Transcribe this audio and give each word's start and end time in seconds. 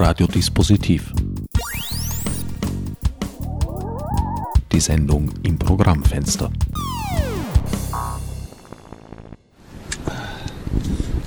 Radiodispositiv. 0.00 1.12
Die 4.72 4.80
Sendung 4.80 5.30
im 5.42 5.58
Programmfenster. 5.58 6.50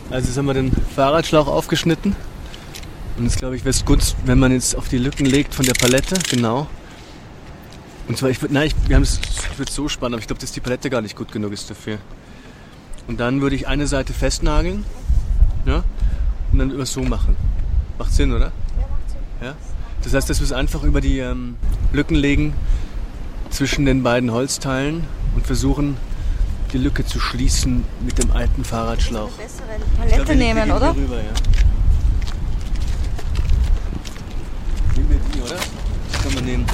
Also 0.09 0.27
jetzt 0.27 0.37
haben 0.37 0.47
wir 0.47 0.55
den 0.55 0.71
Fahrradschlauch 0.71 1.45
aufgeschnitten. 1.47 2.15
Und 3.15 3.25
jetzt 3.25 3.37
glaube 3.37 3.55
ich, 3.55 3.61
wäre 3.61 3.69
es 3.69 3.85
gut, 3.85 4.15
wenn 4.25 4.39
man 4.39 4.51
jetzt 4.51 4.75
auf 4.75 4.87
die 4.87 4.97
Lücken 4.97 5.27
legt 5.27 5.53
von 5.53 5.67
der 5.67 5.75
Palette, 5.75 6.15
genau. 6.31 6.65
Und 8.07 8.17
zwar, 8.17 8.31
ich 8.31 8.41
würde, 8.41 8.55
nein, 8.55 8.67
ich, 8.67 8.75
wir 8.87 8.95
haben 8.95 9.03
es, 9.03 9.19
ich 9.51 9.59
würde 9.59 9.71
so 9.71 9.87
spannen, 9.87 10.15
aber 10.15 10.21
ich 10.21 10.27
glaube, 10.27 10.41
dass 10.41 10.51
die 10.51 10.61
Palette 10.61 10.89
gar 10.89 11.01
nicht 11.01 11.15
gut 11.15 11.31
genug 11.31 11.53
ist 11.53 11.69
dafür. 11.69 11.99
Und 13.07 13.19
dann 13.19 13.39
würde 13.41 13.55
ich 13.55 13.67
eine 13.67 13.85
Seite 13.85 14.13
festnageln, 14.13 14.83
ja, 15.67 15.83
und 16.51 16.57
dann 16.57 16.71
über 16.71 16.87
so 16.87 17.03
machen. 17.03 17.35
Macht 17.99 18.13
Sinn, 18.13 18.31
oder? 18.33 18.51
Ja? 19.43 19.55
Das 20.03 20.13
heißt, 20.13 20.29
dass 20.29 20.39
wir 20.39 20.45
es 20.45 20.53
einfach 20.53 20.83
über 20.83 21.01
die 21.01 21.19
ähm, 21.19 21.57
Lücken 21.91 22.15
legen 22.15 22.53
zwischen 23.49 23.85
den 23.85 24.01
beiden 24.01 24.31
Holzteilen 24.31 25.03
und 25.35 25.45
versuchen, 25.45 25.97
die 26.71 26.77
Lücke 26.77 27.05
zu 27.05 27.19
schließen 27.19 27.83
mit 28.05 28.17
dem 28.17 28.31
alten 28.31 28.63
Fahrradschlauch. 28.63 29.31
Eine 29.37 29.43
bessere 29.43 29.97
Palette 29.97 30.23
glaub, 30.23 30.37
nehmen, 30.37 30.71
oder? 30.71 30.95
Rüber, 30.95 31.17
ja. 31.17 31.33
Nehmen 34.95 35.09
wir 35.09 35.19
die, 35.33 35.41
oder? 35.41 35.59
Das 36.11 36.23
kann 36.23 36.33
man 36.35 36.45
nehmen. 36.45 36.65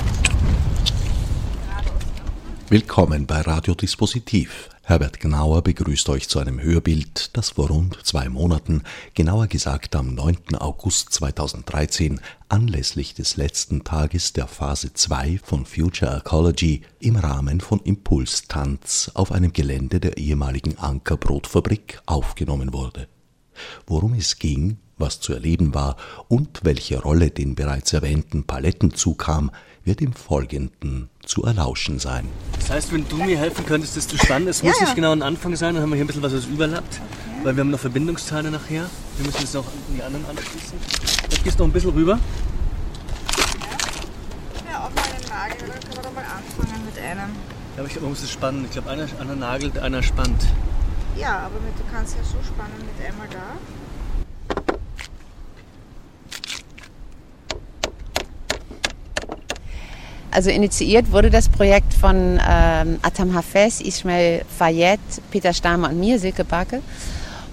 Willkommen 2.70 3.26
bei 3.26 3.42
Radiodispositiv. 3.42 4.70
Herbert 4.90 5.20
Gnauer 5.20 5.62
begrüßt 5.62 6.10
euch 6.10 6.30
zu 6.30 6.40
einem 6.40 6.60
Hörbild, 6.60 7.38
das 7.38 7.52
vor 7.52 7.68
rund 7.68 8.00
zwei 8.02 8.28
Monaten, 8.28 8.82
genauer 9.14 9.46
gesagt 9.46 9.96
am 9.96 10.16
9. 10.16 10.56
August 10.56 11.14
2013, 11.14 12.20
anlässlich 12.48 13.14
des 13.14 13.38
letzten 13.38 13.84
Tages 13.84 14.34
der 14.34 14.48
Phase 14.48 14.92
2 14.92 15.42
von 15.44 15.68
Future 15.68 16.18
Ecology 16.18 16.82
im 17.00 17.18
Rahmen 17.18 17.62
von 17.62 17.82
Impulstanz 17.82 19.12
auf 19.14 19.32
einem 19.32 19.54
Gelände 19.54 20.00
der 20.00 20.18
ehemaligen 20.18 20.80
Ankerbrotfabrik 20.80 22.02
aufgenommen 22.08 22.74
wurde. 22.74 23.08
Worum 23.86 24.16
es 24.16 24.40
ging, 24.40 24.78
was 24.98 25.20
zu 25.20 25.34
erleben 25.34 25.76
war 25.76 25.98
und 26.30 26.62
welche 26.64 27.00
Rolle 27.00 27.30
den 27.30 27.54
bereits 27.54 27.94
erwähnten 27.94 28.44
Paletten 28.46 28.96
zukam, 28.96 29.52
wird 29.86 30.02
im 30.02 30.14
Folgenden 30.14 31.10
zu 31.26 31.44
erlauschen 31.44 32.00
sein. 32.00 32.28
Das 32.60 32.70
heißt, 32.70 32.94
wenn 32.94 33.08
du 33.08 33.18
mir 33.18 33.38
helfen 33.38 33.66
könntest, 33.66 33.98
das 33.98 34.08
zu 34.08 34.18
spannen, 34.18 34.48
es 34.48 34.62
muss 34.64 34.74
Ja, 34.74 34.80
ja. 34.80 34.86
nicht 34.86 34.96
genau 34.96 35.12
ein 35.12 35.22
Anfang 35.24 35.56
sein, 35.56 35.74
dann 35.74 35.84
haben 35.84 35.90
wir 35.90 35.96
hier 35.96 36.04
ein 36.06 36.08
bisschen 36.08 36.22
was, 36.24 36.34
was 36.34 36.46
überlappt, 36.46 37.00
weil 37.44 37.56
wir 37.56 37.62
haben 37.62 37.72
noch 37.72 37.80
Verbindungsteile 37.80 38.52
nachher. 38.52 38.86
Wir 39.18 39.26
müssen 39.26 39.44
es 39.44 39.54
noch 39.54 39.66
an 39.66 39.74
die 39.96 40.04
anderen 40.04 40.26
anschließen. 40.26 40.78
Jetzt 41.30 41.44
gehst 41.44 41.60
du 41.60 41.64
noch 41.64 41.70
ein 41.70 41.74
bisschen 41.74 41.92
rüber. 41.92 42.20
Ja, 44.72 44.86
auf 44.86 44.92
meinen 44.96 45.30
Nagel, 45.30 45.68
dann 45.68 45.80
können 45.80 45.96
wir 45.96 46.02
doch 46.04 46.14
mal 46.14 46.24
anfangen 46.24 46.86
mit 46.86 46.98
einem. 46.98 47.30
Ja, 47.76 47.78
aber 47.80 47.86
ich 47.88 47.94
glaube, 47.94 48.02
man 48.06 48.10
muss 48.12 48.24
es 48.24 48.32
spannen. 48.32 48.66
Ich 48.66 48.72
glaube, 48.72 48.90
einer, 48.90 49.08
einer 49.20 49.36
nagelt, 49.36 49.78
einer 49.78 50.04
spannt. 50.04 50.46
Ja, 51.18 51.40
aber 51.40 51.60
mit, 51.62 51.78
du 51.78 51.84
kannst 51.92 52.16
ja 52.16 52.24
so 52.24 52.38
spannen 52.46 52.78
mit 52.80 53.06
einmal 53.08 53.28
da. 53.30 53.58
Also 60.32 60.50
initiiert 60.52 61.12
wurde 61.12 61.30
das 61.30 61.50
Projekt 61.50 61.94
von 61.94 62.40
ähm, 62.48 63.00
Atam 63.02 63.34
Hafez, 63.34 63.82
Ismail 63.82 64.44
Fayed, 64.58 65.00
Peter 65.32 65.54
Stamer 65.54 65.90
und 65.90 66.00
mir, 66.00 66.20
Silke 66.20 66.44
Backe. 66.44 66.82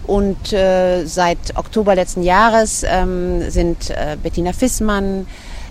Und 0.06 0.52
äh, 0.52 1.04
seit 1.04 1.56
Oktober 1.56 1.94
letzten 1.94 2.22
Jahres 2.22 2.84
ähm, 2.86 3.50
sind 3.50 3.90
äh, 3.90 4.16
Bettina 4.22 4.52
Fissmann, 4.52 5.26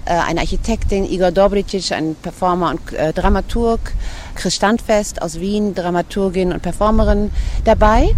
äh, 0.06 0.10
eine 0.12 0.42
Architektin, 0.42 1.06
Igor 1.06 1.32
Dobricic, 1.32 1.92
ein 1.92 2.16
Performer 2.22 2.72
und 2.72 2.94
äh, 2.94 3.14
Dramaturg, 3.14 3.80
Chris 4.36 4.56
Standfest 4.56 5.22
aus 5.22 5.40
Wien, 5.40 5.74
Dramaturgin 5.74 6.52
und 6.52 6.62
Performerin 6.62 7.32
dabei. 7.64 8.14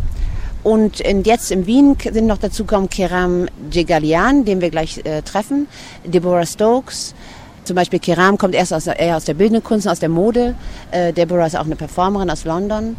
Und 0.63 0.99
in, 0.99 1.23
jetzt 1.23 1.51
in 1.51 1.65
Wien 1.65 1.95
sind 2.11 2.25
noch 2.25 2.39
dazu 2.39 2.65
gekommen 2.65 2.89
Kiram 2.89 3.47
Djegalian, 3.71 4.43
den 4.43 4.59
wir 4.59 4.69
gleich 4.69 4.99
äh, 5.05 5.21
treffen, 5.21 5.67
Deborah 6.03 6.45
Stokes, 6.45 7.13
zum 7.67 7.75
Beispiel 7.75 7.99
Kiram 7.99 8.37
kommt 8.37 8.55
erst 8.55 8.73
aus 8.73 8.87
eher 8.87 9.17
aus 9.17 9.25
der 9.25 9.33
bildenden 9.35 9.63
Kunst, 9.63 9.87
aus 9.87 9.99
der 9.99 10.09
Mode. 10.09 10.55
Äh, 10.91 11.13
Deborah 11.13 11.45
ist 11.45 11.55
auch 11.55 11.65
eine 11.65 11.75
Performerin 11.75 12.29
aus 12.29 12.45
London. 12.45 12.95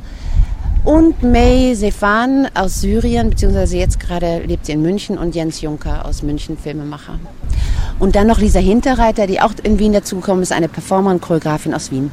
Und 0.84 1.22
May 1.22 1.74
Sefan 1.74 2.48
aus 2.54 2.80
Syrien, 2.80 3.30
beziehungsweise 3.30 3.76
jetzt 3.76 3.98
gerade 3.98 4.38
lebt 4.46 4.66
sie 4.66 4.72
in 4.72 4.82
München 4.82 5.18
und 5.18 5.34
Jens 5.34 5.60
Juncker 5.60 6.06
aus 6.06 6.22
München, 6.22 6.56
Filmemacher. 6.56 7.18
Und 7.98 8.14
dann 8.14 8.28
noch 8.28 8.38
Lisa 8.38 8.60
Hinterreiter, 8.60 9.26
die 9.26 9.40
auch 9.40 9.52
in 9.62 9.78
Wien 9.78 9.92
dazugekommen 9.92 10.42
ist, 10.42 10.52
eine 10.52 10.68
Performerin, 10.68 11.20
Choreografin 11.20 11.74
aus 11.74 11.90
Wien. 11.90 12.12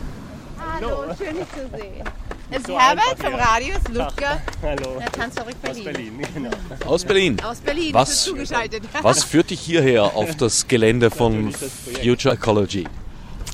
Hallo, 0.57 0.87
schön 1.17 1.35
dich 1.35 1.45
zu 1.51 1.77
sehen. 1.77 2.24
Es 2.51 2.57
ist 2.57 2.67
So 2.67 2.79
Herbert 2.79 3.17
vom. 3.19 3.33
Radio, 3.33 3.69
es 3.75 3.77
ist 3.79 3.89
Ludger, 3.89 4.41
Hallo. 4.61 4.99
der 4.99 5.11
Tanzfabrik 5.11 5.55
Aus 5.67 5.83
Berlin. 5.83 6.17
Berlin, 6.17 6.21
genau. 6.33 6.49
Aus 6.85 7.03
Berlin. 7.03 7.37
Aus 7.43 7.57
Berlin, 7.59 7.93
Was- 7.93 8.23
zugeschaltet. 8.23 8.83
Was 9.01 9.23
führt 9.23 9.49
dich 9.49 9.59
hierher 9.59 10.03
auf 10.15 10.35
das 10.35 10.67
Gelände 10.67 11.09
von 11.09 11.51
das. 11.51 11.71
Future 12.03 12.35
Ecology? 12.35 12.85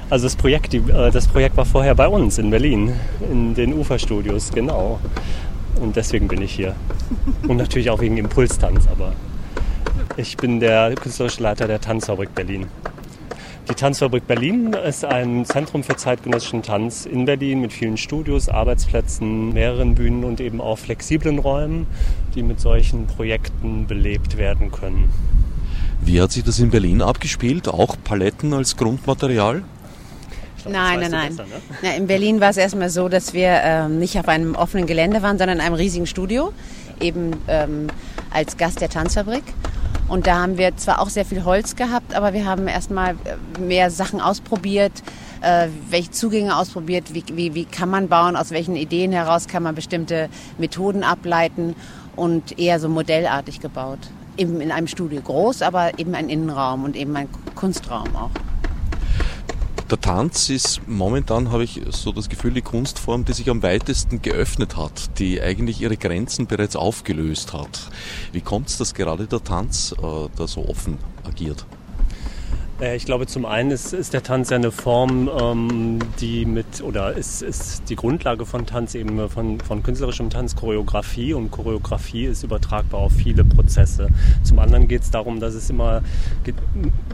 Also 0.09 0.25
das 0.25 0.35
Projekt, 0.35 0.74
äh, 0.74 1.12
das 1.12 1.28
Projekt 1.28 1.56
war 1.56 1.66
vorher 1.66 1.96
bei 1.96 2.07
uns 2.07 2.38
in 2.38 2.50
Berlin, 2.50 2.94
in 3.31 3.56
den 3.56 3.74
Uferstudios, 3.74 4.52
genau. 4.52 5.00
Und 5.79 5.96
deswegen 5.96 6.28
bin 6.28 6.41
ich 6.41 6.53
hier. 6.53 6.75
Und 7.47 7.58
natürlich 7.58 7.90
auch 7.90 8.02
wegen 8.02 8.18
Impulstanz, 8.18 8.88
aber 8.91 9.13
ich 10.18 10.35
bin 10.35 10.59
der 10.59 10.94
künstlerische 10.96 11.41
Leiter 11.41 11.66
der 11.68 11.79
Tanzfabrik 11.79 12.35
Berlin. 12.35 12.68
Die 13.69 13.75
Tanzfabrik 13.75 14.27
Berlin 14.27 14.73
ist 14.73 15.05
ein 15.05 15.45
Zentrum 15.45 15.83
für 15.83 15.95
zeitgenössischen 15.95 16.63
Tanz 16.63 17.05
in 17.05 17.25
Berlin 17.25 17.61
mit 17.61 17.72
vielen 17.72 17.95
Studios, 17.95 18.49
Arbeitsplätzen, 18.49 19.53
mehreren 19.53 19.94
Bühnen 19.95 20.23
und 20.23 20.41
eben 20.41 20.59
auch 20.59 20.77
flexiblen 20.77 21.38
Räumen, 21.39 21.85
die 22.33 22.41
mit 22.41 22.59
solchen 22.59 23.05
Projekten 23.05 23.85
belebt 23.85 24.38
werden 24.38 24.72
können. 24.72 25.09
Wie 26.01 26.19
hat 26.19 26.31
sich 26.31 26.44
das 26.44 26.57
in 26.59 26.72
Berlin 26.72 27.01
abgespielt? 27.03 27.67
Auch 27.67 27.95
Paletten 28.03 28.53
als 28.53 28.75
Grundmaterial? 28.75 29.61
Ich 30.57 30.63
glaub, 30.63 30.73
Nein, 30.73 30.99
nein, 30.99 31.11
nein. 31.11 31.29
besser, 31.29 31.43
ne? 31.43 31.61
Na, 31.83 31.93
in 31.95 32.07
Berlin 32.07 32.41
war 32.41 32.49
es 32.49 32.57
erstmal 32.57 32.89
so, 32.89 33.09
dass 33.09 33.33
wir 33.33 33.61
ähm, 33.63 33.99
nicht 33.99 34.17
auf 34.17 34.28
einem 34.28 34.55
offenen 34.55 34.88
Gelände 34.88 35.22
waren, 35.22 35.38
sondern 35.38 35.59
in 35.59 35.63
einem 35.63 35.75
riesigen 35.75 36.07
Studio, 36.07 36.51
eben 36.99 37.31
ähm, 37.47 37.88
als 38.31 38.57
Gast 38.57 38.81
der 38.81 38.89
Tanzfabrik. 38.89 39.43
Und 40.11 40.27
da 40.27 40.41
haben 40.41 40.57
wir 40.57 40.75
zwar 40.75 40.99
auch 40.99 41.07
sehr 41.07 41.23
viel 41.23 41.45
Holz 41.45 41.77
gehabt, 41.77 42.16
aber 42.16 42.33
wir 42.33 42.45
haben 42.45 42.67
erstmal 42.67 43.16
äh, 43.23 43.61
mehr 43.61 43.89
Sachen 43.89 44.19
ausprobiert, 44.19 44.91
äh, 45.39 45.69
welche 45.89 46.11
Zugänge 46.11 46.57
ausprobiert, 46.57 47.13
wie, 47.13 47.23
wie, 47.31 47.55
wie 47.55 47.63
kann 47.63 47.89
man 47.89 48.09
bauen, 48.09 48.35
aus 48.35 48.51
welchen 48.51 48.75
Ideen 48.75 49.13
heraus 49.13 49.47
kann 49.47 49.63
man 49.63 49.73
bestimmte 49.73 50.27
Methoden 50.57 51.05
ableiten 51.05 51.77
und 52.17 52.59
eher 52.59 52.81
so 52.81 52.89
modellartig 52.89 53.61
gebaut. 53.61 53.99
Eben 54.35 54.59
in 54.59 54.73
einem 54.73 54.88
Studio 54.88 55.22
groß, 55.22 55.61
aber 55.61 55.97
eben 55.97 56.13
ein 56.13 56.28
Innenraum 56.28 56.83
und 56.83 56.97
eben 56.97 57.16
ein 57.16 57.29
Kunstraum 57.55 58.13
auch. 58.13 58.50
Der 59.91 60.00
Tanz 60.00 60.50
ist 60.50 60.88
momentan, 60.88 61.52
habe 61.52 61.66
ich 61.66 61.81
so 61.90 62.13
das 62.13 62.29
Gefühl, 62.29 62.53
die 62.53 62.62
Kunstform, 62.62 63.25
die 63.25 63.34
sich 63.34 63.50
am 63.50 63.62
weitesten 63.62 64.22
geöffnet 64.22 64.78
hat, 64.78 65.19
die 65.19 65.41
eigentlich 65.41 65.81
ihre 65.81 65.97
Grenzen 65.97 66.47
bereits 66.47 66.78
aufgelöst 66.78 67.52
hat. 67.52 67.90
Wie 68.31 68.40
kommt 68.40 68.69
es, 68.69 68.78
dass 68.78 68.94
gerade 68.94 69.28
der 69.28 69.44
Tanz 69.44 69.94
äh, 70.02 70.29
da 70.38 70.47
so 70.47 70.66
offen 70.66 70.97
agiert? 71.25 71.66
Äh, 72.81 72.96
Ich 72.96 73.06
glaube, 73.06 73.28
zum 73.28 73.46
einen 73.46 73.72
ist, 73.72 73.94
ist 73.94 74.14
der 74.14 74.24
Tanz 74.24 74.50
ja 74.50 74.58
eine 74.58 74.72
Form, 74.72 75.30
ähm, 75.40 76.00
die 76.19 76.46
mit, 76.46 76.81
oder 76.84 77.14
ist, 77.14 77.42
ist 77.42 77.90
die 77.90 77.96
Grundlage 77.96 78.46
von 78.46 78.66
Tanz 78.66 78.96
eben 78.96 79.30
von, 79.30 79.59
von 79.59 79.84
künstlerischem 79.84 80.30
Tanz 80.30 80.56
Choreografie 80.56 81.34
und 81.34 81.52
Choreografie 81.52 82.25
ist 82.25 82.44
übertragbar 82.44 83.02
auf 83.02 83.14
viele 83.14 83.46
Prozesse. 83.46 84.09
Zum 84.44 84.59
anderen 84.59 84.88
geht 84.88 85.03
es 85.03 85.11
darum, 85.11 85.40
dass 85.40 85.53
es 85.53 85.70
immer 85.70 86.02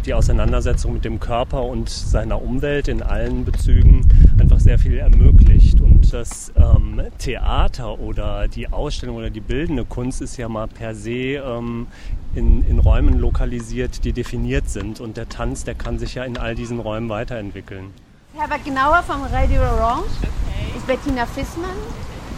die 0.06 0.14
Auseinandersetzung 0.14 0.94
mit 0.94 1.06
dem 1.06 1.20
Körper 1.20 1.64
und 1.64 1.90
seiner 1.90 2.42
Umwelt 2.42 2.88
in 2.88 3.02
allen 3.02 3.44
Bezügen 3.44 4.08
einfach 4.40 4.60
sehr 4.60 4.80
viel 4.80 4.98
ermöglicht. 4.98 5.82
Und 5.82 6.14
das 6.14 6.54
ähm, 6.56 7.02
Theater 7.18 8.00
oder 8.00 8.48
die 8.48 8.70
Ausstellung 8.70 9.18
oder 9.18 9.30
die 9.30 9.42
bildende 9.42 9.84
Kunst 9.84 10.22
ist 10.22 10.38
ja 10.38 10.48
mal 10.48 10.68
per 10.68 10.96
se 10.96 11.42
ähm, 11.44 11.88
in, 12.36 12.64
in 12.68 12.80
Räumen 12.80 13.18
lokalisiert, 13.20 14.04
die 14.04 14.14
definiert 14.14 14.70
sind. 14.70 15.00
Und 15.00 15.18
der 15.18 15.30
Tanz, 15.30 15.64
der 15.64 15.76
kann 15.76 16.00
sich 16.00 16.16
ja 16.16 16.24
in 16.24 16.38
all 16.38 16.56
diesen 16.56 16.80
Räumen 16.80 17.10
weiterentwickeln. 17.10 17.94
Herbert 18.34 18.66
Gnauer 18.66 19.04
vom 19.04 19.24
Radio 19.24 19.62
Orange 19.62 20.10
ist 20.76 20.86
Bettina 20.86 21.26
Fissmann, 21.26 21.78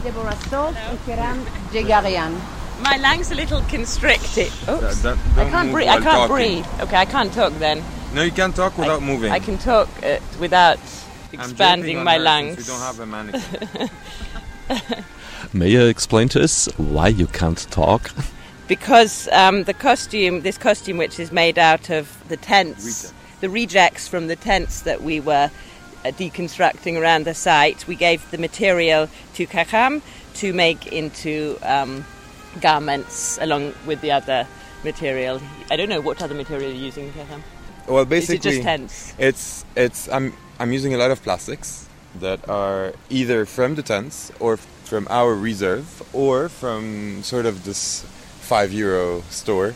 Deborah 0.06 0.36
Stokes 0.48 0.78
und 0.92 1.06
Kiram 1.06 1.40
Djegarian. 1.74 2.32
My 2.82 2.96
lungs 2.98 3.32
a 3.32 3.36
little 3.36 3.62
constricted. 3.70 4.52
Oops. 4.70 5.04
Don't- 5.04 5.18
I 5.36 5.42
don't 5.42 5.52
can't 5.52 5.66
move 5.66 5.74
breathe. 5.74 5.90
I 5.90 6.00
can't 6.00 6.04
talking. 6.04 6.36
breathe. 6.36 6.66
Okay, 6.82 6.96
I 6.96 7.06
can't 7.06 7.34
talk 7.34 7.52
then. 7.60 7.84
No, 8.14 8.22
you 8.24 8.32
can't 8.32 8.56
talk 8.56 8.78
without 8.78 9.02
I, 9.02 9.06
moving. 9.06 9.32
I 9.32 9.40
can 9.40 9.58
talk 9.58 9.90
uh, 10.02 10.20
without 10.40 10.80
expanding 11.34 12.04
my 12.04 12.18
lungs. 12.18 12.58
We 12.58 12.64
don't 12.64 12.80
have 12.80 13.00
a 13.02 13.06
mannequin. 13.06 13.90
May 15.54 15.70
you 15.70 15.86
explain 15.88 16.30
to 16.30 16.42
us 16.42 16.70
why 16.78 17.10
you 17.10 17.28
can't 17.28 17.70
talk? 17.70 18.12
Because 18.70 19.28
um, 19.30 19.64
the 19.64 19.74
costume, 19.74 20.42
this 20.42 20.58
costume, 20.58 20.98
which 20.98 21.20
is 21.20 21.32
made 21.32 21.58
out 21.58 21.90
of 21.90 22.24
the 22.30 22.38
tents, 22.38 23.12
the 23.42 23.50
rejects 23.50 24.08
from 24.08 24.28
the 24.28 24.36
tents 24.36 24.84
that 24.84 25.02
we 25.02 25.20
were 25.20 25.50
uh, 26.06 26.10
deconstructing 26.12 26.96
around 26.96 27.26
the 27.26 27.34
site, 27.34 27.86
we 27.88 27.96
gave 27.96 28.30
the 28.32 28.38
material 28.38 29.10
to 29.34 29.48
Kacham 29.48 30.02
to 30.36 30.54
make 30.54 30.94
into 30.94 31.58
um, 31.64 32.06
garments 32.62 33.40
along 33.42 33.74
with 33.88 34.02
the 34.02 34.12
other 34.12 34.48
material. 34.84 35.42
I 35.72 35.76
don't 35.76 35.90
know 35.90 36.00
what 36.00 36.22
other 36.22 36.36
material 36.36 36.72
you're 36.72 36.86
using, 36.86 37.12
Kacham. 37.12 37.42
Well, 37.88 38.06
basically, 38.06 38.38
just 38.38 38.62
tents? 38.62 39.16
it's 39.18 39.66
it's 39.76 40.08
I'm 40.10 40.34
I'm 40.60 40.72
using 40.72 40.94
a 40.94 40.98
lot 40.98 41.10
of 41.10 41.24
plastics 41.24 41.90
that 42.20 42.48
are 42.48 42.94
either 43.10 43.46
from 43.46 43.74
the 43.74 43.82
tents 43.82 44.32
or 44.40 44.58
from 44.58 45.08
our 45.10 45.34
reserve 45.34 46.04
or 46.14 46.50
from 46.50 47.24
sort 47.24 47.48
of 47.48 47.66
this 47.66 48.06
five 48.50 48.74
euro 48.74 49.22
store 49.30 49.76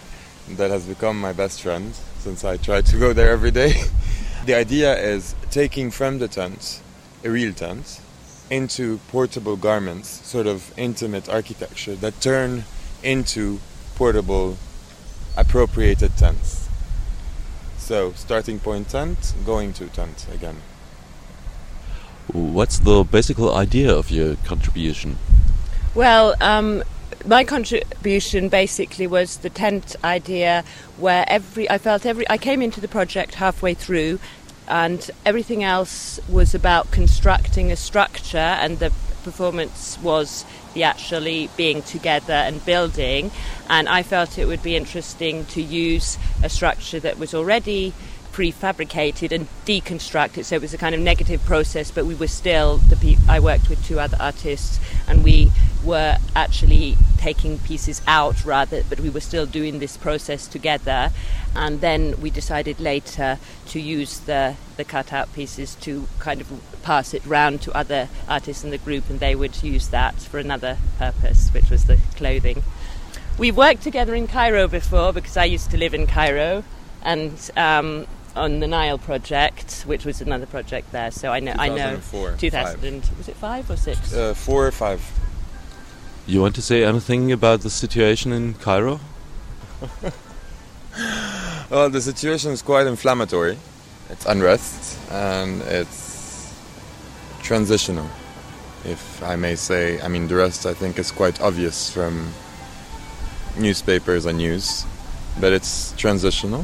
that 0.49 0.71
has 0.71 0.87
become 0.87 1.21
my 1.21 1.31
best 1.31 1.61
friend 1.61 1.93
since 2.17 2.43
I 2.43 2.57
try 2.57 2.81
to 2.81 2.97
go 2.97 3.13
there 3.13 3.29
every 3.29 3.51
day. 3.51 3.73
the 4.47 4.55
idea 4.55 4.97
is 4.97 5.35
taking 5.51 5.91
from 5.91 6.17
the 6.17 6.27
tent, 6.27 6.81
a 7.23 7.29
real 7.29 7.53
tent, 7.53 8.01
into 8.49 8.97
portable 9.09 9.57
garments, 9.57 10.09
sort 10.25 10.47
of 10.47 10.73
intimate 10.75 11.29
architecture 11.29 11.93
that 11.97 12.19
turn 12.19 12.63
into 13.03 13.59
portable 13.93 14.57
appropriated 15.37 16.17
tents. 16.17 16.67
So 17.77 18.13
starting 18.13 18.57
point 18.57 18.89
tent, 18.89 19.35
going 19.45 19.73
to 19.73 19.85
tent 19.85 20.25
again. 20.33 20.57
What's 22.31 22.79
the 22.79 23.03
basic 23.03 23.39
idea 23.39 23.93
of 23.93 24.09
your 24.09 24.35
contribution? 24.37 25.19
Well, 25.93 26.33
um, 26.41 26.83
my 27.25 27.43
contribution 27.43 28.49
basically 28.49 29.07
was 29.07 29.37
the 29.37 29.49
tent 29.49 29.95
idea, 30.03 30.63
where 30.97 31.25
every 31.27 31.69
I 31.69 31.77
felt 31.77 32.05
every 32.05 32.29
I 32.29 32.37
came 32.37 32.61
into 32.61 32.81
the 32.81 32.87
project 32.87 33.35
halfway 33.35 33.73
through, 33.73 34.19
and 34.67 35.09
everything 35.25 35.63
else 35.63 36.19
was 36.27 36.53
about 36.53 36.91
constructing 36.91 37.71
a 37.71 37.75
structure, 37.75 38.37
and 38.37 38.79
the 38.79 38.91
performance 39.23 39.97
was 40.01 40.43
the 40.73 40.83
actually 40.83 41.49
being 41.55 41.81
together 41.81 42.33
and 42.33 42.63
building. 42.65 43.31
And 43.69 43.87
I 43.87 44.03
felt 44.03 44.37
it 44.37 44.45
would 44.45 44.63
be 44.63 44.75
interesting 44.75 45.45
to 45.45 45.61
use 45.61 46.17
a 46.43 46.49
structure 46.49 46.99
that 46.99 47.17
was 47.17 47.33
already 47.33 47.93
prefabricated 48.33 49.31
and 49.31 49.47
deconstruct 49.65 50.39
it. 50.39 50.45
So 50.45 50.55
it 50.55 50.61
was 50.61 50.73
a 50.73 50.77
kind 50.77 50.95
of 50.95 50.99
negative 50.99 51.45
process, 51.45 51.91
but 51.91 52.05
we 52.05 52.15
were 52.15 52.27
still 52.27 52.77
the 52.77 52.95
pe- 52.95 53.15
I 53.29 53.39
worked 53.39 53.69
with 53.69 53.85
two 53.85 53.99
other 53.99 54.17
artists, 54.19 54.79
and 55.07 55.23
we 55.23 55.51
were 55.83 56.17
actually 56.35 56.97
taking 57.17 57.57
pieces 57.59 58.01
out 58.07 58.43
rather, 58.43 58.83
but 58.89 58.99
we 58.99 59.09
were 59.09 59.21
still 59.21 59.45
doing 59.45 59.79
this 59.79 59.95
process 59.97 60.47
together. 60.47 61.11
And 61.55 61.81
then 61.81 62.19
we 62.19 62.29
decided 62.29 62.79
later 62.79 63.39
to 63.67 63.79
use 63.79 64.19
the 64.19 64.55
the 64.75 64.83
cutout 64.83 65.31
pieces 65.33 65.75
to 65.75 66.07
kind 66.19 66.41
of 66.41 66.47
pass 66.81 67.13
it 67.13 67.25
round 67.25 67.61
to 67.61 67.71
other 67.73 68.09
artists 68.27 68.63
in 68.63 68.71
the 68.71 68.77
group, 68.77 69.09
and 69.09 69.19
they 69.19 69.35
would 69.35 69.61
use 69.63 69.89
that 69.89 70.15
for 70.15 70.39
another 70.39 70.77
purpose, 70.97 71.49
which 71.53 71.69
was 71.69 71.85
the 71.85 71.97
clothing. 72.15 72.63
We've 73.37 73.55
worked 73.55 73.83
together 73.83 74.13
in 74.13 74.27
Cairo 74.27 74.67
before 74.67 75.13
because 75.13 75.37
I 75.37 75.45
used 75.45 75.71
to 75.71 75.77
live 75.77 75.93
in 75.93 76.07
Cairo, 76.07 76.63
and 77.03 77.51
um, 77.55 78.07
on 78.35 78.59
the 78.59 78.67
Nile 78.67 78.97
project, 78.97 79.83
which 79.85 80.05
was 80.05 80.21
another 80.21 80.45
project 80.45 80.91
there. 80.91 81.11
So 81.11 81.31
I 81.31 81.39
know 81.39 81.55
I 81.57 81.69
know 81.69 81.95
2004, 81.95 82.35
2000 82.37 82.83
and 82.83 83.09
was 83.17 83.27
it 83.27 83.35
five 83.35 83.69
or 83.69 83.77
six? 83.77 84.13
Uh, 84.13 84.33
four 84.33 84.67
or 84.67 84.71
five. 84.71 85.01
You 86.25 86.41
want 86.41 86.55
to 86.55 86.61
say 86.61 86.83
anything 86.85 87.31
about 87.31 87.61
the 87.61 87.69
situation 87.69 88.31
in 88.31 88.53
Cairo? 88.55 88.99
Well, 91.73 91.89
the 91.89 92.01
situation 92.01 92.51
is 92.51 92.61
quite 92.61 92.85
inflammatory. 92.85 93.57
It's 94.11 94.27
unrest 94.27 94.99
and 95.09 95.63
it's 95.63 96.53
transitional, 97.41 98.07
if 98.85 99.23
I 99.23 99.35
may 99.37 99.55
say. 99.55 99.99
I 99.99 100.07
mean, 100.07 100.27
the 100.27 100.35
rest 100.35 100.67
I 100.67 100.75
think 100.75 100.99
is 100.99 101.09
quite 101.09 101.41
obvious 101.41 101.89
from 101.89 102.31
newspapers 103.57 104.27
and 104.27 104.37
news, 104.37 104.85
but 105.41 105.51
it's 105.51 105.93
transitional 105.97 106.63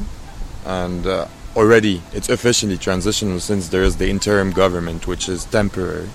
and 0.68 1.08
uh, 1.08 1.28
already 1.56 2.04
it's 2.14 2.30
officially 2.30 2.78
transitional 2.78 3.40
since 3.40 3.70
there 3.70 3.82
is 3.82 3.96
the 3.98 4.12
interim 4.12 4.52
government, 4.52 5.08
which 5.08 5.28
is 5.28 5.46
temporary. 5.46 6.10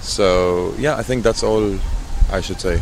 So, 0.00 0.74
yeah, 0.78 0.94
I 0.96 1.02
think 1.02 1.24
that's 1.24 1.42
all 1.42 1.76
I 2.30 2.40
should 2.40 2.60
say, 2.60 2.80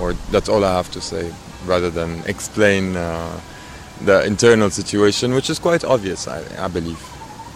or 0.00 0.12
that's 0.30 0.48
all 0.48 0.64
I 0.64 0.74
have 0.74 0.90
to 0.92 1.00
say, 1.00 1.32
rather 1.66 1.90
than 1.90 2.22
explain. 2.26 2.96
Uh, 2.96 3.40
the 4.04 4.24
internal 4.24 4.70
situation, 4.70 5.34
which 5.34 5.50
is 5.50 5.58
quite 5.58 5.84
obvious, 5.84 6.28
I, 6.28 6.44
I 6.64 6.68
believe, 6.68 7.02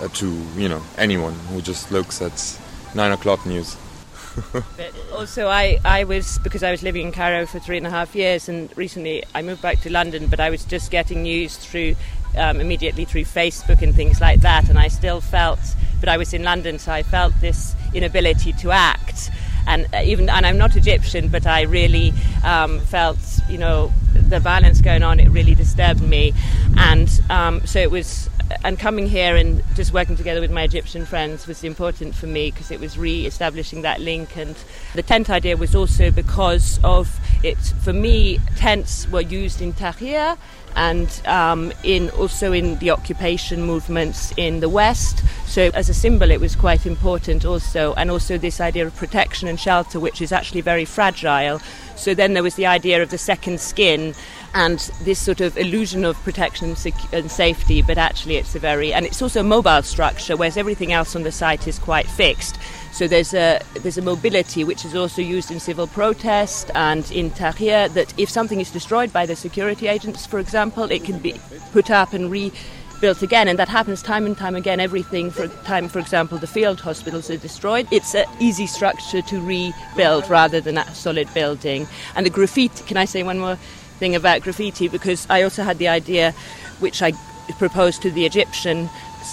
uh, 0.01 0.09
to 0.09 0.27
you 0.57 0.69
know 0.69 0.83
anyone 0.99 1.35
who 1.51 1.63
just 1.63 1.91
looks 1.93 2.21
at 2.21 2.59
nine 2.95 3.13
o'clock 3.13 3.47
news. 3.47 3.77
But 4.53 4.95
also, 5.13 5.49
I, 5.49 5.79
I 5.85 6.05
was 6.05 6.39
because 6.39 6.63
I 6.63 6.71
was 6.71 6.83
living 6.83 7.07
in 7.07 7.13
Cairo 7.13 7.47
for 7.47 7.59
three 7.59 7.77
and 7.77 7.87
a 7.87 7.91
half 7.91 8.15
years, 8.15 8.49
and 8.49 8.75
recently 8.77 9.23
I 9.35 9.43
moved 9.43 9.61
back 9.61 9.81
to 9.81 9.93
London. 9.93 10.27
But 10.27 10.41
I 10.41 10.51
was 10.51 10.65
just 10.65 10.91
getting 10.91 11.23
news 11.23 11.57
through 11.57 11.97
um, 12.37 12.61
immediately 12.61 13.05
through 13.05 13.25
Facebook 13.25 13.83
and 13.83 13.95
things 13.95 14.21
like 14.21 14.41
that, 14.41 14.69
and 14.69 14.79
I 14.79 14.89
still 14.89 15.21
felt. 15.21 15.61
But 16.01 16.09
I 16.09 16.17
was 16.17 16.33
in 16.33 16.43
London, 16.43 16.79
so 16.79 16.93
I 16.93 17.03
felt 17.03 17.35
this 17.41 17.77
inability 17.95 18.53
to 18.55 18.73
act. 18.73 19.31
And 19.67 19.87
uh, 19.95 20.03
even 20.05 20.29
and 20.29 20.47
I'm 20.47 20.59
not 20.59 20.77
Egyptian, 20.77 21.29
but 21.29 21.47
I 21.47 21.63
really 21.63 22.13
um, 22.45 22.81
felt 22.81 23.19
you 23.49 23.59
know 23.59 23.93
the 24.15 24.41
violence 24.41 24.81
going 24.81 25.03
on. 25.03 25.21
It 25.21 25.29
really 25.29 25.55
disturbed 25.55 26.03
me, 26.03 26.33
and 26.77 27.09
um, 27.31 27.65
so 27.67 27.79
it 27.79 27.91
was. 27.91 28.29
And 28.65 28.79
coming 28.79 29.07
here 29.07 29.35
and 29.35 29.63
just 29.75 29.95
working 29.95 30.15
together 30.15 30.43
with 30.43 30.51
my 30.51 30.65
Egyptian 30.65 31.07
friends 31.07 31.47
was 31.47 31.65
important 31.65 32.15
for 32.15 32.27
me 32.27 32.51
because 32.51 32.71
it 32.71 32.81
was 32.81 32.99
re-establishing 32.99 33.81
that 33.81 33.99
link. 33.99 34.37
And 34.37 34.55
the 34.95 35.03
tent 35.03 35.31
idea 35.31 35.57
was 35.57 35.75
also 35.75 36.11
because 36.11 36.79
of 36.85 37.19
it. 37.43 37.57
For 37.57 37.95
me, 37.95 38.41
tents 38.57 39.09
were 39.09 39.23
used 39.23 39.63
in 39.63 39.73
Tahrir 39.73 40.37
and 40.77 41.21
um, 41.27 41.73
in 41.83 42.11
also 42.11 42.53
in 42.53 42.79
the 42.79 42.91
occupation 42.91 43.63
movements 43.63 44.33
in 44.37 44.61
the 44.61 44.69
West. 44.69 45.23
So 45.47 45.71
as 45.75 45.89
a 45.89 45.95
symbol, 45.95 46.31
it 46.31 46.41
was 46.41 46.57
quite 46.57 46.87
important 46.87 47.45
also, 47.45 47.95
and 47.95 48.11
also 48.11 48.39
this 48.39 48.61
idea 48.61 48.87
of 48.87 48.97
protection 48.97 49.49
and 49.49 49.59
shelter, 49.61 50.01
which 50.01 50.23
is 50.23 50.33
actually 50.33 50.63
very 50.63 50.85
fragile. 50.85 51.61
So 51.97 52.15
then 52.15 52.35
there 52.35 52.43
was 52.43 52.55
the 52.55 52.67
idea 52.67 53.03
of 53.03 53.11
the 53.11 53.19
second 53.19 53.61
skin 53.61 54.15
and 54.55 54.79
this 55.03 55.19
sort 55.19 55.41
of 55.41 55.57
illusion 55.57 56.05
of 56.05 56.17
protection 56.25 56.75
and, 57.13 57.31
safety, 57.31 57.83
but 57.83 57.99
actually 57.99 58.37
it's 58.37 58.55
a 58.55 58.59
very 58.59 58.93
and 58.93 59.07
it's 59.07 59.23
also 59.23 59.41
a 59.41 59.45
mobile 59.45 59.83
structure, 59.83 60.37
whereas 60.37 60.57
everything 60.57 60.93
else 60.93 61.15
on 61.17 61.23
the 61.23 61.33
site 61.33 61.69
is 61.69 61.79
quite 61.79 62.07
fixed. 62.07 62.59
So 62.93 63.09
there's 63.09 63.33
a 63.33 63.59
there's 63.81 63.97
a 63.97 64.03
mobility 64.03 64.65
which 64.65 64.85
is 64.85 64.95
also 64.95 65.23
used 65.23 65.51
in 65.51 65.59
civil 65.61 65.87
protest 65.87 66.71
and 66.75 67.11
in 67.11 67.31
Tahrir 67.31 67.93
that 67.95 68.13
if 68.19 68.29
something 68.29 68.61
is 68.61 68.71
destroyed 68.71 69.13
by 69.13 69.25
the 69.25 69.35
security 69.35 69.89
agents, 69.89 70.27
for 70.27 70.39
example, 70.39 70.85
it 70.85 71.03
can 71.03 71.19
be 71.19 71.35
put 71.73 71.91
up 71.91 72.13
and 72.13 72.31
rebuilt 72.31 73.23
again, 73.23 73.49
and 73.49 73.59
that 73.59 73.71
happens 73.71 74.03
time 74.03 74.27
and 74.27 74.37
time 74.37 74.55
again. 74.55 74.79
Everything, 74.79 75.31
for 75.31 75.49
time, 75.65 75.89
for 75.89 76.01
example, 76.01 76.37
the 76.37 76.47
field 76.47 76.81
hospitals 76.81 77.31
are 77.31 77.39
destroyed. 77.39 77.89
It's 77.91 78.15
an 78.15 78.27
easy 78.41 78.67
structure 78.67 79.23
to 79.23 79.41
rebuild 79.41 80.29
rather 80.29 80.61
than 80.61 80.77
a 80.77 80.95
solid 80.95 81.33
building. 81.33 81.89
And 82.15 82.27
the 82.27 82.31
graffiti. 82.31 82.85
Can 82.85 82.99
I 82.99 83.07
say 83.07 83.23
one 83.23 83.39
more 83.39 83.57
thing 84.01 84.15
about 84.15 84.43
graffiti? 84.43 84.89
Because 84.89 85.27
I 85.31 85.43
also 85.43 85.63
had 85.63 85.79
the 85.79 85.89
idea, 85.89 86.33
which 86.79 87.01
I 87.01 87.13
proposed 87.53 88.03
to 88.03 88.11
the 88.11 88.27
Egyptian 88.27 88.89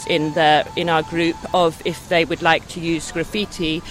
in 0.08 0.34
the 0.34 0.68
in 0.76 0.90
our 0.90 1.04
group 1.04 1.36
of 1.54 1.82
if 1.86 2.10
they 2.10 2.26
would 2.26 2.42
like 2.42 2.68
to 2.70 2.80
use 2.80 3.12
graffiti 3.12 3.82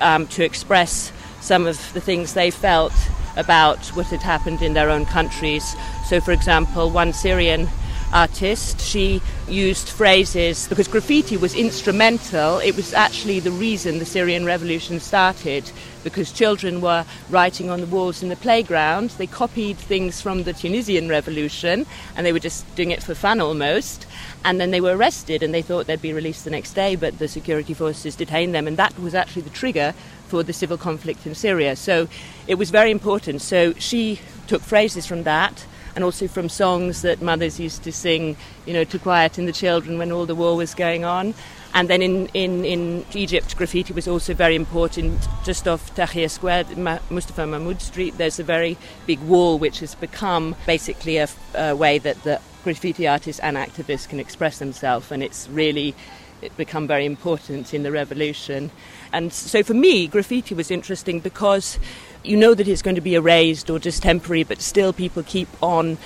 um, 0.00 0.26
to 0.28 0.44
express 0.44 1.12
some 1.40 1.66
of 1.66 1.92
the 1.92 2.00
things 2.00 2.34
they 2.34 2.50
felt 2.50 2.92
about 3.36 3.78
what 3.88 4.06
had 4.06 4.22
happened 4.22 4.62
in 4.62 4.74
their 4.74 4.90
own 4.90 5.04
countries. 5.06 5.76
So, 6.06 6.20
for 6.20 6.32
example, 6.32 6.90
one 6.90 7.12
Syrian 7.12 7.68
artist, 8.14 8.80
she 8.80 9.20
used 9.48 9.88
phrases 9.88 10.68
because 10.68 10.86
graffiti 10.86 11.36
was 11.36 11.54
instrumental. 11.54 12.58
It 12.58 12.76
was 12.76 12.94
actually 12.94 13.40
the 13.40 13.50
reason 13.50 13.98
the 13.98 14.06
Syrian 14.06 14.46
revolution 14.46 15.00
started 15.00 15.70
because 16.04 16.30
children 16.30 16.80
were 16.80 17.04
writing 17.28 17.70
on 17.70 17.80
the 17.80 17.86
walls 17.86 18.22
in 18.22 18.28
the 18.28 18.36
playground. 18.36 19.10
They 19.10 19.26
copied 19.26 19.76
things 19.76 20.20
from 20.20 20.44
the 20.44 20.52
Tunisian 20.52 21.08
revolution 21.08 21.86
and 22.16 22.24
they 22.24 22.32
were 22.32 22.38
just 22.38 22.72
doing 22.76 22.92
it 22.92 23.02
for 23.02 23.14
fun 23.14 23.40
almost. 23.40 24.06
And 24.44 24.60
then 24.60 24.70
they 24.70 24.80
were 24.80 24.96
arrested 24.96 25.42
and 25.42 25.52
they 25.52 25.62
thought 25.62 25.86
they'd 25.86 26.00
be 26.00 26.12
released 26.12 26.44
the 26.44 26.50
next 26.50 26.74
day, 26.74 26.94
but 26.94 27.18
the 27.18 27.26
security 27.26 27.74
forces 27.74 28.14
detained 28.14 28.54
them. 28.54 28.68
And 28.68 28.76
that 28.76 28.96
was 28.98 29.14
actually 29.14 29.42
the 29.42 29.50
trigger 29.50 29.92
for 30.28 30.44
the 30.44 30.52
civil 30.52 30.78
conflict 30.78 31.26
in 31.26 31.34
Syria. 31.34 31.74
So 31.74 32.08
it 32.46 32.54
was 32.54 32.70
very 32.70 32.92
important. 32.92 33.42
So 33.42 33.72
she 33.74 34.20
took 34.46 34.62
phrases 34.62 35.04
from 35.04 35.24
that. 35.24 35.66
And 35.94 36.04
also 36.04 36.28
from 36.28 36.48
songs 36.48 37.02
that 37.02 37.22
mothers 37.22 37.60
used 37.60 37.82
to 37.84 37.92
sing, 37.92 38.36
you 38.66 38.72
know, 38.72 38.84
to 38.84 38.98
quieten 38.98 39.46
the 39.46 39.52
children 39.52 39.98
when 39.98 40.12
all 40.12 40.26
the 40.26 40.34
war 40.34 40.56
was 40.56 40.74
going 40.74 41.04
on. 41.04 41.34
And 41.74 41.90
then 41.90 42.02
in, 42.02 42.26
in, 42.34 42.64
in 42.64 43.04
Egypt, 43.14 43.56
graffiti 43.56 43.92
was 43.92 44.06
also 44.06 44.32
very 44.32 44.54
important. 44.54 45.26
Just 45.44 45.66
off 45.66 45.94
Tahrir 45.96 46.30
Square, 46.30 46.66
Mustafa 47.10 47.46
Mahmoud 47.46 47.82
Street, 47.82 48.16
there's 48.16 48.38
a 48.38 48.44
very 48.44 48.76
big 49.06 49.20
wall 49.20 49.58
which 49.58 49.80
has 49.80 49.94
become 49.96 50.54
basically 50.66 51.16
a, 51.16 51.28
a 51.54 51.74
way 51.74 51.98
that 51.98 52.22
the 52.22 52.40
graffiti 52.62 53.08
artists 53.08 53.40
and 53.40 53.56
activists 53.56 54.08
can 54.08 54.20
express 54.20 54.58
themselves, 54.58 55.10
and 55.10 55.22
it's 55.22 55.48
really 55.48 55.94
it 56.42 56.56
become 56.56 56.86
very 56.86 57.06
important 57.06 57.74
in 57.74 57.82
the 57.82 57.90
revolution. 57.90 58.70
And 59.12 59.32
so 59.32 59.62
for 59.62 59.74
me, 59.74 60.06
graffiti 60.06 60.54
was 60.54 60.70
interesting 60.70 61.20
because 61.20 61.78
you 62.24 62.36
know 62.36 62.54
that 62.54 62.66
it's 62.66 62.82
going 62.82 62.96
to 62.96 63.02
be 63.02 63.14
erased 63.14 63.68
or 63.70 63.78
just 63.78 64.02
temporary, 64.02 64.42
but 64.44 64.60
still 64.60 64.92
people 64.92 65.22
keep 65.22 65.48
on 65.62 65.98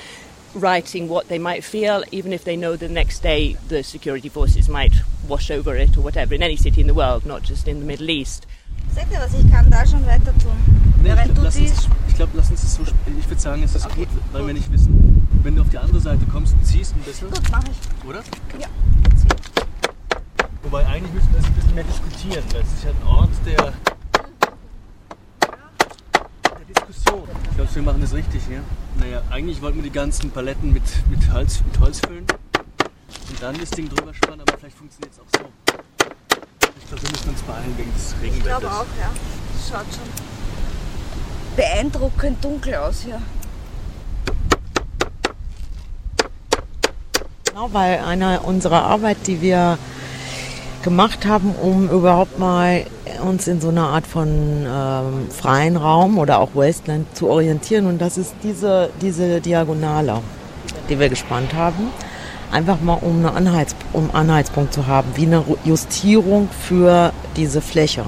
writing 0.54 1.08
what 1.08 1.28
they 1.28 1.38
might 1.38 1.62
feel, 1.62 2.02
even 2.10 2.32
if 2.32 2.44
they 2.44 2.56
know 2.56 2.74
the 2.76 2.88
next 2.88 3.20
day 3.20 3.56
the 3.68 3.82
security 3.82 4.28
forces 4.28 4.68
might 4.68 4.92
wash 5.28 5.50
over 5.50 5.76
it 5.76 5.96
or 5.96 6.00
whatever, 6.00 6.34
in 6.34 6.42
any 6.42 6.56
city 6.56 6.80
in 6.80 6.86
the 6.86 6.94
world, 6.94 7.24
not 7.24 7.42
just 7.42 7.68
in 7.68 7.78
the 7.78 7.86
Middle 7.86 8.10
East. 8.10 8.46
Seht 8.94 9.06
ihr 9.12 9.18
was, 9.20 9.34
ich 9.34 9.48
kann 9.50 9.70
da 9.70 9.86
schon 9.86 10.04
weiter 10.06 10.32
tun. 10.38 10.56
Nee, 11.02 11.10
ich 11.12 11.24
glaube, 11.24 11.40
lass, 11.42 11.56
uns, 11.56 11.88
ich 12.08 12.14
glaub, 12.16 12.30
lass 12.34 12.50
uns 12.50 12.62
das 12.62 12.74
so 12.74 12.82
Ich 13.18 13.28
würde 13.28 13.40
sagen, 13.40 13.62
es 13.62 13.74
ist 13.74 13.86
okay. 13.86 14.06
gut, 14.06 14.08
weil 14.32 14.46
wir 14.46 14.54
nicht 14.54 14.72
wissen, 14.72 15.28
wenn 15.42 15.54
du 15.54 15.62
auf 15.62 15.68
die 15.68 15.78
andere 15.78 16.00
Seite 16.00 16.24
kommst 16.32 16.54
und 16.54 16.64
ziehst 16.64 16.94
ein 16.96 17.02
bisschen. 17.02 17.30
Gut, 17.30 17.42
mach 17.52 17.62
ich. 17.62 18.08
Oder? 18.08 18.24
Ja, 18.58 18.66
zieh. 19.14 19.28
Wobei 20.62 20.84
eigentlich 20.86 21.12
müssen 21.12 21.28
wir 21.32 21.38
das 21.38 21.46
ein 21.46 21.54
bisschen 21.54 21.74
mehr 21.74 21.84
diskutieren, 21.84 22.44
weil 22.52 22.62
es 22.62 22.72
ist 22.72 22.84
ja 22.84 22.90
ein 22.90 23.06
Ort 23.06 23.30
der 23.46 23.72
Diskussion. 26.68 27.28
Ich 27.50 27.56
glaube, 27.56 27.67
wir 27.78 27.84
machen 27.84 28.00
das 28.00 28.12
richtig 28.12 28.42
hier. 28.48 28.60
Naja, 28.98 29.22
eigentlich 29.30 29.62
wollten 29.62 29.76
wir 29.76 29.84
die 29.84 29.92
ganzen 29.92 30.32
Paletten 30.32 30.72
mit, 30.72 30.82
mit, 31.08 31.32
Holz, 31.32 31.60
mit 31.64 31.78
Holz 31.78 32.00
füllen 32.00 32.26
und 33.30 33.40
dann 33.40 33.56
das 33.56 33.70
Ding 33.70 33.88
drüber 33.88 34.12
spannen, 34.12 34.40
aber 34.40 34.58
vielleicht 34.58 34.76
funktioniert 34.76 35.12
es 35.12 35.20
auch 35.20 35.38
so. 35.38 35.46
Ich 36.76 36.88
glaube, 36.88 37.02
wir 37.04 37.10
müssen 37.10 37.28
uns 37.28 37.42
beeilen 37.42 37.74
wegen 37.76 37.92
des 37.94 38.14
Regenwetters. 38.20 38.36
Ich 38.36 38.42
glaube 38.42 38.66
auch, 38.66 38.86
ja. 38.98 39.10
Das 39.54 39.68
schaut 39.68 39.86
schon 39.94 40.08
beeindruckend 41.54 42.44
dunkel 42.44 42.74
aus 42.74 43.02
hier. 43.02 43.22
Genau, 47.44 47.72
weil 47.72 48.00
eine 48.00 48.40
unserer 48.40 48.82
Arbeit, 48.82 49.18
die 49.28 49.40
wir 49.40 49.78
gemacht 50.82 51.26
haben, 51.26 51.54
um 51.54 51.88
überhaupt 51.88 52.40
mal 52.40 52.86
uns 53.20 53.46
in 53.46 53.60
so 53.60 53.68
einer 53.68 53.88
Art 53.88 54.06
von 54.06 54.28
ähm, 54.28 55.30
freien 55.30 55.76
Raum 55.76 56.18
oder 56.18 56.38
auch 56.38 56.50
Wasteland 56.54 57.16
zu 57.16 57.28
orientieren. 57.28 57.86
Und 57.86 58.00
das 58.00 58.18
ist 58.18 58.34
diese, 58.42 58.90
diese 59.00 59.40
Diagonale, 59.40 60.20
die 60.88 60.98
wir 60.98 61.08
gespannt 61.08 61.54
haben. 61.54 61.88
Einfach 62.50 62.80
mal 62.80 62.98
um, 63.00 63.18
eine 63.18 63.32
Anhalts, 63.32 63.76
um 63.92 64.10
Anhaltspunkt 64.12 64.72
zu 64.72 64.86
haben, 64.86 65.08
wie 65.14 65.26
eine 65.26 65.44
Justierung 65.64 66.48
für 66.66 67.12
diese 67.36 67.60
Fläche. 67.60 68.04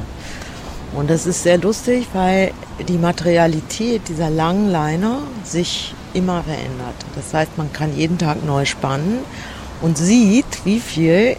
Und 0.94 1.10
das 1.10 1.26
ist 1.26 1.42
sehr 1.42 1.58
lustig, 1.58 2.08
weil 2.14 2.52
die 2.88 2.98
Materialität 2.98 4.08
dieser 4.08 4.30
langen 4.30 4.70
Leine 4.70 5.18
sich 5.44 5.94
immer 6.14 6.42
verändert. 6.42 6.94
Das 7.14 7.32
heißt, 7.32 7.56
man 7.58 7.72
kann 7.72 7.96
jeden 7.96 8.18
Tag 8.18 8.44
neu 8.44 8.64
spannen 8.64 9.18
und 9.82 9.98
sieht, 9.98 10.64
wie 10.64 10.80
viel 10.80 11.36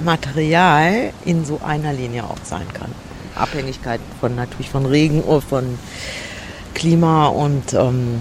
Material 0.00 1.12
in 1.24 1.44
so 1.44 1.60
einer 1.64 1.92
Linie 1.92 2.24
auch 2.24 2.38
sein 2.44 2.66
kann. 2.72 2.90
Abhängigkeit 3.36 4.00
von 4.20 4.34
natürlich 4.34 4.70
von 4.70 4.86
Regen, 4.86 5.22
oh, 5.26 5.40
von 5.40 5.78
Klima 6.74 7.26
und 7.28 7.72
ähm, 7.74 8.18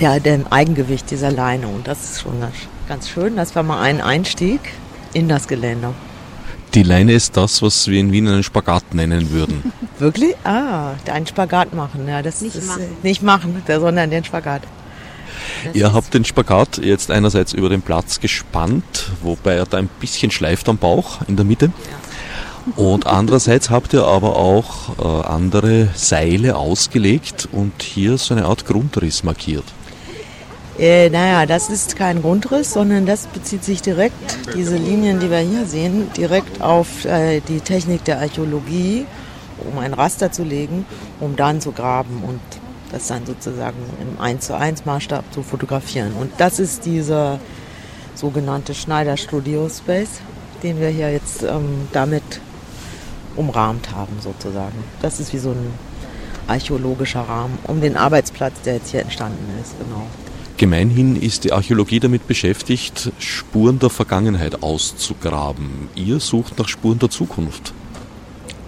der, 0.00 0.20
dem 0.20 0.46
Eigengewicht 0.48 1.10
dieser 1.10 1.30
Leine. 1.30 1.68
Und 1.68 1.86
das 1.86 2.02
ist 2.04 2.22
schon 2.22 2.34
ganz 2.88 3.08
schön. 3.08 3.36
Das 3.36 3.54
war 3.54 3.62
mal 3.62 3.80
ein 3.80 4.00
Einstieg 4.00 4.60
in 5.12 5.28
das 5.28 5.48
Gelände. 5.48 5.94
Die 6.74 6.82
Leine 6.82 7.12
ist 7.12 7.36
das, 7.36 7.60
was 7.60 7.86
wir 7.88 8.00
in 8.00 8.12
Wien 8.12 8.26
einen 8.26 8.42
Spagat 8.42 8.94
nennen 8.94 9.30
würden. 9.30 9.72
Wirklich? 9.98 10.34
Ah, 10.42 10.92
einen 11.06 11.26
Spagat 11.26 11.74
machen. 11.74 12.08
Ja, 12.08 12.22
das 12.22 12.40
nicht 12.40 12.56
ist 12.56 12.66
machen. 12.66 12.96
nicht 13.02 13.22
machen, 13.22 13.62
sondern 13.66 14.10
den 14.10 14.24
Spagat. 14.24 14.62
Das 15.64 15.74
Ihr 15.74 15.92
habt 15.92 16.14
den 16.14 16.24
Spagat 16.24 16.78
jetzt 16.78 17.10
einerseits 17.10 17.52
über 17.52 17.68
den 17.68 17.82
Platz 17.82 18.20
gespannt, 18.20 19.10
wobei 19.22 19.54
er 19.54 19.66
da 19.66 19.78
ein 19.78 19.88
bisschen 20.00 20.30
schleift 20.30 20.68
am 20.68 20.78
Bauch 20.78 21.20
in 21.28 21.36
der 21.36 21.44
Mitte. 21.44 21.70
Und 22.76 23.06
andererseits 23.06 23.70
habt 23.70 23.92
ihr 23.92 24.04
aber 24.04 24.36
auch 24.36 24.98
äh, 24.98 25.26
andere 25.26 25.88
Seile 25.94 26.56
ausgelegt 26.56 27.48
und 27.50 27.82
hier 27.82 28.18
so 28.18 28.34
eine 28.34 28.44
Art 28.44 28.66
Grundriss 28.66 29.24
markiert. 29.24 29.64
Äh, 30.78 31.10
naja, 31.10 31.44
das 31.44 31.68
ist 31.68 31.96
kein 31.96 32.22
Grundriss, 32.22 32.72
sondern 32.72 33.04
das 33.04 33.26
bezieht 33.26 33.62
sich 33.62 33.82
direkt, 33.82 34.38
diese 34.54 34.76
Linien, 34.76 35.20
die 35.20 35.30
wir 35.30 35.38
hier 35.38 35.66
sehen, 35.66 36.10
direkt 36.16 36.62
auf 36.62 37.04
äh, 37.04 37.40
die 37.40 37.60
Technik 37.60 38.04
der 38.04 38.20
Archäologie, 38.20 39.06
um 39.70 39.78
ein 39.78 39.92
Raster 39.92 40.32
zu 40.32 40.44
legen, 40.44 40.86
um 41.20 41.36
dann 41.36 41.60
zu 41.60 41.72
graben 41.72 42.22
und 42.26 42.40
das 42.90 43.08
dann 43.08 43.26
sozusagen 43.26 43.76
im 44.00 44.20
1 44.20 44.46
zu 44.46 44.56
1 44.56 44.84
Maßstab 44.84 45.24
zu 45.32 45.42
fotografieren. 45.42 46.12
Und 46.18 46.32
das 46.38 46.58
ist 46.58 46.86
dieser 46.86 47.38
sogenannte 48.14 48.74
Schneider 48.74 49.16
Studio 49.16 49.68
Space, 49.68 50.20
den 50.62 50.80
wir 50.80 50.88
hier 50.88 51.10
jetzt 51.12 51.42
ähm, 51.42 51.88
damit 51.92 52.22
umrahmt 53.36 53.94
haben 53.94 54.16
sozusagen. 54.20 54.84
Das 55.00 55.20
ist 55.20 55.32
wie 55.32 55.38
so 55.38 55.50
ein 55.50 55.72
archäologischer 56.46 57.20
Rahmen 57.20 57.58
um 57.66 57.80
den 57.80 57.96
Arbeitsplatz, 57.96 58.60
der 58.64 58.74
jetzt 58.74 58.90
hier 58.90 59.00
entstanden 59.00 59.46
ist, 59.60 59.74
genau. 59.78 60.06
Gemeinhin 60.56 61.16
ist 61.20 61.44
die 61.44 61.52
Archäologie 61.52 61.98
damit 61.98 62.28
beschäftigt, 62.28 63.10
Spuren 63.18 63.78
der 63.78 63.90
Vergangenheit 63.90 64.62
auszugraben. 64.62 65.88
Ihr 65.96 66.20
sucht 66.20 66.58
nach 66.58 66.68
Spuren 66.68 66.98
der 66.98 67.10
Zukunft. 67.10 67.72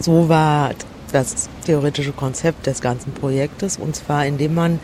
So 0.00 0.28
war 0.28 0.72
das 1.12 1.48
theoretische 1.64 2.12
Konzept 2.12 2.66
des 2.66 2.80
ganzen 2.80 3.12
Projektes 3.12 3.76
und 3.76 3.94
zwar 3.94 4.26
indem 4.26 4.54
man 4.54 4.80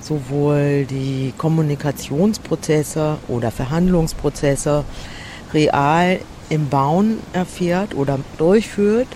sowohl 0.00 0.86
die 0.86 1.34
Kommunikationsprozesse 1.36 3.18
oder 3.28 3.50
Verhandlungsprozesse 3.50 4.84
real 5.52 6.20
im 6.48 6.68
Bauen 6.68 7.18
erfährt 7.32 7.94
oder 7.94 8.18
durchführt, 8.36 9.08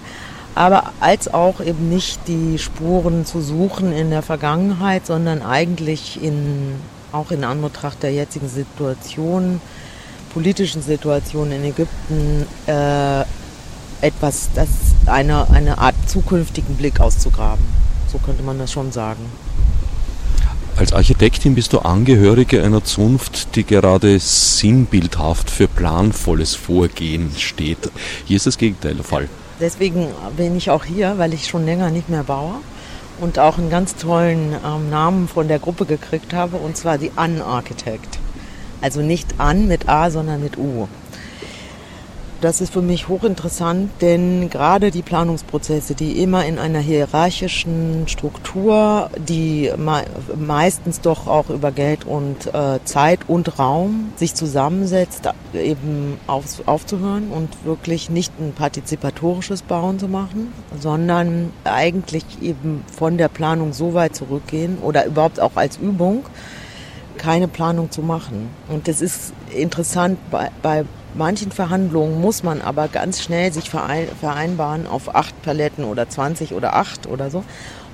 aber 0.55 0.93
als 1.01 1.33
auch 1.33 1.61
eben 1.61 1.89
nicht 1.89 2.29
die 2.29 2.59
Spuren 2.59 3.25
zu 3.25 3.41
suchen 3.41 3.93
in 3.93 4.11
der 4.11 4.23
Vergangenheit, 4.23 5.07
sondern 5.07 5.43
eigentlich 5.43 6.23
in, 6.23 6.75
auch 7.11 7.31
in 7.31 7.45
Anbetracht 7.45 8.03
der 8.03 8.13
jetzigen 8.13 8.49
Situation, 8.49 9.61
politischen 10.33 10.83
Situation 10.83 11.53
in 11.53 11.65
Ägypten, 11.65 12.47
äh, 12.67 13.23
etwas, 14.03 14.51
das 14.55 14.69
eine, 15.07 15.49
eine 15.51 15.79
Art 15.79 15.95
zukünftigen 16.07 16.77
Blick 16.77 17.01
auszugraben. 17.01 17.65
So 18.11 18.19
könnte 18.19 18.43
man 18.43 18.59
das 18.59 18.73
schon 18.73 18.93
sagen. 18.93 19.25
Als 20.77 20.93
Architektin 20.95 21.55
bist 21.55 21.75
du 21.75 21.81
Angehörige 21.81 22.63
einer 22.63 22.83
Zunft, 22.83 23.57
die 23.57 23.65
gerade 23.65 24.19
sinnbildhaft 24.19 25.51
für 25.51 25.69
planvolles 25.69 26.55
Vorgehen 26.55 27.31
steht. 27.37 27.91
Hier 28.25 28.37
ist 28.37 28.47
das 28.47 28.57
Gegenteil 28.57 28.95
der 28.95 29.05
Fall. 29.05 29.29
Deswegen 29.61 30.09
bin 30.37 30.57
ich 30.57 30.71
auch 30.71 30.85
hier, 30.85 31.19
weil 31.19 31.35
ich 31.35 31.47
schon 31.47 31.67
länger 31.67 31.91
nicht 31.91 32.09
mehr 32.09 32.25
baue 32.25 32.55
und 33.21 33.39
auch 33.39 33.59
einen 33.59 33.71
ganz 33.71 33.97
tollen 33.97 34.55
ähm, 34.65 34.91
Namen 34.91 35.29
von 35.29 35.47
der 35.47 35.59
Gruppe 35.59 35.85
gekriegt 35.85 36.33
habe, 36.33 36.57
und 36.57 36.77
zwar 36.77 36.97
die 36.97 37.13
An-Architect. 37.17 38.19
Also 38.81 39.03
nicht 39.03 39.35
an 39.39 39.69
mit 39.69 39.89
A, 39.89 40.11
sondern 40.11 40.43
mit 40.43 40.57
U. 40.57 40.89
Das 42.43 42.61
ist 42.61 42.73
für 42.73 42.83
mich 42.83 43.07
hochinteressant, 43.07 43.89
denn 44.01 44.51
gerade 44.51 44.91
die 44.91 45.03
Planungsprozesse, 45.03 45.95
die 45.95 46.21
immer 46.21 46.45
in 46.45 46.59
einer 46.59 46.81
hierarchischen 46.81 48.09
Struktur, 48.09 49.11
die 49.17 49.71
meistens 50.35 51.01
doch 51.01 51.29
auch 51.29 51.51
über 51.51 51.71
Geld 51.71 52.05
und 52.05 52.53
äh, 52.53 52.81
Zeit 52.85 53.21
und 53.29 53.61
Raum 53.61 54.13
sich 54.17 54.35
zusammensetzt, 54.35 55.29
eben 55.55 56.19
auf, 56.27 56.67
aufzuhören 56.67 57.29
und 57.31 57.65
wirklich 57.65 58.11
nicht 58.11 58.33
ein 58.41 58.53
partizipatorisches 58.55 59.63
Bauen 59.63 60.01
zu 60.01 60.09
machen, 60.09 60.53
sondern 60.81 61.53
eigentlich 61.63 62.25
eben 62.43 62.83
von 62.93 63.19
der 63.19 63.29
Planung 63.29 63.73
so 63.73 63.95
weit 63.95 64.17
zurückgehen 64.17 64.79
oder 64.83 65.07
überhaupt 65.07 65.39
auch 65.39 65.55
als 65.55 65.77
Übung 65.77 66.25
keine 67.19 67.47
Planung 67.47 67.93
zu 67.93 68.03
machen. 68.03 68.49
Und 68.69 68.89
das 68.89 69.01
ist 69.01 69.33
interessant 69.55 70.19
bei, 70.33 70.51
bei 70.61 70.85
manchen 71.15 71.53
Verhandlungen 71.53 72.21
muss 72.21 72.43
man 72.43 72.61
aber 72.61 72.89
ganz 72.89 73.23
schnell 73.23 73.53
sich 73.53 73.71
vereinbaren 73.71 74.87
auf 74.87 75.15
acht 75.15 75.41
Paletten 75.43 75.85
oder 75.85 76.09
20 76.09 76.53
oder 76.55 76.75
acht 76.75 77.07
oder 77.07 77.31
so. 77.31 77.45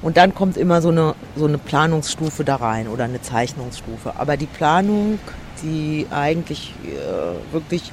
Und 0.03 0.17
dann 0.17 0.35
kommt 0.35 0.57
immer 0.57 0.81
so 0.81 0.91
eine, 0.91 1.15
so 1.37 1.47
eine 1.47 1.59
Planungsstufe 1.59 2.45
da 2.45 2.57
rein 2.57 2.89
oder 2.89 3.05
eine 3.05 3.21
Zeichnungsstufe. 3.21 4.15
Aber 4.17 4.37
die 4.37 4.47
Planung, 4.47 5.19
die 5.63 6.07
eigentlich 6.11 6.73
äh, 6.85 7.53
wirklich 7.53 7.93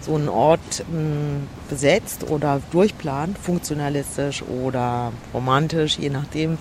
so 0.00 0.14
einen 0.14 0.28
Ort 0.28 0.84
mh, 0.90 0.98
hm, 0.98 1.48
besetzt 1.70 2.28
oder 2.28 2.60
durchplant, 2.70 3.38
funktionalistisch 3.38 4.42
oder 4.42 5.12
romantisch, 5.32 5.98
je 5.98 6.10
nachdem, 6.10 6.58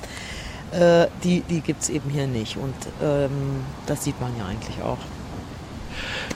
Äh, 0.75 1.07
die 1.23 1.41
die 1.41 1.61
gibt 1.61 1.83
es 1.83 1.89
eben 1.89 2.09
hier 2.09 2.27
nicht. 2.27 2.57
Und 2.57 2.75
ähm, 3.01 3.63
das 3.85 4.03
sieht 4.03 4.19
man 4.19 4.35
ja 4.37 4.45
eigentlich 4.45 4.81
auch. 4.83 4.97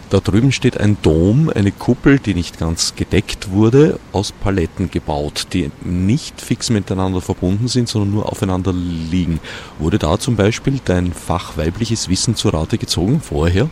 Da 0.09 0.19
drüben 0.19 0.51
steht 0.51 0.79
ein 0.79 0.97
Dom, 1.03 1.51
eine 1.53 1.71
Kuppel, 1.71 2.17
die 2.17 2.33
nicht 2.33 2.59
ganz 2.59 2.95
gedeckt 2.95 3.51
wurde, 3.51 3.99
aus 4.11 4.31
Paletten 4.31 4.89
gebaut, 4.89 5.47
die 5.53 5.69
nicht 5.83 6.41
fix 6.41 6.71
miteinander 6.71 7.21
verbunden 7.21 7.67
sind, 7.67 7.87
sondern 7.87 8.11
nur 8.11 8.31
aufeinander 8.31 8.73
liegen. 8.73 9.39
Wurde 9.77 9.99
da 9.99 10.17
zum 10.17 10.35
Beispiel 10.35 10.79
dein 10.83 11.13
fachweibliches 11.13 12.09
Wissen 12.09 12.35
zu 12.35 12.49
Rate 12.49 12.79
gezogen 12.79 13.21
vorher? 13.21 13.69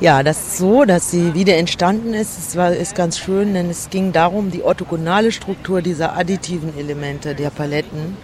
Ja, 0.00 0.22
das 0.22 0.38
ist 0.38 0.58
so, 0.58 0.84
dass 0.84 1.10
sie 1.10 1.34
wieder 1.34 1.56
entstanden 1.56 2.14
ist. 2.14 2.38
Es 2.38 2.54
war, 2.54 2.72
ist 2.72 2.94
ganz 2.94 3.18
schön, 3.18 3.54
denn 3.54 3.68
es 3.68 3.90
ging 3.90 4.12
darum, 4.12 4.52
die 4.52 4.62
orthogonale 4.62 5.32
Struktur 5.32 5.82
dieser 5.82 6.16
additiven 6.16 6.78
Elemente 6.78 7.34
der 7.34 7.50
Paletten 7.50 8.16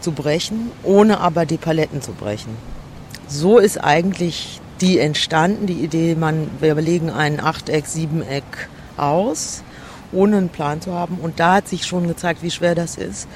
zu 0.00 0.12
brechen, 0.12 0.70
ohne 0.84 1.18
aber 1.18 1.46
die 1.46 1.56
Paletten 1.56 2.00
zu 2.00 2.12
brechen. 2.12 2.56
So 3.26 3.58
ist 3.58 3.78
eigentlich 3.78 4.60
die 4.80 4.98
entstanden, 4.98 5.66
die 5.66 5.84
Idee, 5.84 6.14
man, 6.14 6.50
wir 6.60 6.74
legen 6.76 7.10
ein 7.10 7.40
Achteck, 7.40 7.86
Siebeneck 7.86 8.68
aus, 8.96 9.62
ohne 10.12 10.38
einen 10.38 10.48
Plan 10.48 10.80
zu 10.80 10.94
haben. 10.94 11.18
Und 11.20 11.40
da 11.40 11.54
hat 11.56 11.68
sich 11.68 11.86
schon 11.86 12.08
gezeigt, 12.08 12.42
wie 12.42 12.50
schwer 12.50 12.74
das 12.74 12.96
ist, 12.96 13.28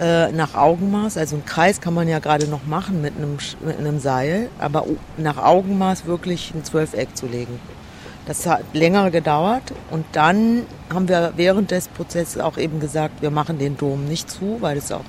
äh, 0.00 0.32
nach 0.32 0.54
Augenmaß. 0.54 1.16
Also 1.16 1.36
einen 1.36 1.44
Kreis 1.44 1.80
kann 1.80 1.94
man 1.94 2.08
ja 2.08 2.18
gerade 2.18 2.48
noch 2.48 2.64
machen 2.66 3.02
mit 3.02 3.14
einem, 3.16 3.38
mit 3.64 3.78
einem 3.78 4.00
Seil, 4.00 4.48
aber 4.58 4.86
nach 5.16 5.38
Augenmaß 5.38 6.06
wirklich 6.06 6.52
ein 6.54 6.64
Zwölfeck 6.64 7.16
zu 7.16 7.26
legen. 7.26 7.60
Das 8.26 8.46
hat 8.46 8.62
länger 8.74 9.10
gedauert 9.10 9.72
und 9.90 10.04
dann 10.12 10.62
haben 10.92 11.08
wir 11.08 11.32
während 11.36 11.70
des 11.70 11.88
Prozesses 11.88 12.40
auch 12.40 12.58
eben 12.58 12.78
gesagt, 12.78 13.22
wir 13.22 13.30
machen 13.30 13.58
den 13.58 13.76
Dom 13.76 14.04
nicht 14.04 14.30
zu, 14.30 14.58
weil 14.60 14.76
es 14.76 14.92
auch 14.92 15.04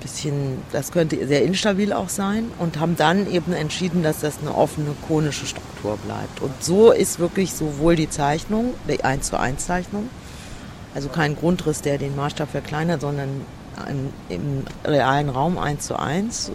bisschen, 0.00 0.62
das 0.72 0.92
könnte 0.92 1.26
sehr 1.26 1.42
instabil 1.42 1.92
auch 1.92 2.08
sein 2.08 2.50
und 2.58 2.78
haben 2.78 2.96
dann 2.96 3.30
eben 3.30 3.52
entschieden, 3.52 4.02
dass 4.02 4.20
das 4.20 4.38
eine 4.40 4.54
offene 4.54 4.94
konische 5.08 5.46
Struktur 5.46 5.96
bleibt. 5.98 6.40
Und 6.40 6.62
so 6.62 6.92
ist 6.92 7.18
wirklich 7.18 7.52
sowohl 7.52 7.96
die 7.96 8.08
Zeichnung, 8.08 8.74
die 8.88 9.02
1 9.02 9.28
zu 9.28 9.38
1 9.38 9.66
Zeichnung, 9.66 10.08
also 10.94 11.08
kein 11.08 11.36
Grundriss, 11.36 11.82
der 11.82 11.98
den 11.98 12.16
Maßstab 12.16 12.50
verkleinert, 12.50 13.00
sondern 13.00 13.42
im, 13.88 14.12
im 14.28 14.64
realen 14.84 15.28
Raum 15.28 15.58
1 15.58 15.86
zu 15.86 15.98
1 15.98 16.52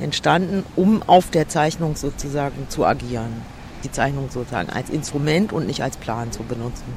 entstanden, 0.00 0.64
um 0.76 1.02
auf 1.06 1.30
der 1.30 1.48
Zeichnung 1.48 1.96
sozusagen 1.96 2.66
zu 2.68 2.84
agieren. 2.84 3.42
Die 3.84 3.92
Zeichnung 3.92 4.30
sozusagen 4.30 4.70
als 4.70 4.88
Instrument 4.88 5.52
und 5.52 5.66
nicht 5.66 5.82
als 5.82 5.96
Plan 5.96 6.32
zu 6.32 6.42
benutzen. 6.42 6.94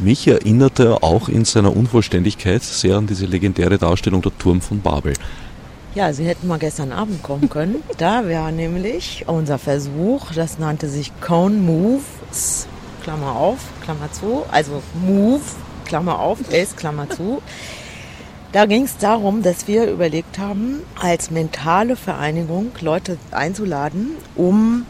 Mich 0.00 0.28
erinnerte 0.28 0.84
er 0.84 1.02
auch 1.02 1.28
in 1.28 1.44
seiner 1.44 1.76
Unvollständigkeit 1.76 2.62
sehr 2.62 2.98
an 2.98 3.08
diese 3.08 3.26
legendäre 3.26 3.78
Darstellung 3.78 4.22
der 4.22 4.36
Turm 4.38 4.60
von 4.60 4.80
Babel. 4.80 5.14
Ja, 5.96 6.12
Sie 6.12 6.24
hätten 6.24 6.46
mal 6.46 6.60
gestern 6.60 6.92
Abend 6.92 7.24
kommen 7.24 7.48
können. 7.48 7.82
Da 7.98 8.24
wäre 8.26 8.52
nämlich 8.52 9.24
unser 9.26 9.58
Versuch, 9.58 10.30
das 10.32 10.60
nannte 10.60 10.88
sich 10.88 11.10
Cone 11.20 11.56
Moves, 11.56 12.68
Klammer 13.02 13.32
auf, 13.34 13.58
Klammer 13.82 14.12
zu, 14.12 14.44
also 14.52 14.82
Move, 15.04 15.40
Klammer 15.84 16.20
auf, 16.20 16.38
S, 16.52 16.76
Klammer 16.76 17.10
zu. 17.10 17.42
Da 18.50 18.64
ging 18.64 18.84
es 18.84 18.96
darum, 18.96 19.42
dass 19.42 19.68
wir 19.68 19.90
überlegt 19.90 20.38
haben, 20.38 20.78
als 20.98 21.30
mentale 21.30 21.96
Vereinigung 21.96 22.70
Leute 22.80 23.18
einzuladen, 23.30 24.12
um 24.36 24.86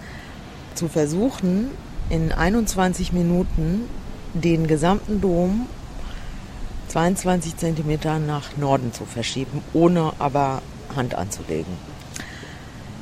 zu 0.76 0.86
versuchen, 0.86 1.72
in 2.08 2.30
21 2.30 3.12
Minuten 3.12 3.88
den 4.34 4.66
gesamten 4.66 5.20
Dom 5.20 5.66
22 6.88 7.56
Zentimeter 7.56 8.18
nach 8.18 8.56
Norden 8.56 8.92
zu 8.92 9.04
verschieben, 9.04 9.62
ohne 9.72 10.12
aber 10.18 10.62
Hand 10.96 11.14
anzulegen. 11.14 11.72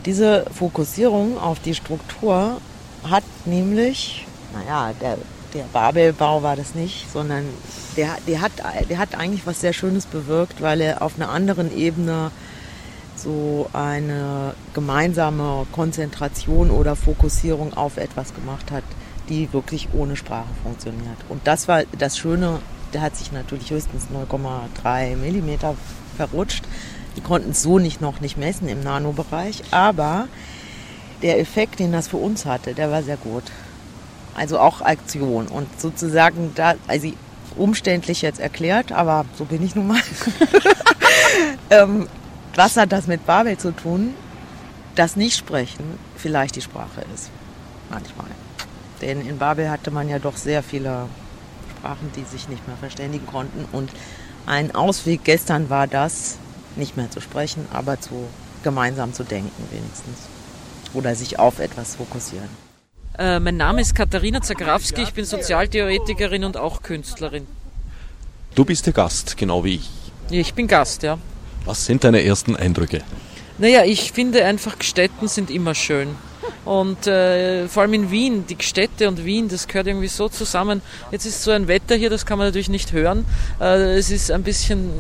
Diese 0.04 0.44
Fokussierung 0.52 1.38
auf 1.38 1.60
die 1.60 1.74
Struktur 1.74 2.60
hat 3.08 3.24
nämlich, 3.44 4.26
naja, 4.52 4.92
der, 5.00 5.18
der 5.54 5.64
Babelbau 5.72 6.42
war 6.42 6.56
das 6.56 6.74
nicht, 6.74 7.10
sondern 7.12 7.44
der, 7.96 8.16
der, 8.26 8.40
hat, 8.40 8.52
der 8.88 8.98
hat 8.98 9.14
eigentlich 9.16 9.46
was 9.46 9.60
sehr 9.60 9.72
Schönes 9.72 10.06
bewirkt, 10.06 10.60
weil 10.60 10.80
er 10.80 11.02
auf 11.02 11.16
einer 11.16 11.28
anderen 11.28 11.76
Ebene 11.76 12.30
so 13.16 13.68
eine 13.72 14.54
gemeinsame 14.74 15.66
Konzentration 15.72 16.70
oder 16.70 16.94
Fokussierung 16.96 17.74
auf 17.74 17.96
etwas 17.96 18.34
gemacht 18.34 18.70
hat, 18.70 18.84
die 19.28 19.52
wirklich 19.52 19.88
ohne 19.92 20.16
Sprache 20.16 20.48
funktioniert. 20.62 21.16
Und 21.28 21.46
das 21.46 21.68
war 21.68 21.82
das 21.98 22.18
Schöne, 22.18 22.60
der 22.92 23.02
hat 23.02 23.16
sich 23.16 23.32
natürlich 23.32 23.70
höchstens 23.70 24.06
0,3 24.12 25.16
Millimeter 25.16 25.74
verrutscht. 26.16 26.64
Die 27.16 27.20
konnten 27.20 27.50
es 27.50 27.62
so 27.62 27.78
nicht 27.78 28.00
noch 28.00 28.20
nicht 28.20 28.36
messen 28.36 28.68
im 28.68 28.82
Nanobereich, 28.82 29.62
aber 29.70 30.28
der 31.22 31.40
Effekt, 31.40 31.78
den 31.78 31.92
das 31.92 32.08
für 32.08 32.18
uns 32.18 32.44
hatte, 32.44 32.74
der 32.74 32.90
war 32.90 33.02
sehr 33.02 33.16
gut. 33.16 33.44
Also 34.34 34.58
auch 34.58 34.82
Aktion 34.82 35.46
und 35.46 35.80
sozusagen 35.80 36.52
da, 36.54 36.74
also 36.86 37.10
umständlich 37.56 38.20
jetzt 38.20 38.38
erklärt, 38.38 38.92
aber 38.92 39.24
so 39.36 39.46
bin 39.46 39.64
ich 39.64 39.74
nun 39.74 39.86
mal. 39.86 40.00
ähm, 41.70 42.06
was 42.54 42.76
hat 42.76 42.92
das 42.92 43.06
mit 43.06 43.24
Babel 43.26 43.56
zu 43.56 43.72
tun? 43.72 44.14
Das 44.94 45.16
Nicht-Sprechen 45.16 45.98
vielleicht 46.16 46.56
die 46.56 46.62
Sprache 46.62 47.02
ist. 47.14 47.30
Manchmal. 47.90 48.28
Denn 49.02 49.26
in 49.26 49.38
Babel 49.38 49.70
hatte 49.70 49.90
man 49.90 50.08
ja 50.08 50.18
doch 50.18 50.36
sehr 50.36 50.62
viele 50.62 51.06
Sprachen, 51.76 52.10
die 52.16 52.24
sich 52.24 52.48
nicht 52.48 52.66
mehr 52.66 52.76
verständigen 52.76 53.26
konnten. 53.26 53.66
Und 53.72 53.90
ein 54.46 54.74
Ausweg 54.74 55.24
gestern 55.24 55.70
war 55.70 55.86
das, 55.86 56.38
nicht 56.76 56.96
mehr 56.96 57.10
zu 57.10 57.20
sprechen, 57.20 57.66
aber 57.72 58.00
zu 58.00 58.28
gemeinsam 58.62 59.12
zu 59.12 59.22
denken 59.22 59.62
wenigstens. 59.70 60.28
Oder 60.94 61.14
sich 61.14 61.38
auf 61.38 61.58
etwas 61.58 61.96
fokussieren. 61.96 62.48
Äh, 63.18 63.40
mein 63.40 63.56
Name 63.56 63.80
ist 63.80 63.94
Katharina 63.94 64.42
Zagrawski, 64.42 65.02
ich 65.02 65.12
bin 65.12 65.24
Sozialtheoretikerin 65.24 66.44
und 66.44 66.56
auch 66.56 66.82
Künstlerin. 66.82 67.46
Du 68.54 68.64
bist 68.64 68.86
der 68.86 68.92
Gast, 68.92 69.36
genau 69.36 69.64
wie 69.64 69.76
ich. 69.76 69.90
Ich 70.30 70.54
bin 70.54 70.66
Gast, 70.66 71.02
ja. 71.02 71.18
Was 71.64 71.84
sind 71.86 72.04
deine 72.04 72.22
ersten 72.24 72.56
Eindrücke? 72.56 73.02
Naja, 73.58 73.84
ich 73.84 74.12
finde 74.12 74.44
einfach, 74.44 74.76
Städten 74.80 75.28
sind 75.28 75.50
immer 75.50 75.74
schön. 75.74 76.08
Und 76.64 77.06
äh, 77.06 77.68
vor 77.68 77.82
allem 77.82 77.94
in 77.94 78.10
Wien, 78.10 78.44
die 78.46 78.56
Städte 78.60 79.08
und 79.08 79.24
Wien, 79.24 79.48
das 79.48 79.68
gehört 79.68 79.86
irgendwie 79.86 80.08
so 80.08 80.28
zusammen. 80.28 80.82
Jetzt 81.12 81.26
ist 81.26 81.42
so 81.42 81.50
ein 81.50 81.68
Wetter 81.68 81.94
hier, 81.94 82.10
das 82.10 82.26
kann 82.26 82.38
man 82.38 82.48
natürlich 82.48 82.68
nicht 82.68 82.92
hören. 82.92 83.24
Äh, 83.60 83.96
es 83.96 84.10
ist 84.10 84.30
ein 84.30 84.42
bisschen 84.42 84.90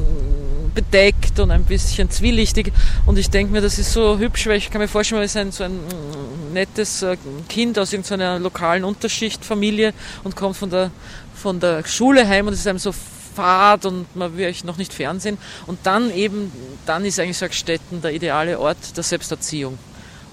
bedeckt 0.74 1.40
und 1.40 1.50
ein 1.50 1.64
bisschen 1.64 2.10
zwielichtig. 2.10 2.72
Und 3.06 3.18
ich 3.18 3.30
denke 3.30 3.52
mir, 3.52 3.60
das 3.60 3.78
ist 3.78 3.92
so 3.92 4.18
hübsch, 4.18 4.46
weil 4.46 4.58
ich 4.58 4.70
kann 4.70 4.80
mir 4.80 4.88
vorstellen, 4.88 5.22
es 5.22 5.32
ist 5.32 5.36
ein, 5.36 5.50
so 5.50 5.64
ein 5.64 5.80
nettes 6.52 7.02
äh, 7.02 7.16
Kind 7.48 7.78
aus 7.78 7.92
irgendeiner 7.92 8.38
lokalen 8.38 8.84
Unterschichtfamilie 8.84 9.92
und 10.22 10.36
kommt 10.36 10.56
von 10.56 10.70
der, 10.70 10.90
von 11.34 11.58
der 11.58 11.84
Schule 11.84 12.28
heim 12.28 12.46
und 12.46 12.52
es 12.52 12.60
ist 12.60 12.66
einem 12.66 12.78
so 12.78 12.92
fad 13.36 13.84
und 13.86 14.14
man 14.16 14.36
will 14.36 14.46
euch 14.46 14.64
noch 14.64 14.76
nicht 14.76 14.92
fernsehen. 14.92 15.38
Und 15.66 15.78
dann 15.82 16.10
eben, 16.12 16.52
dann 16.86 17.04
ist 17.04 17.18
eigentlich 17.18 17.54
Städten 17.54 18.00
der 18.02 18.12
ideale 18.12 18.58
Ort 18.58 18.96
der 18.96 19.02
Selbsterziehung. 19.02 19.78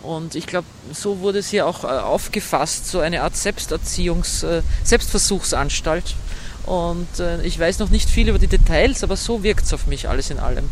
Und 0.03 0.35
ich 0.35 0.47
glaube, 0.47 0.67
so 0.93 1.19
wurde 1.19 1.39
es 1.39 1.49
hier 1.49 1.65
auch 1.65 1.85
äh, 1.85 1.87
aufgefasst, 1.87 2.87
so 2.87 2.99
eine 2.99 3.23
Art 3.23 3.35
Selbsterziehungs-, 3.35 4.45
äh, 4.45 4.61
Selbstversuchsanstalt. 4.83 6.15
Und 6.65 7.19
äh, 7.19 7.41
ich 7.43 7.57
weiß 7.57 7.79
noch 7.79 7.89
nicht 7.89 8.09
viel 8.09 8.29
über 8.29 8.39
die 8.39 8.47
Details, 8.47 9.03
aber 9.03 9.15
so 9.15 9.43
wirkt 9.43 9.65
es 9.65 9.73
auf 9.73 9.87
mich 9.87 10.09
alles 10.09 10.29
in 10.29 10.39
allem. 10.39 10.69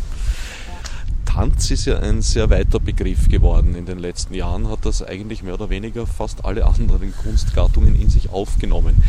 Tanz 1.34 1.70
ist 1.70 1.86
ja 1.86 1.98
ein 1.98 2.20
sehr 2.20 2.50
weiter 2.50 2.78
Begriff 2.78 3.26
geworden. 3.30 3.74
In 3.74 3.86
den 3.86 3.98
letzten 3.98 4.34
Jahren 4.34 4.68
hat 4.68 4.80
das 4.84 5.02
eigentlich 5.02 5.42
mehr 5.42 5.54
oder 5.54 5.70
weniger 5.70 6.06
fast 6.06 6.44
alle 6.44 6.66
anderen 6.66 7.14
Kunstgattungen 7.16 7.98
in 7.98 8.10
sich 8.10 8.28
aufgenommen. 8.28 9.02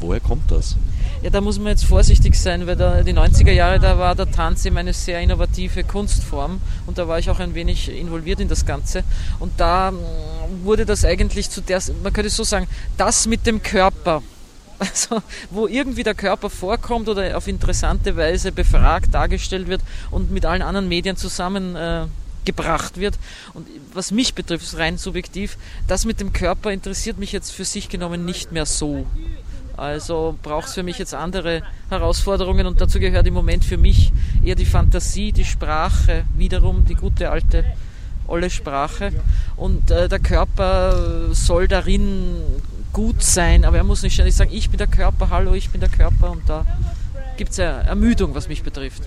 Woher 0.00 0.18
kommt 0.18 0.50
das? 0.50 0.76
Ja, 1.22 1.30
da 1.30 1.40
muss 1.40 1.60
man 1.60 1.68
jetzt 1.68 1.84
vorsichtig 1.84 2.34
sein, 2.34 2.66
weil 2.66 2.74
da, 2.74 3.04
die 3.04 3.12
90er 3.12 3.52
Jahre, 3.52 3.78
da 3.78 3.96
war 3.96 4.16
der 4.16 4.28
Tanz 4.28 4.64
eben 4.64 4.76
eine 4.76 4.92
sehr 4.92 5.20
innovative 5.20 5.84
Kunstform 5.84 6.60
und 6.88 6.98
da 6.98 7.06
war 7.06 7.20
ich 7.20 7.30
auch 7.30 7.38
ein 7.38 7.54
wenig 7.54 7.96
involviert 7.96 8.40
in 8.40 8.48
das 8.48 8.66
Ganze. 8.66 9.04
Und 9.38 9.52
da 9.58 9.92
mm, 9.92 10.64
wurde 10.64 10.84
das 10.84 11.04
eigentlich 11.04 11.48
zu 11.48 11.60
der, 11.60 11.80
man 12.02 12.12
könnte 12.12 12.30
so 12.30 12.42
sagen, 12.42 12.66
das 12.96 13.28
mit 13.28 13.46
dem 13.46 13.62
Körper 13.62 14.24
also 14.82 15.22
wo 15.50 15.66
irgendwie 15.66 16.02
der 16.02 16.14
Körper 16.14 16.50
vorkommt 16.50 17.08
oder 17.08 17.36
auf 17.36 17.46
interessante 17.46 18.16
Weise 18.16 18.52
befragt, 18.52 19.14
dargestellt 19.14 19.68
wird 19.68 19.82
und 20.10 20.30
mit 20.30 20.44
allen 20.44 20.62
anderen 20.62 20.88
Medien 20.88 21.16
zusammengebracht 21.16 22.96
äh, 22.96 23.00
wird. 23.00 23.18
Und 23.54 23.66
was 23.94 24.10
mich 24.10 24.34
betrifft, 24.34 24.76
rein 24.76 24.98
subjektiv, 24.98 25.56
das 25.86 26.04
mit 26.04 26.20
dem 26.20 26.32
Körper 26.32 26.72
interessiert 26.72 27.18
mich 27.18 27.32
jetzt 27.32 27.50
für 27.50 27.64
sich 27.64 27.88
genommen 27.88 28.24
nicht 28.24 28.52
mehr 28.52 28.66
so. 28.66 29.06
Also 29.76 30.36
braucht 30.42 30.68
es 30.68 30.74
für 30.74 30.82
mich 30.82 30.98
jetzt 30.98 31.14
andere 31.14 31.62
Herausforderungen 31.88 32.66
und 32.66 32.80
dazu 32.80 32.98
gehört 32.98 33.26
im 33.26 33.34
Moment 33.34 33.64
für 33.64 33.78
mich 33.78 34.12
eher 34.44 34.54
die 34.54 34.66
Fantasie, 34.66 35.32
die 35.32 35.44
Sprache, 35.44 36.24
wiederum 36.36 36.84
die 36.84 36.94
gute 36.94 37.30
alte 37.30 37.64
olle 38.26 38.50
Sprache. 38.50 39.12
Und 39.56 39.90
äh, 39.90 40.08
der 40.08 40.18
Körper 40.18 41.34
soll 41.34 41.68
darin 41.68 42.36
gut 42.92 43.22
sein, 43.22 43.64
aber 43.64 43.78
er 43.78 43.84
muss 43.84 44.02
nicht 44.02 44.14
ständig 44.14 44.34
sagen, 44.34 44.50
ich 44.52 44.70
bin 44.70 44.78
der 44.78 44.86
Körper, 44.86 45.30
hallo, 45.30 45.54
ich 45.54 45.70
bin 45.70 45.80
der 45.80 45.90
Körper 45.90 46.30
und 46.30 46.48
da 46.48 46.66
gibt 47.36 47.52
es 47.52 47.56
ja 47.56 47.80
Ermüdung, 47.80 48.34
was 48.34 48.48
mich 48.48 48.62
betrifft. 48.62 49.02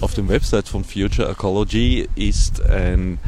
auf 0.00 0.14
dem 0.14 0.28
Website 0.28 0.68
von 0.68 0.84
Future 0.84 1.30
Ecology 1.30 2.08
ist 2.14 2.60
ein 2.62 3.18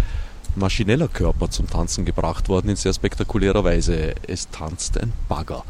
maschineller 0.55 1.09
Körper 1.09 1.51
zum 1.51 1.69
Tanzen 1.69 2.05
gebracht 2.05 2.49
worden 2.49 2.71
in 2.71 2.77
sehr 2.77 2.93
spektakulärer 2.93 3.65
Weise. 3.65 4.15
Es 4.27 4.49
tanzt 4.51 4.99
ein 4.99 5.13
Bagger. 5.29 5.65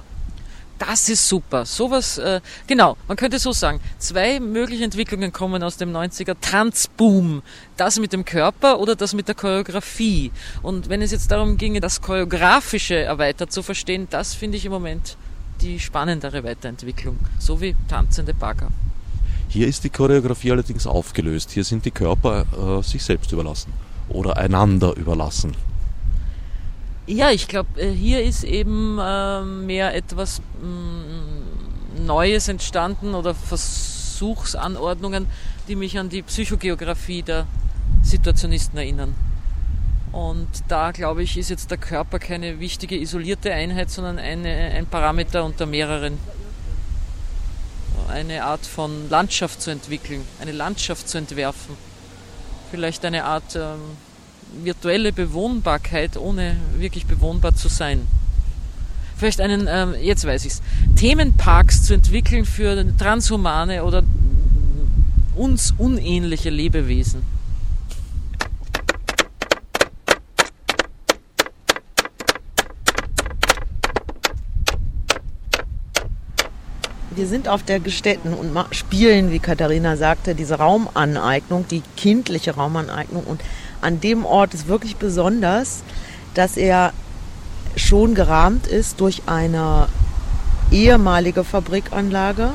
Das 0.79 1.09
ist 1.09 1.27
super. 1.27 1.65
Sowas, 1.65 2.19
äh, 2.19 2.41
genau, 2.67 2.97
man 3.09 3.17
könnte 3.17 3.39
so 3.39 3.53
sagen, 3.53 3.81
zwei 3.99 4.41
mögliche 4.41 4.85
Entwicklungen 4.85 5.33
kommen 5.33 5.63
aus 5.63 5.79
dem 5.79 5.91
90er 5.91 6.37
Tanzboom. 6.41 7.43
Das 7.77 7.99
mit 7.99 8.13
dem 8.13 8.25
Körper 8.25 8.79
oder 8.79 8.95
das 8.95 9.15
mit 9.15 9.29
der 9.29 9.35
Choreografie. 9.35 10.33
Und 10.63 10.89
wenn 10.89 11.01
es 11.01 11.13
jetzt 11.13 11.31
darum 11.31 11.57
ginge, 11.57 11.81
das 11.81 12.03
Choreografische 12.03 12.97
erweitert 12.97 13.53
zu 13.53 13.63
verstehen, 13.63 14.07
das 14.11 14.35
finde 14.35 14.59
ich 14.59 14.67
im 14.67 14.73
Moment 14.73 15.17
die 15.63 15.81
spannendere 15.81 16.45
Weiterentwicklung. 16.45 17.19
So 17.39 17.61
wie 17.61 17.75
tanzende 17.89 18.35
Bagger. 18.35 18.69
Hier 19.49 19.69
ist 19.69 19.85
die 19.85 19.91
Choreografie 19.91 20.53
allerdings 20.53 20.87
aufgelöst. 20.87 21.53
Hier 21.53 21.65
sind 21.65 21.85
die 21.85 21.91
Körper 21.91 22.45
äh, 22.53 22.83
sich 22.83 23.03
selbst 23.03 23.33
überlassen 23.33 23.73
oder 24.09 24.37
einander 24.37 24.95
überlassen. 24.97 25.57
Ja, 27.07 27.31
ich 27.31 27.47
glaube, 27.47 27.81
äh, 27.81 27.93
hier 27.93 28.25
ist 28.25 28.43
eben 28.43 28.99
äh, 28.99 29.43
mehr 29.43 29.95
etwas 29.95 30.43
mh, 30.61 30.67
mm, 30.69 32.05
Neues 32.05 32.49
entstanden 32.49 33.15
oder 33.15 33.33
Versuchsanordnungen, 33.33 35.29
die 35.69 35.77
mich 35.77 35.99
an 35.99 36.09
die 36.09 36.23
Psychogeografie 36.23 37.23
der 37.23 37.47
Situationisten 38.03 38.77
erinnern. 38.77 39.15
Und 40.11 40.49
da, 40.67 40.91
glaube 40.91 41.23
ich, 41.23 41.37
ist 41.37 41.49
jetzt 41.49 41.71
der 41.71 41.79
Körper 41.79 42.19
keine 42.19 42.59
wichtige 42.59 42.97
isolierte 42.99 43.53
Einheit, 43.53 43.91
sondern 43.91 44.19
eine, 44.19 44.49
ein 44.49 44.87
Parameter 44.87 45.45
unter 45.45 45.67
mehreren. 45.67 46.19
Eine 48.09 48.45
Art 48.45 48.67
von 48.67 49.09
Landschaft 49.11 49.63
zu 49.63 49.71
entwickeln, 49.71 50.23
eine 50.41 50.53
Landschaft 50.53 51.09
zu 51.09 51.19
entwerfen. 51.19 51.77
Vielleicht 52.71 53.05
eine 53.05 53.25
Art 53.25 53.55
ähm, 53.55 53.81
virtuelle 54.63 55.13
Bewohnbarkeit, 55.13 56.17
ohne 56.17 56.57
wirklich 56.79 57.07
bewohnbar 57.07 57.55
zu 57.55 57.69
sein. 57.69 58.03
Vielleicht 59.17 59.41
einen, 59.41 59.67
ähm, 59.69 59.95
jetzt 60.01 60.27
weiß 60.27 60.45
ich's, 60.45 60.63
Themenparks 60.97 61.83
zu 61.83 61.95
entwickeln 61.95 62.45
für 62.45 62.85
transhumane 62.97 63.85
oder 63.85 64.03
uns 65.35 65.75
unähnliche 65.79 66.51
Lebewesen. 66.51 67.23
Wir 77.17 77.27
sind 77.27 77.49
auf 77.49 77.63
der 77.63 77.81
Gestätten 77.81 78.35
und 78.35 78.55
spielen, 78.73 79.33
wie 79.33 79.39
Katharina 79.39 79.97
sagte, 79.97 80.35
diese 80.35 80.57
Raumaneignung, 80.57 81.67
die 81.67 81.83
kindliche 81.97 82.57
Raumaneignung 82.57 83.25
und 83.25 83.41
an 83.81 84.03
dem 84.03 84.27
Ort 84.27 84.53
ist 84.53 84.69
wirklich 84.69 84.97
besonders, 84.97 85.83
dass 86.35 86.59
er 86.59 86.93
schon 87.75 88.15
gerahmt 88.15 88.67
ist 88.67 89.01
durch 89.01 89.23
eine 89.25 89.89
ehemalige 90.71 91.43
Fabrikanlage 91.43 92.51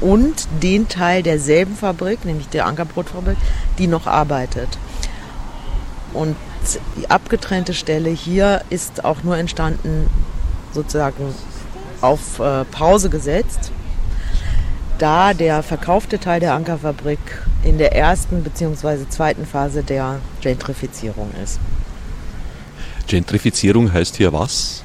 und 0.00 0.46
den 0.62 0.86
Teil 0.86 1.24
derselben 1.24 1.74
Fabrik, 1.74 2.24
nämlich 2.24 2.48
der 2.48 2.66
Ankerbrotfabrik, 2.66 3.38
die 3.78 3.88
noch 3.88 4.06
arbeitet. 4.06 4.68
Und 6.12 6.36
die 6.96 7.10
abgetrennte 7.10 7.74
Stelle 7.74 8.10
hier 8.10 8.62
ist 8.70 9.04
auch 9.04 9.24
nur 9.24 9.36
entstanden, 9.36 10.08
sozusagen 10.72 11.34
auf 12.00 12.38
äh, 12.38 12.64
Pause 12.66 13.10
gesetzt, 13.10 13.72
da 14.98 15.34
der 15.34 15.62
verkaufte 15.62 16.18
Teil 16.18 16.40
der 16.40 16.54
Ankerfabrik 16.54 17.18
in 17.64 17.78
der 17.78 17.94
ersten 17.94 18.42
bzw. 18.42 19.08
zweiten 19.08 19.46
Phase 19.46 19.82
der 19.82 20.20
Gentrifizierung 20.40 21.30
ist. 21.42 21.60
Gentrifizierung 23.06 23.92
heißt 23.92 24.16
hier 24.16 24.32
was? 24.32 24.82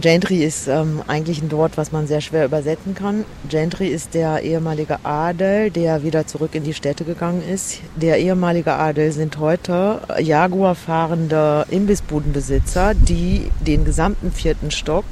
Gentry 0.00 0.44
ist 0.44 0.68
ähm, 0.68 1.02
eigentlich 1.08 1.42
ein 1.42 1.50
Wort, 1.50 1.76
was 1.76 1.90
man 1.90 2.06
sehr 2.06 2.20
schwer 2.20 2.44
übersetzen 2.44 2.94
kann. 2.94 3.24
Gentry 3.48 3.88
ist 3.88 4.14
der 4.14 4.42
ehemalige 4.42 5.04
Adel, 5.04 5.72
der 5.72 6.04
wieder 6.04 6.24
zurück 6.24 6.54
in 6.54 6.62
die 6.62 6.72
Städte 6.72 7.02
gegangen 7.02 7.42
ist. 7.42 7.80
Der 7.96 8.18
ehemalige 8.18 8.74
Adel 8.74 9.10
sind 9.10 9.38
heute 9.38 10.00
Jaguar-fahrende 10.20 11.66
Imbissbudenbesitzer, 11.70 12.94
die 12.94 13.50
den 13.58 13.84
gesamten 13.84 14.30
vierten 14.30 14.70
Stock 14.70 15.04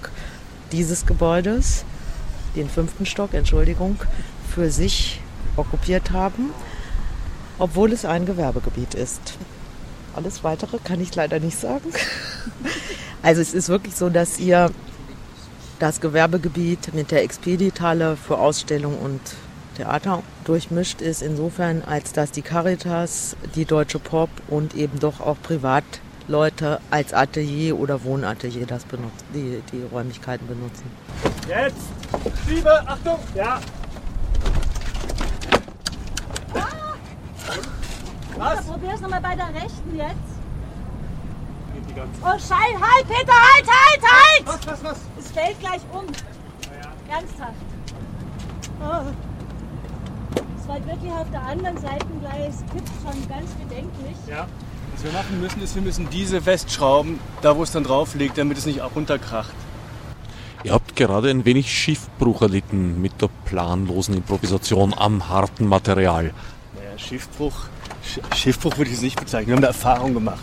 dieses 0.70 1.04
Gebäudes, 1.04 1.84
den 2.56 2.68
fünften 2.68 3.06
Stock, 3.06 3.34
Entschuldigung, 3.34 3.98
für 4.52 4.70
sich 4.70 5.20
okkupiert 5.56 6.10
haben 6.10 6.50
obwohl 7.58 7.92
es 7.92 8.04
ein 8.04 8.26
Gewerbegebiet 8.26 8.94
ist. 8.94 9.20
Alles 10.14 10.44
Weitere 10.44 10.78
kann 10.78 11.00
ich 11.00 11.14
leider 11.14 11.40
nicht 11.40 11.58
sagen. 11.58 11.92
Also 13.22 13.40
es 13.40 13.54
ist 13.54 13.68
wirklich 13.68 13.96
so, 13.96 14.08
dass 14.08 14.38
ihr 14.38 14.70
das 15.80 16.00
Gewerbegebiet 16.00 16.94
mit 16.94 17.10
der 17.10 17.24
Expedithalle 17.24 18.16
für 18.16 18.38
Ausstellung 18.38 18.96
und 18.96 19.20
Theater 19.76 20.22
durchmischt 20.44 21.00
ist, 21.00 21.22
insofern 21.22 21.82
als 21.82 22.12
dass 22.12 22.30
die 22.30 22.42
Caritas, 22.42 23.34
die 23.56 23.64
Deutsche 23.64 23.98
Pop 23.98 24.30
und 24.46 24.76
eben 24.76 25.00
doch 25.00 25.20
auch 25.20 25.38
Privatleute 25.42 26.80
als 26.92 27.12
Atelier 27.12 27.76
oder 27.76 28.04
Wohnatelier 28.04 28.66
das 28.66 28.84
benutzt, 28.84 29.24
die, 29.34 29.60
die 29.72 29.82
Räumlichkeiten 29.90 30.46
benutzen. 30.46 30.84
Jetzt! 31.48 31.95
Liebe, 32.46 32.82
Achtung! 32.86 33.18
Ja! 33.34 33.60
Was? 38.38 38.66
Probier's 38.66 39.00
nochmal 39.00 39.20
bei 39.20 39.34
der 39.34 39.48
rechten 39.48 39.96
jetzt. 39.96 40.36
Oh, 42.22 42.38
Schall, 42.38 42.74
halt, 42.78 43.08
Peter, 43.08 43.32
halt, 43.32 43.66
halt, 43.66 44.02
halt! 44.02 44.46
Was, 44.46 44.66
was, 44.66 44.84
was? 44.84 44.98
Es 45.18 45.30
fällt 45.30 45.58
gleich 45.60 45.80
um. 45.92 46.04
Ja. 46.64 47.14
Ernsthaft. 47.14 47.54
Oh. 48.80 49.10
Es 50.60 50.68
war 50.68 50.86
wirklich 50.86 51.12
auf 51.12 51.30
der 51.30 51.42
anderen 51.42 51.78
Seite 51.78 52.06
gleich, 52.20 52.48
es 52.48 52.58
kippt 52.72 52.90
schon 53.02 53.28
ganz 53.28 53.50
bedenklich. 53.52 54.16
Ja. 54.28 54.46
Was 54.94 55.04
wir 55.04 55.12
machen 55.12 55.40
müssen, 55.40 55.62
ist, 55.62 55.74
wir 55.74 55.82
müssen 55.82 56.10
diese 56.10 56.42
festschrauben, 56.42 57.18
da 57.40 57.56
wo 57.56 57.62
es 57.62 57.72
dann 57.72 57.84
drauf 57.84 58.14
liegt, 58.14 58.36
damit 58.36 58.58
es 58.58 58.66
nicht 58.66 58.82
auch 58.82 58.94
runterkracht. 58.94 59.54
Ihr 60.66 60.72
habt 60.72 60.96
gerade 60.96 61.30
ein 61.30 61.44
wenig 61.44 61.72
Schiffbruch 61.72 62.42
erlitten 62.42 63.00
mit 63.00 63.22
der 63.22 63.28
planlosen 63.44 64.16
Improvisation 64.16 64.92
am 64.94 65.28
harten 65.28 65.68
Material. 65.68 66.32
Naja, 66.74 66.98
Schiffbruch 66.98 67.68
Schiffbruch 68.34 68.76
würde 68.76 68.90
ich 68.90 68.96
es 68.96 69.02
nicht 69.02 69.20
bezeichnen. 69.20 69.46
Wir 69.46 69.54
haben 69.54 69.62
eine 69.62 69.68
Erfahrung 69.68 70.14
gemacht. 70.14 70.42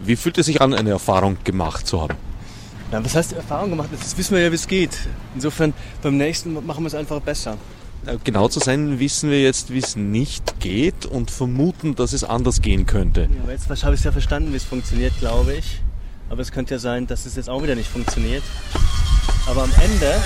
Wie 0.00 0.16
fühlt 0.16 0.38
es 0.38 0.46
sich 0.46 0.60
an, 0.60 0.74
eine 0.74 0.90
Erfahrung 0.90 1.36
gemacht 1.44 1.86
zu 1.86 2.00
haben? 2.00 2.16
Ja, 2.90 3.04
was 3.04 3.14
heißt 3.14 3.34
Erfahrung 3.34 3.70
gemacht? 3.70 3.90
Das 3.92 4.18
wissen 4.18 4.34
wir 4.34 4.42
ja, 4.42 4.50
wie 4.50 4.56
es 4.56 4.66
geht. 4.66 4.98
Insofern, 5.36 5.72
beim 6.02 6.16
nächsten 6.16 6.52
machen 6.66 6.82
wir 6.82 6.88
es 6.88 6.96
einfach 6.96 7.20
besser. 7.20 7.58
Genau 8.24 8.48
zu 8.48 8.58
sein, 8.58 8.98
wissen 8.98 9.30
wir 9.30 9.40
jetzt, 9.40 9.70
wie 9.70 9.78
es 9.78 9.94
nicht 9.94 10.58
geht 10.58 11.06
und 11.06 11.30
vermuten, 11.30 11.94
dass 11.94 12.12
es 12.12 12.24
anders 12.24 12.60
gehen 12.60 12.86
könnte. 12.86 13.28
Ja, 13.32 13.42
aber 13.44 13.52
jetzt 13.52 13.68
habe 13.68 13.94
ich 13.94 14.00
es 14.00 14.04
ja 14.04 14.10
verstanden, 14.10 14.52
wie 14.52 14.56
es 14.56 14.64
funktioniert, 14.64 15.12
glaube 15.20 15.54
ich. 15.54 15.80
Aber 16.30 16.40
es 16.40 16.50
könnte 16.50 16.74
ja 16.74 16.78
sein, 16.78 17.06
dass 17.06 17.26
es 17.26 17.36
jetzt 17.36 17.50
auch 17.50 17.62
wieder 17.62 17.74
nicht 17.74 17.90
funktioniert. 17.90 18.42
Aber 19.46 19.64
am 19.64 19.72
Ende, 19.82 20.22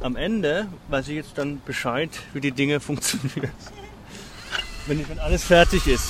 am 0.00 0.16
Ende 0.16 0.66
weiß 0.88 1.08
ich 1.08 1.14
jetzt 1.14 1.38
dann 1.38 1.62
Bescheid, 1.64 2.10
wie 2.34 2.40
die 2.40 2.52
Dinge 2.52 2.80
funktionieren 2.80 3.50
wenn, 4.86 5.08
wenn 5.08 5.18
alles 5.18 5.44
fertig 5.44 5.86
ist. 5.86 6.08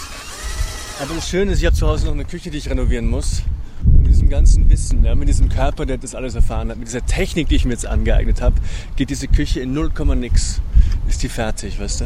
Aber 1.00 1.14
das 1.14 1.28
Schöne 1.28 1.52
ist, 1.52 1.60
ich 1.60 1.66
habe 1.66 1.76
zu 1.76 1.86
Hause 1.86 2.06
noch 2.06 2.12
eine 2.12 2.24
Küche, 2.24 2.50
die 2.50 2.58
ich 2.58 2.68
renovieren 2.68 3.08
muss. 3.08 3.42
Und 3.84 4.02
mit 4.02 4.10
diesem 4.10 4.30
ganzen 4.30 4.68
Wissen, 4.70 5.04
ja, 5.04 5.14
mit 5.14 5.28
diesem 5.28 5.48
Körper, 5.48 5.86
der 5.86 5.98
das 5.98 6.14
alles 6.14 6.34
erfahren 6.34 6.70
hat, 6.70 6.78
mit 6.78 6.88
dieser 6.88 7.04
Technik, 7.04 7.48
die 7.48 7.56
ich 7.56 7.64
mir 7.64 7.72
jetzt 7.72 7.86
angeeignet 7.86 8.40
habe, 8.40 8.56
geht 8.96 9.10
diese 9.10 9.28
Küche 9.28 9.60
in 9.60 9.72
0, 9.72 9.90
nix. 10.16 10.60
Ist 11.08 11.22
die 11.22 11.28
fertig, 11.28 11.78
weißt 11.78 12.02
du? 12.02 12.04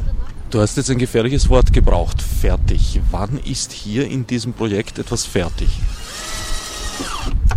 Du 0.51 0.61
hast 0.61 0.77
jetzt 0.77 0.91
ein 0.91 0.99
gefährliches 0.99 1.49
Wort 1.49 1.73
gebraucht, 1.73 2.23
fertig. 2.23 3.01
Wann 3.11 3.39
ist 3.39 3.73
hier 3.73 4.09
in 4.09 4.27
diesem 4.27 4.55
Projekt 4.55 4.99
etwas 4.99 5.27
fertig? 5.27 5.69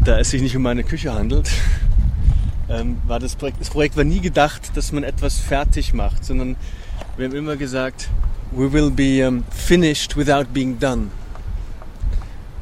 Da 0.04 0.20
es 0.20 0.32
sich 0.32 0.42
nicht 0.42 0.56
um 0.56 0.64
meine 0.64 0.84
Küche 0.84 1.14
handelt, 1.14 1.50
ähm, 2.70 2.98
war 3.06 3.20
das 3.20 3.36
Projekt, 3.36 3.62
das 3.62 3.70
Projekt 3.70 3.98
war 3.98 4.04
nie 4.04 4.22
gedacht, 4.22 4.72
dass 4.76 4.92
man 4.92 5.04
etwas 5.04 5.38
fertig 5.38 5.94
macht, 5.94 6.26
sondern 6.26 6.56
wir 7.18 7.28
haben 7.28 7.36
immer 7.36 7.56
gesagt, 7.56 8.10
we 8.52 8.72
will 8.72 8.90
be 8.90 9.28
um, 9.28 9.44
finished 9.52 10.16
without 10.18 10.46
being 10.54 10.80
done. 10.80 11.08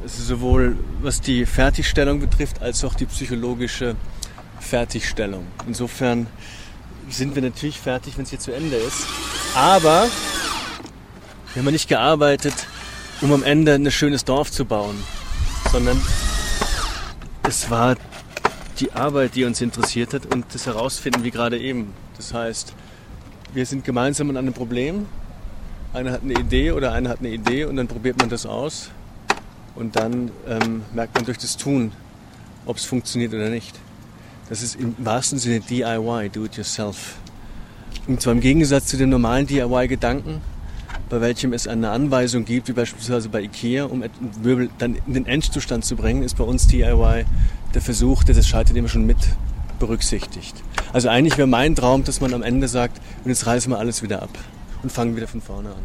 Also 0.02 0.22
sowohl 0.22 0.76
was 1.02 1.20
die 1.20 1.46
Fertigstellung 1.46 2.20
betrifft, 2.20 2.62
als 2.62 2.84
auch 2.84 2.94
die 2.94 3.06
psychologische 3.06 3.96
Fertigstellung. 4.58 5.46
Insofern 5.66 6.26
sind 7.08 7.34
wir 7.34 7.42
natürlich 7.42 7.78
fertig, 7.78 8.16
wenn 8.16 8.24
es 8.24 8.30
hier 8.30 8.38
zu 8.38 8.52
Ende 8.52 8.76
ist. 8.76 9.06
Aber 9.54 10.06
wir 11.54 11.62
haben 11.62 11.72
nicht 11.72 11.88
gearbeitet, 11.88 12.54
um 13.20 13.32
am 13.32 13.42
Ende 13.42 13.74
ein 13.74 13.90
schönes 13.90 14.24
Dorf 14.24 14.50
zu 14.50 14.64
bauen, 14.64 14.96
sondern 15.72 16.00
es 17.50 17.68
war 17.68 17.96
die 18.78 18.92
Arbeit, 18.92 19.34
die 19.34 19.44
uns 19.44 19.60
interessiert 19.60 20.14
hat 20.14 20.32
und 20.32 20.44
das 20.54 20.66
Herausfinden, 20.66 21.24
wie 21.24 21.32
gerade 21.32 21.58
eben. 21.58 21.92
Das 22.16 22.32
heißt, 22.32 22.74
wir 23.52 23.66
sind 23.66 23.84
gemeinsam 23.84 24.30
an 24.30 24.36
einem 24.36 24.52
Problem 24.54 25.06
einer 25.92 26.12
hat 26.12 26.22
eine 26.22 26.34
Idee 26.34 26.70
oder 26.70 26.92
einer 26.92 27.10
hat 27.10 27.18
eine 27.18 27.30
Idee 27.30 27.64
und 27.64 27.74
dann 27.74 27.88
probiert 27.88 28.18
man 28.20 28.28
das 28.28 28.46
aus 28.46 28.90
und 29.74 29.96
dann 29.96 30.30
ähm, 30.46 30.82
merkt 30.94 31.16
man 31.16 31.24
durch 31.24 31.38
das 31.38 31.56
Tun, 31.56 31.90
ob 32.66 32.76
es 32.76 32.84
funktioniert 32.84 33.34
oder 33.34 33.48
nicht. 33.48 33.76
Das 34.48 34.62
ist 34.62 34.76
im 34.76 34.94
wahrsten 34.98 35.40
Sinne 35.40 35.58
DIY, 35.58 36.30
do 36.32 36.44
it 36.44 36.56
yourself. 36.56 37.16
Und 38.06 38.20
zwar 38.20 38.32
im 38.34 38.40
Gegensatz 38.40 38.86
zu 38.86 38.96
dem 38.96 39.10
normalen 39.10 39.48
DIY-Gedanken, 39.48 40.40
bei 41.10 41.20
welchem 41.20 41.52
es 41.52 41.66
eine 41.66 41.90
Anweisung 41.90 42.44
gibt, 42.44 42.68
wie 42.68 42.72
beispielsweise 42.72 43.28
bei 43.28 43.42
IKEA, 43.42 43.84
um 43.84 44.04
Möbel 44.42 44.70
dann 44.78 44.96
in 45.06 45.14
den 45.14 45.26
Endzustand 45.26 45.84
zu 45.84 45.96
bringen, 45.96 46.22
ist 46.22 46.36
bei 46.36 46.44
uns 46.44 46.68
DIY 46.68 47.24
der 47.74 47.82
Versuch, 47.82 48.24
der 48.24 48.36
das 48.36 48.46
Scheitern 48.46 48.76
immer 48.76 48.88
schon 48.88 49.04
mit 49.04 49.18
berücksichtigt. 49.80 50.54
Also 50.92 51.08
eigentlich 51.08 51.36
wäre 51.36 51.48
mein 51.48 51.74
Traum, 51.74 52.04
dass 52.04 52.20
man 52.20 52.32
am 52.32 52.42
Ende 52.42 52.68
sagt, 52.68 53.00
und 53.24 53.30
jetzt 53.30 53.46
reißen 53.46 53.72
wir 53.72 53.78
alles 53.78 54.02
wieder 54.02 54.22
ab 54.22 54.30
und 54.82 54.92
fangen 54.92 55.16
wieder 55.16 55.26
von 55.26 55.40
vorne 55.40 55.70
an. 55.70 55.82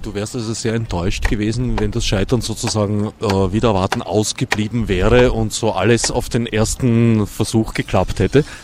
Du 0.00 0.14
wärst 0.14 0.34
also 0.34 0.54
sehr 0.54 0.74
enttäuscht 0.74 1.28
gewesen, 1.28 1.78
wenn 1.78 1.90
das 1.90 2.06
Scheitern 2.06 2.40
sozusagen 2.40 3.12
äh, 3.20 3.52
wieder 3.52 3.68
erwarten 3.68 4.00
ausgeblieben 4.00 4.88
wäre 4.88 5.32
und 5.32 5.52
so 5.52 5.72
alles 5.72 6.10
auf 6.10 6.28
den 6.28 6.46
ersten 6.46 7.26
Versuch 7.26 7.74
geklappt 7.74 8.20
hätte? 8.20 8.44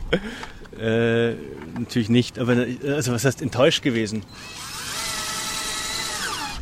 äh, 0.80 1.34
natürlich 1.78 2.08
nicht, 2.08 2.38
aber 2.38 2.66
also 2.86 3.12
was 3.12 3.24
heißt 3.24 3.42
enttäuscht 3.42 3.82
gewesen? 3.82 4.22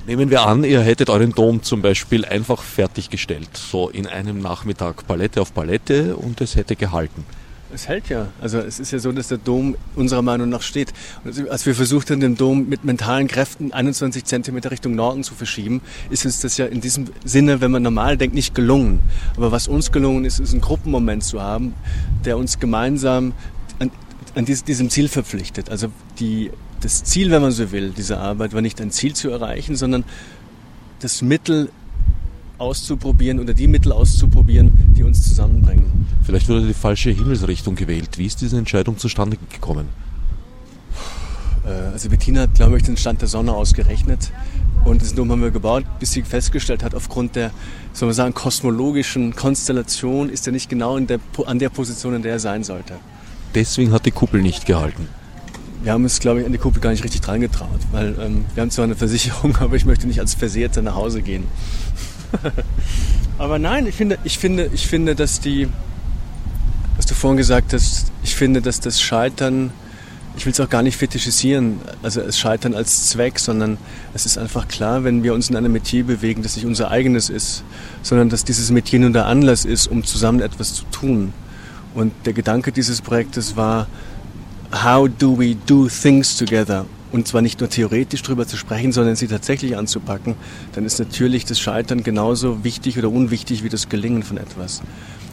Nehmen 0.07 0.31
wir 0.31 0.46
an, 0.46 0.64
ihr 0.64 0.81
hättet 0.81 1.11
euren 1.11 1.33
Dom 1.33 1.62
zum 1.62 1.83
Beispiel 1.83 2.25
einfach 2.25 2.62
fertiggestellt, 2.62 3.57
so 3.57 3.90
in 3.90 4.07
einem 4.07 4.40
Nachmittag 4.40 5.07
Palette 5.07 5.40
auf 5.40 5.53
Palette 5.55 6.16
und 6.16 6.40
es 6.40 6.57
hätte 6.57 6.75
gehalten. 6.75 7.25
Es 7.73 7.87
hält 7.87 8.09
ja. 8.09 8.27
Also 8.40 8.59
es 8.59 8.81
ist 8.81 8.90
ja 8.90 8.99
so, 8.99 9.12
dass 9.12 9.29
der 9.29 9.38
Dom 9.38 9.77
unserer 9.94 10.23
Meinung 10.23 10.49
nach 10.49 10.62
steht. 10.62 10.92
Und 11.25 11.49
als 11.51 11.66
wir 11.66 11.75
versucht 11.75 12.11
haben, 12.11 12.20
den 12.20 12.37
Dom 12.37 12.68
mit 12.68 12.85
mentalen 12.85 13.29
Kräften 13.29 13.73
21 13.73 14.25
Zentimeter 14.25 14.70
Richtung 14.73 14.96
Norden 14.96 15.23
zu 15.23 15.35
verschieben, 15.35 15.81
ist 16.11 16.25
uns 16.25 16.40
das 16.40 16.57
ja 16.57 16.66
in 16.66 16.81
diesem 16.81 17.07
Sinne, 17.25 17.61
wenn 17.61 17.70
man 17.70 17.83
normal 17.83 18.16
denkt, 18.16 18.35
nicht 18.35 18.55
gelungen. 18.55 19.01
Aber 19.37 19.53
was 19.53 19.68
uns 19.68 19.92
gelungen 19.92 20.25
ist, 20.25 20.40
ist 20.40 20.53
einen 20.53 20.61
Gruppenmoment 20.61 21.23
zu 21.23 21.40
haben, 21.40 21.75
der 22.25 22.38
uns 22.38 22.59
gemeinsam 22.59 23.33
an, 24.35 24.45
diesem 24.45 24.90
Ziel 24.90 25.09
verpflichtet. 25.09 25.71
Also 25.71 25.88
die, 26.19 26.51
das 26.81 27.05
Ziel, 27.05 27.31
wenn 27.31 27.43
man 27.43 27.53
so 27.53 27.73
will, 27.73 27.90
dieser 27.90 28.21
Arbeit 28.21 28.53
war 28.53 28.61
nicht 28.61 28.81
ein 28.81 28.90
Ziel 28.90 29.14
zu 29.14 29.31
erreichen, 29.31 29.77
sondern 29.77 30.05
das 31.01 31.23
Mittel 31.23 31.71
auszuprobieren 32.59 33.40
oder 33.40 33.55
die 33.55 33.66
Mittel 33.66 33.93
auszuprobieren, 33.93 34.73
die 34.97 35.03
uns 35.03 35.23
zusammenbringen. 35.23 36.07
Vielleicht 36.23 36.49
wurde 36.49 36.66
die 36.66 36.75
falsche 36.75 37.11
Himmelsrichtung 37.11 37.75
gewählt. 37.75 38.19
Wie 38.19 38.27
ist 38.27 38.40
diese 38.40 38.59
Entscheidung 38.59 38.99
zustande 38.99 39.38
gekommen? 39.51 39.88
Äh, 41.64 41.71
also 41.71 42.09
Bettina 42.11 42.43
hat, 42.43 42.55
glaube 42.55 42.77
ich, 42.77 42.83
den 42.83 42.97
Stand 42.97 43.23
der 43.23 43.29
Sonne 43.29 43.53
ausgerechnet. 43.53 44.31
Und 44.85 45.03
das 45.03 45.14
Dom 45.14 45.31
haben 45.31 45.43
wir 45.43 45.51
gebaut, 45.51 45.85
bis 45.99 46.12
sie 46.12 46.23
festgestellt 46.23 46.83
hat, 46.83 46.95
aufgrund 46.95 47.37
der, 47.37 47.51
soll 47.93 48.07
man 48.07 48.14
sagen, 48.14 48.35
kosmologischen 48.35 49.35
Konstellation 49.37 50.31
ist 50.31 50.47
er 50.47 50.53
nicht 50.53 50.71
genau 50.71 50.99
der, 50.99 51.19
an 51.47 51.59
der 51.59 51.69
Position, 51.69 52.14
in 52.14 52.23
der 52.23 52.33
er 52.33 52.38
sein 52.38 52.64
sollte. 52.64 52.95
Deswegen 53.54 53.92
hat 53.92 54.06
die 54.06 54.10
Kuppel 54.10 54.42
nicht 54.42 54.66
gehalten 54.66 55.08
wir 55.82 55.92
haben 55.92 56.04
es, 56.04 56.20
glaube 56.20 56.40
ich, 56.40 56.46
an 56.46 56.52
die 56.52 56.58
Kuppel 56.58 56.80
gar 56.80 56.90
nicht 56.90 57.04
richtig 57.04 57.20
dran 57.20 57.40
getraut, 57.40 57.80
weil 57.92 58.14
ähm, 58.20 58.44
wir 58.54 58.62
haben 58.62 58.70
zwar 58.70 58.84
eine 58.84 58.96
Versicherung, 58.96 59.56
aber 59.60 59.76
ich 59.76 59.84
möchte 59.84 60.06
nicht 60.06 60.20
als 60.20 60.34
Versehrter 60.34 60.82
nach 60.82 60.94
Hause 60.94 61.22
gehen. 61.22 61.44
aber 63.38 63.58
nein, 63.58 63.86
ich 63.86 63.94
finde, 63.94 64.18
ich 64.24 64.38
finde, 64.38 64.70
ich 64.72 64.86
finde, 64.86 65.14
dass 65.14 65.40
die, 65.40 65.68
was 66.96 67.06
du 67.06 67.14
vorhin 67.14 67.38
gesagt 67.38 67.72
hast, 67.72 68.12
ich 68.22 68.34
finde, 68.34 68.60
dass 68.60 68.80
das 68.80 69.00
Scheitern, 69.00 69.72
ich 70.36 70.44
will 70.44 70.52
es 70.52 70.60
auch 70.60 70.68
gar 70.68 70.82
nicht 70.82 70.96
fetischisieren, 70.96 71.80
also 72.02 72.20
das 72.20 72.38
Scheitern 72.38 72.74
als 72.74 73.08
Zweck, 73.08 73.38
sondern 73.38 73.78
es 74.14 74.26
ist 74.26 74.38
einfach 74.38 74.68
klar, 74.68 75.02
wenn 75.02 75.22
wir 75.22 75.34
uns 75.34 75.48
in 75.48 75.56
einem 75.56 75.72
Metier 75.72 76.04
bewegen, 76.04 76.42
das 76.42 76.56
nicht 76.56 76.66
unser 76.66 76.90
eigenes 76.90 77.30
ist, 77.30 77.64
sondern 78.02 78.28
dass 78.28 78.44
dieses 78.44 78.70
Metier 78.70 79.00
nur 79.00 79.10
der 79.10 79.26
Anlass 79.26 79.64
ist, 79.64 79.88
um 79.88 80.04
zusammen 80.04 80.40
etwas 80.40 80.74
zu 80.74 80.84
tun. 80.92 81.32
Und 81.94 82.12
der 82.24 82.33
Gedanke 82.33 82.72
dieses 82.72 83.00
Projektes 83.00 83.57
war, 83.57 83.87
how 84.72 85.09
do 85.18 85.38
we 85.38 85.57
do 85.66 85.88
things 85.88 86.37
together? 86.37 86.87
Und 87.12 87.26
zwar 87.26 87.42
nicht 87.42 87.59
nur 87.59 87.68
theoretisch 87.68 88.22
darüber 88.22 88.46
zu 88.46 88.57
sprechen, 88.57 88.92
sondern 88.92 89.16
sie 89.16 89.26
tatsächlich 89.26 89.76
anzupacken, 89.76 90.37
dann 90.72 90.85
ist 90.85 91.00
natürlich 91.00 91.44
das 91.44 91.59
Scheitern 91.59 92.05
genauso 92.05 92.62
wichtig 92.62 92.98
oder 92.98 93.11
unwichtig 93.11 93.64
wie 93.64 93.68
das 93.68 93.88
Gelingen 93.88 94.22
von 94.22 94.37
etwas. 94.37 94.81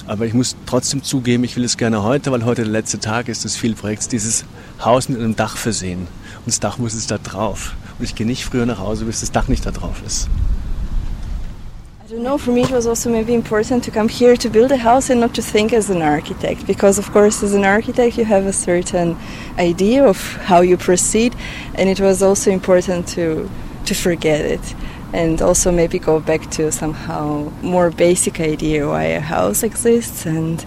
Aber 0.08 0.26
ich 0.26 0.34
muss 0.34 0.56
trotzdem 0.65 1.04
zugeben, 1.04 1.43
ich 1.43 1.56
will 1.56 1.65
es 1.65 1.78
gerne 1.78 2.02
heute, 2.02 2.32
weil 2.32 2.46
heute 2.46 2.63
der 2.63 2.72
letzte 2.72 3.00
Tag 3.00 3.28
ist 3.28 3.43
des 3.43 3.58
Vielprojekts, 3.58 4.08
dieses 4.08 4.46
Haus 4.84 5.10
mit 5.10 5.20
einem 5.20 5.36
Dach 5.36 5.58
versehen. 5.58 6.00
Und 6.00 6.48
das 6.48 6.60
Dach 6.60 6.78
muss 6.78 6.93
jetzt 6.93 7.12
da 7.12 7.17
drauf. 7.17 7.76
Und 8.00 8.06
ich 8.06 8.15
gehe 8.15 8.26
nicht 8.26 8.46
früher 8.46 8.65
nach 8.65 8.80
Hause, 8.80 9.06
bis 9.06 9.20
das 9.20 9.32
Dach 9.32 9.48
nicht 9.48 9.65
da 9.65 9.72
drauf 9.72 10.02
ist. 10.06 10.30
I 12.08 12.12
don't 12.12 12.24
know, 12.24 12.38
for 12.38 12.52
me 12.52 12.62
it 12.62 12.72
was 12.72 12.88
also 12.88 13.10
maybe 13.10 13.34
important 13.34 13.84
to 13.84 13.91
come 13.91 14.08
here 14.08 14.38
to 14.38 14.50
build 14.50 14.72
a 14.72 14.78
house 14.78 15.10
and 15.10 15.20
not 15.20 15.36
to 15.36 15.41
think 15.41 15.74
as 15.74 15.89
an 15.89 16.02
architect 16.02 16.65
because 16.65 16.98
of 16.98 17.12
course 17.12 17.43
as 17.43 17.54
an 17.54 17.65
architect 17.65 18.17
you 18.17 18.24
have 18.24 18.46
a 18.46 18.54
certain 18.54 19.17
idea 19.60 20.06
of 20.06 20.17
how 20.43 20.62
you 20.62 20.78
proceed 20.78 21.36
and 21.76 21.89
it 21.89 22.00
was 22.00 22.24
also 22.24 22.50
important 22.50 23.10
to 23.10 23.50
to 23.84 23.93
forget 23.93 24.39
it 24.46 24.74
and 25.12 25.41
also 25.41 25.70
maybe 25.70 26.00
go 26.00 26.22
back 26.22 26.50
to 26.52 26.72
somehow 26.72 27.52
more 27.62 27.89
basic 27.89 28.39
idea 28.39 28.88
why 28.88 29.04
a 29.04 29.20
house 29.20 29.62
exists 29.62 30.26
and 30.26 30.62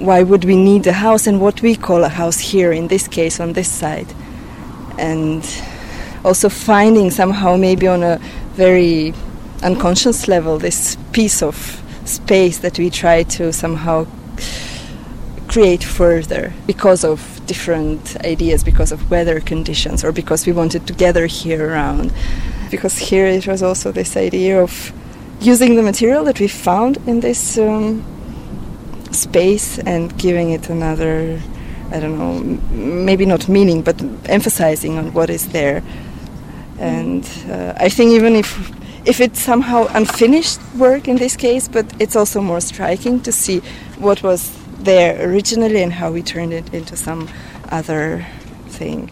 why 0.00 0.24
would 0.24 0.44
we 0.44 0.56
need 0.56 0.84
a 0.88 0.92
house 0.92 1.28
and 1.28 1.40
what 1.40 1.62
we 1.62 1.76
call 1.76 2.02
a 2.02 2.08
house 2.08 2.40
here 2.40 2.72
in 2.72 2.88
this 2.88 3.06
case 3.06 3.38
on 3.38 3.52
this 3.52 3.70
side. 3.70 4.12
And 4.98 5.44
also 6.24 6.48
finding 6.48 7.12
somehow 7.12 7.56
maybe 7.56 7.86
on 7.86 8.02
a 8.02 8.18
very 8.54 9.14
unconscious 9.62 10.28
level 10.28 10.58
this 10.58 10.96
piece 11.12 11.42
of 11.42 11.82
space 12.04 12.58
that 12.58 12.78
we 12.78 12.90
try 12.90 13.22
to 13.22 13.52
somehow 13.52 14.06
create 15.48 15.82
further 15.82 16.52
because 16.66 17.04
of 17.04 17.40
different 17.46 18.16
ideas, 18.24 18.62
because 18.62 18.92
of 18.92 19.10
weather 19.10 19.40
conditions, 19.40 20.04
or 20.04 20.12
because 20.12 20.46
we 20.46 20.52
wanted 20.52 20.86
to 20.86 20.92
gather 20.92 21.26
here 21.26 21.70
around. 21.70 22.12
Because 22.70 22.98
here 22.98 23.26
it 23.26 23.46
was 23.46 23.62
also 23.62 23.90
this 23.90 24.16
idea 24.16 24.62
of 24.62 24.92
using 25.40 25.76
the 25.76 25.82
material 25.82 26.24
that 26.24 26.38
we 26.38 26.48
found 26.48 26.98
in 27.08 27.20
this 27.20 27.58
um, 27.58 28.04
space 29.10 29.78
and 29.80 30.16
giving 30.18 30.50
it 30.50 30.68
another, 30.68 31.40
I 31.90 32.00
don't 32.00 32.18
know, 32.18 32.40
maybe 32.70 33.24
not 33.24 33.48
meaning, 33.48 33.82
but 33.82 34.00
emphasizing 34.26 34.98
on 34.98 35.12
what 35.14 35.30
is 35.30 35.48
there. 35.48 35.82
And 36.78 37.24
uh, 37.48 37.72
I 37.76 37.88
think 37.88 38.12
even 38.12 38.36
if 38.36 38.77
if 39.08 39.20
it's 39.20 39.40
somehow 39.40 39.88
unfinished 39.94 40.60
work 40.76 41.08
in 41.08 41.16
this 41.16 41.36
case, 41.36 41.66
but 41.66 41.86
it's 41.98 42.14
also 42.14 42.42
more 42.42 42.60
striking 42.60 43.20
to 43.22 43.32
see 43.32 43.62
what 43.98 44.22
was 44.22 44.50
there 44.84 45.16
originally 45.26 45.82
and 45.82 45.92
how 45.94 46.12
we 46.12 46.22
turned 46.22 46.52
it 46.52 46.72
into 46.74 46.94
some 46.94 47.26
other 47.70 48.26
thing. 48.68 49.10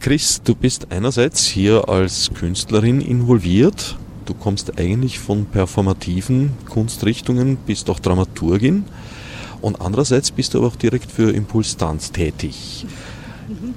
Chris, 0.00 0.40
du 0.42 0.54
bist 0.54 0.90
einerseits 0.90 1.46
hier 1.46 1.88
als 1.88 2.30
Künstlerin 2.34 3.00
involviert. 3.00 3.96
Du 4.24 4.34
kommst 4.34 4.78
eigentlich 4.78 5.18
von 5.18 5.44
performativen 5.44 6.52
Kunstrichtungen, 6.68 7.56
bist 7.56 7.90
auch 7.90 8.00
Dramaturgin. 8.00 8.84
Und 9.60 9.80
andererseits 9.80 10.30
bist 10.30 10.54
du 10.54 10.58
aber 10.58 10.68
auch 10.68 10.76
direkt 10.76 11.10
für 11.10 11.30
Impuls 11.30 11.76
Tanz 11.76 12.12
tätig. 12.12 12.86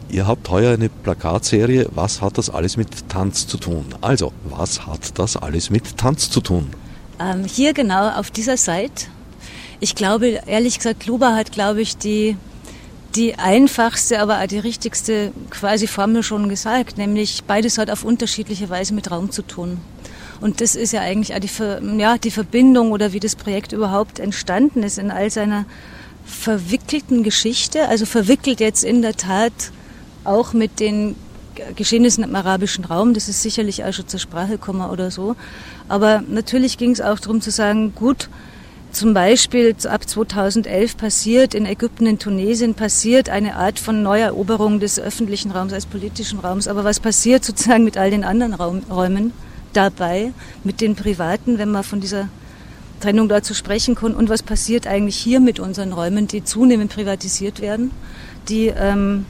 Ihr 0.09 0.25
habt 0.25 0.49
heuer 0.49 0.73
eine 0.73 0.87
Plakatserie, 0.87 1.87
was 1.93 2.21
hat 2.21 2.37
das 2.37 2.49
alles 2.49 2.77
mit 2.77 3.09
Tanz 3.09 3.45
zu 3.45 3.57
tun? 3.57 3.85
Also, 3.99 4.31
was 4.45 4.87
hat 4.87 5.19
das 5.19 5.35
alles 5.35 5.69
mit 5.69 5.97
Tanz 5.97 6.29
zu 6.29 6.39
tun? 6.39 6.69
Ähm, 7.19 7.43
hier 7.43 7.73
genau 7.73 8.09
auf 8.11 8.31
dieser 8.31 8.55
Seite. 8.55 9.07
Ich 9.81 9.95
glaube, 9.95 10.39
ehrlich 10.45 10.77
gesagt, 10.77 11.07
Luba 11.07 11.35
hat, 11.35 11.51
glaube 11.51 11.81
ich, 11.81 11.97
die, 11.97 12.37
die 13.15 13.35
einfachste, 13.35 14.21
aber 14.21 14.41
auch 14.41 14.47
die 14.47 14.59
richtigste 14.59 15.33
quasi 15.49 15.87
Formel 15.87 16.23
schon 16.23 16.47
gesagt, 16.47 16.97
nämlich 16.97 17.43
beides 17.43 17.77
hat 17.77 17.89
auf 17.89 18.05
unterschiedliche 18.05 18.69
Weise 18.69 18.93
mit 18.93 19.11
Raum 19.11 19.29
zu 19.29 19.41
tun. 19.41 19.81
Und 20.39 20.61
das 20.61 20.75
ist 20.75 20.93
ja 20.93 21.01
eigentlich 21.01 21.35
auch 21.35 21.39
die, 21.39 21.99
ja, 21.99 22.17
die 22.17 22.31
Verbindung 22.31 22.91
oder 22.91 23.11
wie 23.11 23.19
das 23.19 23.35
Projekt 23.35 23.73
überhaupt 23.73 24.19
entstanden 24.19 24.83
ist 24.83 24.99
in 24.99 25.11
all 25.11 25.29
seiner 25.29 25.65
verwickelten 26.25 27.23
Geschichte, 27.23 27.87
also 27.87 28.05
verwickelt 28.05 28.59
jetzt 28.59 28.83
in 28.83 29.01
der 29.01 29.15
Tat 29.15 29.71
auch 30.27 30.53
mit 30.53 30.79
den 30.79 31.15
Geschehnissen 31.75 32.23
im 32.23 32.35
arabischen 32.35 32.85
Raum, 32.85 33.13
das 33.13 33.29
ist 33.29 33.41
sicherlich 33.41 33.83
auch 33.83 33.93
schon 33.93 34.07
zur 34.07 34.19
Sprache 34.19 34.53
gekommen 34.53 34.87
oder 34.89 35.11
so. 35.11 35.35
Aber 35.87 36.23
natürlich 36.27 36.77
ging 36.77 36.91
es 36.91 37.01
auch 37.01 37.19
darum 37.19 37.41
zu 37.41 37.51
sagen, 37.51 37.93
gut, 37.95 38.29
zum 38.91 39.13
Beispiel 39.13 39.75
ab 39.89 40.07
2011 40.07 40.97
passiert 40.97 41.53
in 41.53 41.65
Ägypten, 41.65 42.05
in 42.05 42.19
Tunesien 42.19 42.73
passiert 42.73 43.29
eine 43.29 43.55
Art 43.55 43.79
von 43.79 44.01
Neueroberung 44.01 44.79
des 44.79 44.99
öffentlichen 44.99 45.51
Raums 45.51 45.73
als 45.73 45.85
politischen 45.85 46.39
Raums. 46.39 46.67
Aber 46.67 46.83
was 46.83 46.99
passiert 46.99 47.43
sozusagen 47.43 47.83
mit 47.83 47.97
all 47.97 48.11
den 48.11 48.23
anderen 48.23 48.53
Raum, 48.53 48.81
Räumen 48.89 49.33
dabei, 49.73 50.31
mit 50.63 50.81
den 50.81 50.95
privaten, 50.95 51.57
wenn 51.57 51.69
man 51.69 51.83
von 51.83 51.99
dieser 51.99 52.29
Trennung 53.01 53.29
dort 53.29 53.45
zu 53.45 53.53
sprechen 53.53 53.95
kann? 53.95 54.15
Und 54.15 54.29
was 54.29 54.41
passiert 54.41 54.87
eigentlich 54.87 55.17
hier 55.17 55.41
mit 55.41 55.59
unseren 55.59 55.93
Räumen, 55.93 56.27
die 56.27 56.43
zunehmend 56.43 56.91
privatisiert 56.91 57.61
werden, 57.61 57.91
die 58.47 58.67
ähm, 58.67 59.25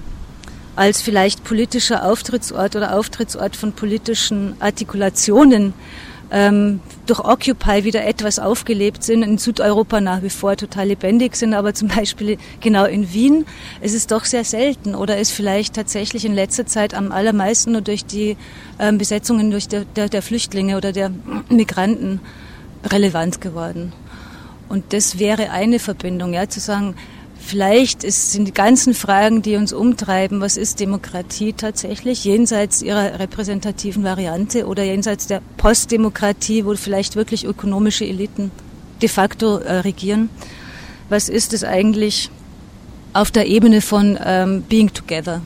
als 0.77 1.01
vielleicht 1.01 1.43
politischer 1.43 2.05
Auftrittsort 2.05 2.75
oder 2.75 2.95
Auftrittsort 2.95 3.55
von 3.55 3.73
politischen 3.73 4.55
Artikulationen 4.59 5.73
ähm, 6.29 6.81
durch 7.07 7.19
Occupy 7.19 7.83
wieder 7.83 8.05
etwas 8.05 8.37
aufgelebt 8.37 9.03
sind, 9.03 9.23
in 9.23 9.39
Südeuropa 9.39 10.01
nach 10.01 10.21
wie 10.21 10.29
vor 10.29 10.55
total 10.55 10.89
lebendig 10.89 11.35
sind, 11.35 11.55
aber 11.55 11.73
zum 11.73 11.87
Beispiel 11.87 12.37
genau 12.61 12.85
in 12.85 13.11
Wien 13.11 13.45
ist 13.81 13.95
es 13.95 14.05
doch 14.05 14.23
sehr 14.23 14.43
selten 14.43 14.93
oder 14.93 15.17
ist 15.17 15.31
vielleicht 15.31 15.73
tatsächlich 15.73 16.25
in 16.25 16.35
letzter 16.35 16.67
Zeit 16.67 16.93
am 16.93 17.11
allermeisten 17.11 17.71
nur 17.71 17.81
durch 17.81 18.05
die 18.05 18.37
ähm, 18.77 18.99
Besetzungen 18.99 19.49
durch 19.49 19.67
der, 19.67 19.83
der, 19.95 20.09
der 20.09 20.21
Flüchtlinge 20.21 20.77
oder 20.77 20.91
der 20.91 21.11
Migranten 21.49 22.19
relevant 22.85 23.41
geworden. 23.41 23.93
Und 24.69 24.93
das 24.93 25.17
wäre 25.17 25.49
eine 25.49 25.79
Verbindung, 25.79 26.33
ja, 26.33 26.47
zu 26.47 26.59
sagen, 26.59 26.95
Vielleicht 27.39 28.01
sind 28.01 28.45
die 28.45 28.53
ganzen 28.53 28.93
Fragen, 28.93 29.41
die 29.41 29.55
uns 29.55 29.71
umtreiben, 29.71 30.41
was 30.41 30.57
ist 30.57 30.79
Demokratie 30.79 31.53
tatsächlich, 31.53 32.25
jenseits 32.25 32.81
ihrer 32.81 33.19
repräsentativen 33.19 34.03
Variante 34.03 34.67
oder 34.67 34.83
jenseits 34.83 35.27
der 35.27 35.41
Postdemokratie, 35.55 36.65
wo 36.65 36.75
vielleicht 36.75 37.15
wirklich 37.15 37.45
ökonomische 37.45 38.05
Eliten 38.05 38.51
de 39.01 39.07
facto 39.07 39.57
äh, 39.59 39.79
regieren. 39.79 40.29
Was 41.09 41.29
ist 41.29 41.53
es 41.53 41.63
eigentlich 41.63 42.29
auf 43.13 43.31
der 43.31 43.47
Ebene 43.47 43.81
von 43.81 44.19
ähm, 44.23 44.63
Being 44.63 44.93
Together 44.93 45.41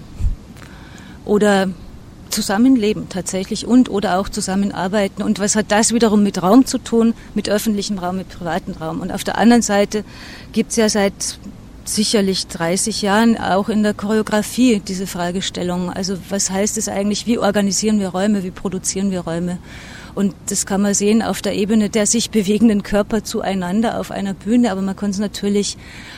oder 1.26 1.70
Zusammenleben 2.32 3.10
tatsächlich 3.10 3.68
und 3.68 3.90
oder 3.90 4.18
auch 4.18 4.30
zusammenarbeiten. 4.30 5.22
Und 5.22 5.40
was 5.40 5.56
hat 5.56 5.66
das 5.70 5.94
wiederum 5.94 6.24
mit 6.24 6.42
Raum 6.42 6.66
zu 6.66 6.78
tun, 6.78 7.14
mit 7.36 7.50
öffentlichem 7.50 8.00
Raum, 8.00 8.18
mit 8.18 8.30
privatem 8.30 8.74
Raum? 8.76 9.02
Und 9.02 9.12
auf 9.12 9.24
der 9.24 9.38
anderen 9.38 9.62
Seite 9.62 10.04
gibt 10.54 10.72
es 10.72 10.78
ja 10.78 10.90
seit 10.90 11.38
sicherlich 11.96 12.48
30 12.48 13.02
Jahren 13.02 13.38
auch 13.38 13.70
in 13.70 13.84
der 13.84 13.94
Choreografie 13.94 14.82
diese 14.86 15.08
Fragestellung. 15.08 15.90
Also 15.90 16.18
was 16.30 16.50
heißt 16.50 16.78
es 16.78 16.88
eigentlich, 16.88 17.28
wie 17.28 17.38
organisieren 17.38 18.00
wir 18.00 18.10
Räume, 18.10 18.44
wie 18.44 18.52
produzieren 18.52 19.12
wir 19.12 19.22
Räume? 19.22 19.58
Und 20.14 20.34
das 20.48 20.66
kann 20.66 20.82
man 20.82 20.94
sehen 20.94 21.22
auf 21.22 21.42
der 21.42 21.56
Ebene 21.56 21.90
der 21.90 22.06
sich 22.06 22.32
bewegenden 22.32 22.84
Körper 22.84 23.24
zueinander 23.24 24.00
auf 24.00 24.12
einer 24.12 24.34
Bühne, 24.34 24.72
aber 24.72 24.82
man 24.82 24.96
kann 24.96 25.12
es 25.12 25.20
natürlich 25.20 25.78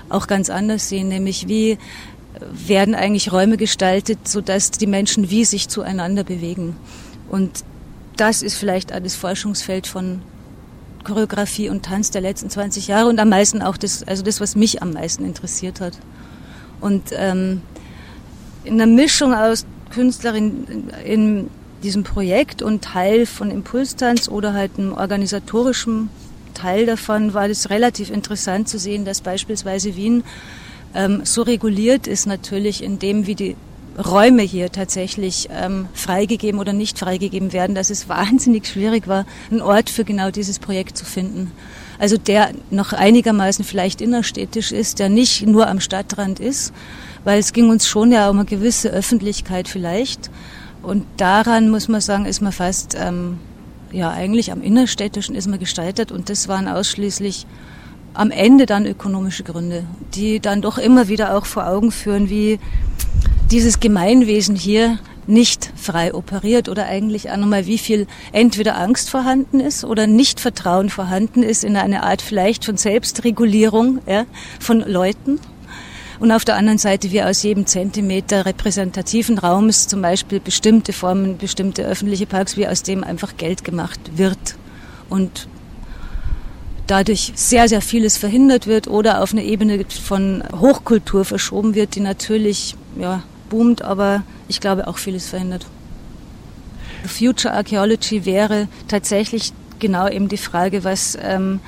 auch 0.09 0.27
ganz 0.27 0.49
anders 0.49 0.89
sehen, 0.89 1.09
nämlich 1.09 1.47
wie 1.47 1.77
werden 2.51 2.95
eigentlich 2.95 3.31
Räume 3.31 3.57
gestaltet, 3.57 4.27
sodass 4.27 4.71
die 4.71 4.88
Menschen 4.88 5.29
wie 5.29 5.45
sich 5.45 5.69
zueinander 5.69 6.23
bewegen. 6.23 6.75
Und 7.29 7.63
das 8.17 8.41
ist 8.41 8.55
vielleicht 8.55 8.91
das 8.91 9.15
Forschungsfeld 9.15 9.88
von 9.88 10.21
Choreografie 11.03 11.69
und 11.69 11.83
Tanz 11.83 12.11
der 12.11 12.21
letzten 12.21 12.49
20 12.49 12.87
Jahre 12.87 13.09
und 13.09 13.19
am 13.19 13.29
meisten 13.29 13.61
auch 13.61 13.77
das, 13.77 14.03
also 14.03 14.23
das, 14.23 14.41
was 14.41 14.55
mich 14.55 14.81
am 14.81 14.93
meisten 14.93 15.25
interessiert 15.25 15.81
hat. 15.81 15.97
Und 16.81 17.03
ähm, 17.11 17.61
in 18.63 18.77
der 18.77 18.87
Mischung 18.87 19.33
aus 19.33 19.65
Künstlerin 19.93 20.89
in 21.05 21.49
diesem 21.83 22.03
Projekt 22.03 22.61
und 22.61 22.83
Teil 22.83 23.25
von 23.25 23.51
Impulstanz 23.51 24.29
oder 24.29 24.53
halt 24.53 24.71
einem 24.77 24.93
organisatorischen 24.93 26.09
Teil 26.53 26.85
davon 26.85 27.33
war 27.33 27.49
es 27.49 27.69
relativ 27.69 28.09
interessant 28.09 28.69
zu 28.69 28.79
sehen, 28.79 29.05
dass 29.05 29.21
beispielsweise 29.21 29.95
Wien 29.95 30.23
ähm, 30.93 31.21
so 31.25 31.41
reguliert 31.41 32.07
ist 32.07 32.25
natürlich 32.25 32.83
in 32.83 32.99
dem, 32.99 33.27
wie 33.27 33.35
die 33.35 33.55
Räume 33.97 34.41
hier 34.41 34.71
tatsächlich 34.71 35.49
ähm, 35.51 35.88
freigegeben 35.93 36.60
oder 36.60 36.73
nicht 36.73 36.97
freigegeben 36.97 37.53
werden, 37.53 37.75
dass 37.75 37.89
es 37.89 38.10
wahnsinnig 38.10 38.67
schwierig 38.67 39.08
war, 39.08 39.25
einen 39.51 39.62
Ort 39.62 39.89
für 39.89 40.03
genau 40.03 40.32
dieses 40.32 40.60
Projekt 40.60 40.97
zu 40.97 41.06
finden. 41.06 41.51
Also 41.99 42.17
der 42.17 42.51
noch 42.71 42.91
einigermaßen 42.91 43.63
vielleicht 43.63 44.01
innerstädtisch 44.01 44.71
ist, 44.71 44.99
der 44.99 45.10
nicht 45.10 45.45
nur 45.45 45.67
am 45.67 45.79
Stadtrand 45.79 46.39
ist, 46.39 46.73
weil 47.23 47.39
es 47.39 47.53
ging 47.53 47.69
uns 47.69 47.88
schon 47.88 48.12
ja 48.12 48.29
um 48.29 48.39
eine 48.39 48.45
gewisse 48.45 48.89
Öffentlichkeit 48.89 49.67
vielleicht. 49.67 50.29
Und 50.82 51.06
daran 51.17 51.69
muss 51.69 51.88
man 51.88 52.01
sagen, 52.01 52.25
ist 52.25 52.41
man 52.41 52.51
fast, 52.51 52.95
ähm, 52.99 53.39
ja 53.91 54.10
eigentlich 54.10 54.51
am 54.51 54.62
innerstädtischen 54.62 55.36
ist 55.36 55.47
man 55.47 55.60
gestaltet 55.60 56.12
und 56.12 56.29
das 56.29 56.47
waren 56.47 56.67
ausschließlich 56.67 57.45
am 58.13 58.32
Ende 58.32 58.65
dann 58.65 58.86
ökonomische 58.86 59.43
Gründe, 59.43 59.86
die 60.13 60.39
dann 60.39 60.62
doch 60.62 60.77
immer 60.77 61.08
wieder 61.08 61.36
auch 61.38 61.45
vor 61.45 61.67
Augen 61.67 61.91
führen, 61.91 62.29
wie 62.29 62.60
dieses 63.53 63.79
Gemeinwesen 63.79 64.55
hier 64.55 64.97
nicht 65.27 65.71
frei 65.75 66.15
operiert 66.15 66.69
oder 66.69 66.87
eigentlich 66.87 67.29
auch 67.29 67.37
nochmal, 67.37 67.67
wie 67.67 67.77
viel 67.77 68.07
entweder 68.31 68.79
Angst 68.79 69.11
vorhanden 69.11 69.59
ist 69.59 69.85
oder 69.85 70.07
nicht 70.07 70.39
Vertrauen 70.39 70.89
vorhanden 70.89 71.43
ist 71.43 71.63
in 71.63 71.77
eine 71.77 72.01
Art 72.01 72.23
vielleicht 72.23 72.65
von 72.65 72.77
Selbstregulierung 72.77 73.99
ja, 74.07 74.25
von 74.59 74.79
Leuten. 74.79 75.39
Und 76.19 76.31
auf 76.31 76.45
der 76.45 76.55
anderen 76.55 76.79
Seite, 76.79 77.11
wie 77.11 77.21
aus 77.21 77.43
jedem 77.43 77.67
Zentimeter 77.67 78.47
repräsentativen 78.47 79.37
Raums 79.37 79.87
zum 79.87 80.01
Beispiel 80.01 80.39
bestimmte 80.39 80.91
Formen, 80.91 81.37
bestimmte 81.37 81.83
öffentliche 81.83 82.25
Parks, 82.25 82.57
wie 82.57 82.67
aus 82.67 82.81
dem 82.81 83.03
einfach 83.03 83.37
Geld 83.37 83.63
gemacht 83.63 83.99
wird. 84.15 84.55
Und 85.09 85.47
dadurch 86.87 87.33
sehr, 87.35 87.69
sehr 87.69 87.81
vieles 87.81 88.17
verhindert 88.17 88.65
wird 88.65 88.87
oder 88.87 89.21
auf 89.21 89.31
eine 89.31 89.43
Ebene 89.43 89.85
von 90.03 90.43
Hochkultur 90.59 91.23
verschoben 91.23 91.75
wird, 91.75 91.93
die 91.93 91.99
natürlich 91.99 92.75
ja, 92.99 93.21
boomt, 93.53 93.83
aber 93.83 94.23
ich 94.47 94.59
glaube 94.59 94.87
auch 94.87 94.97
vieles 94.97 95.29
verhindert. 95.29 95.67
Future 97.05 97.53
Archaeology 97.53 98.25
wäre 98.25 98.67
tatsächlich 98.87 99.53
genau 99.77 100.07
eben 100.07 100.27
die 100.27 100.37
Frage, 100.37 100.83
was 100.83 101.15
ähm, 101.21 101.59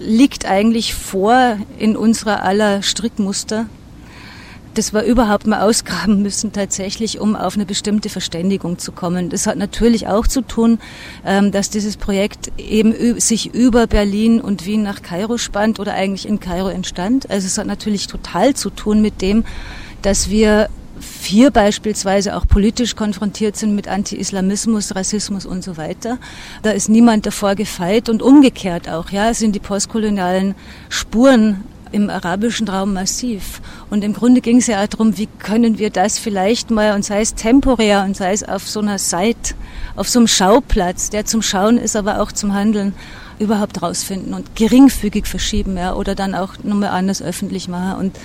liegt 0.00 0.44
eigentlich 0.44 0.94
vor 0.94 1.56
in 1.78 1.96
unserer 1.96 2.42
aller 2.42 2.82
Strickmuster 2.82 3.66
das 4.74 4.92
wir 4.92 5.04
überhaupt 5.04 5.46
mal 5.46 5.60
ausgraben 5.60 6.22
müssen 6.22 6.52
tatsächlich, 6.52 7.20
um 7.20 7.36
auf 7.36 7.54
eine 7.54 7.64
bestimmte 7.64 8.08
Verständigung 8.08 8.78
zu 8.78 8.92
kommen. 8.92 9.30
Das 9.30 9.46
hat 9.46 9.56
natürlich 9.56 10.08
auch 10.08 10.26
zu 10.26 10.42
tun, 10.42 10.78
ähm, 11.24 11.52
dass 11.52 11.70
dieses 11.70 11.96
Projekt 11.96 12.50
eben 12.58 13.20
sich 13.20 13.54
über 13.54 13.86
Berlin 13.86 14.40
und 14.40 14.66
Wien 14.66 14.82
nach 14.82 15.02
Kairo 15.02 15.38
spannt 15.38 15.80
oder 15.80 15.94
eigentlich 15.94 16.26
in 16.26 16.40
Kairo 16.40 16.68
entstand. 16.68 17.30
Also 17.30 17.46
es 17.46 17.56
hat 17.56 17.66
natürlich 17.66 18.06
total 18.06 18.54
zu 18.54 18.70
tun 18.70 19.00
mit 19.00 19.22
dem, 19.22 19.44
dass 20.02 20.28
wir 20.28 20.68
hier 21.22 21.50
beispielsweise 21.50 22.36
auch 22.36 22.46
politisch 22.46 22.96
konfrontiert 22.96 23.56
sind 23.56 23.74
mit 23.74 23.88
Anti-Islamismus, 23.88 24.94
Rassismus 24.94 25.46
und 25.46 25.64
so 25.64 25.76
weiter. 25.76 26.18
Da 26.62 26.70
ist 26.70 26.88
niemand 26.88 27.26
davor 27.26 27.54
gefeit 27.54 28.08
und 28.08 28.22
umgekehrt 28.22 28.88
auch, 28.88 29.10
ja, 29.10 29.32
sind 29.34 29.54
die 29.54 29.60
postkolonialen 29.60 30.54
Spuren 30.88 31.64
im 31.92 32.10
arabischen 32.10 32.68
Raum 32.68 32.92
massiv. 32.92 33.60
Und 33.88 34.02
im 34.02 34.14
Grunde 34.14 34.40
ging 34.40 34.58
es 34.58 34.66
ja 34.66 34.84
darum, 34.86 35.16
wie 35.16 35.28
können 35.38 35.78
wir 35.78 35.90
das 35.90 36.18
vielleicht 36.18 36.70
mal, 36.70 36.94
und 36.94 37.04
sei 37.04 37.20
es 37.20 37.34
temporär 37.34 38.02
und 38.04 38.16
sei 38.16 38.32
es 38.32 38.42
auf 38.42 38.68
so 38.68 38.80
einer 38.80 38.98
Seite, 38.98 39.54
auf 39.94 40.08
so 40.08 40.18
einem 40.18 40.26
Schauplatz, 40.26 41.10
der 41.10 41.24
zum 41.24 41.40
Schauen 41.40 41.78
ist, 41.78 41.94
aber 41.94 42.20
auch 42.20 42.32
zum 42.32 42.52
Handeln, 42.52 42.94
überhaupt 43.38 43.82
rausfinden 43.82 44.34
und 44.34 44.54
geringfügig 44.56 45.26
verschieben, 45.26 45.76
ja, 45.76 45.94
oder 45.94 46.14
dann 46.14 46.34
auch 46.34 46.54
nochmal 46.62 46.90
anders 46.90 47.22
öffentlich 47.22 47.68
machen. 47.68 47.98
Und 47.98 48.16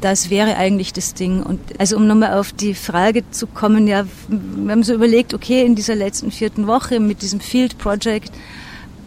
das 0.00 0.30
wäre 0.30 0.56
eigentlich 0.56 0.92
das 0.92 1.14
Ding. 1.14 1.42
Und 1.42 1.60
also 1.78 1.96
um 1.96 2.06
nochmal 2.06 2.34
auf 2.34 2.52
die 2.52 2.74
Frage 2.74 3.28
zu 3.30 3.46
kommen, 3.46 3.86
ja, 3.86 4.04
wir 4.28 4.72
haben 4.72 4.82
so 4.82 4.94
überlegt, 4.94 5.34
okay, 5.34 5.64
in 5.64 5.74
dieser 5.74 5.94
letzten 5.94 6.30
vierten 6.30 6.66
Woche 6.66 7.00
mit 7.00 7.22
diesem 7.22 7.40
Field 7.40 7.78
Project, 7.78 8.32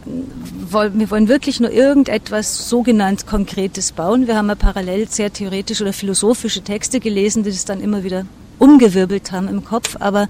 wir 0.06 1.10
wollen 1.10 1.28
wirklich 1.28 1.60
nur 1.60 1.70
irgendetwas 1.70 2.68
sogenannt 2.68 3.26
Konkretes 3.26 3.92
bauen. 3.92 4.26
Wir 4.26 4.36
haben 4.36 4.48
ja 4.48 4.54
parallel 4.54 5.08
sehr 5.08 5.32
theoretische 5.32 5.82
oder 5.82 5.92
philosophische 5.92 6.62
Texte 6.62 7.00
gelesen, 7.00 7.42
die 7.42 7.50
das 7.50 7.64
dann 7.64 7.80
immer 7.80 8.04
wieder 8.04 8.26
umgewirbelt 8.58 9.32
haben 9.32 9.48
im 9.48 9.64
Kopf. 9.64 9.96
Aber 10.00 10.28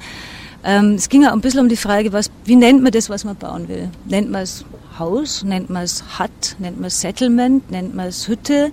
ähm, 0.63 0.95
es 0.95 1.09
ging 1.09 1.23
ja 1.23 1.33
ein 1.33 1.41
bisschen 1.41 1.61
um 1.61 1.69
die 1.69 1.77
Frage, 1.77 2.13
was, 2.13 2.31
wie 2.45 2.57
nennt 2.57 2.83
man 2.83 2.93
das, 2.93 3.11
was 3.11 3.25
man 3.25 3.37
bauen 3.37 3.69
will? 3.69 3.91
Nennt 4.07 4.31
man 4.31 4.43
es 4.43 4.65
Haus? 4.99 5.43
Nennt 5.43 5.71
man 5.71 5.83
es 5.83 6.05
Hut? 6.19 6.57
Nennt 6.59 6.79
man 6.79 6.87
es 6.87 7.01
Settlement? 7.01 7.71
Nennt 7.71 7.95
man 7.95 8.07
es 8.07 8.29
Hütte? 8.29 8.71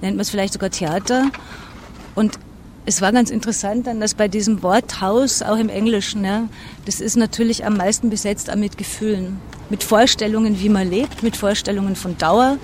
Nennt 0.00 0.16
man 0.16 0.22
es 0.22 0.30
vielleicht 0.30 0.52
sogar 0.52 0.70
Theater? 0.70 1.30
Und 2.14 2.38
es 2.86 3.00
war 3.00 3.12
ganz 3.12 3.30
interessant 3.30 3.86
dann, 3.86 4.00
dass 4.00 4.14
bei 4.14 4.28
diesem 4.28 4.62
Wort 4.62 5.00
Haus, 5.00 5.42
auch 5.42 5.56
im 5.56 5.68
Englischen, 5.68 6.24
ja, 6.24 6.48
das 6.84 7.00
ist 7.00 7.16
natürlich 7.16 7.64
am 7.64 7.76
meisten 7.76 8.10
besetzt 8.10 8.50
auch 8.50 8.56
mit 8.56 8.76
Gefühlen, 8.76 9.38
mit 9.70 9.82
Vorstellungen, 9.82 10.60
wie 10.60 10.68
man 10.68 10.90
lebt, 10.90 11.22
mit 11.22 11.36
Vorstellungen 11.36 11.96
von 11.96 12.18
Dauer. 12.18 12.58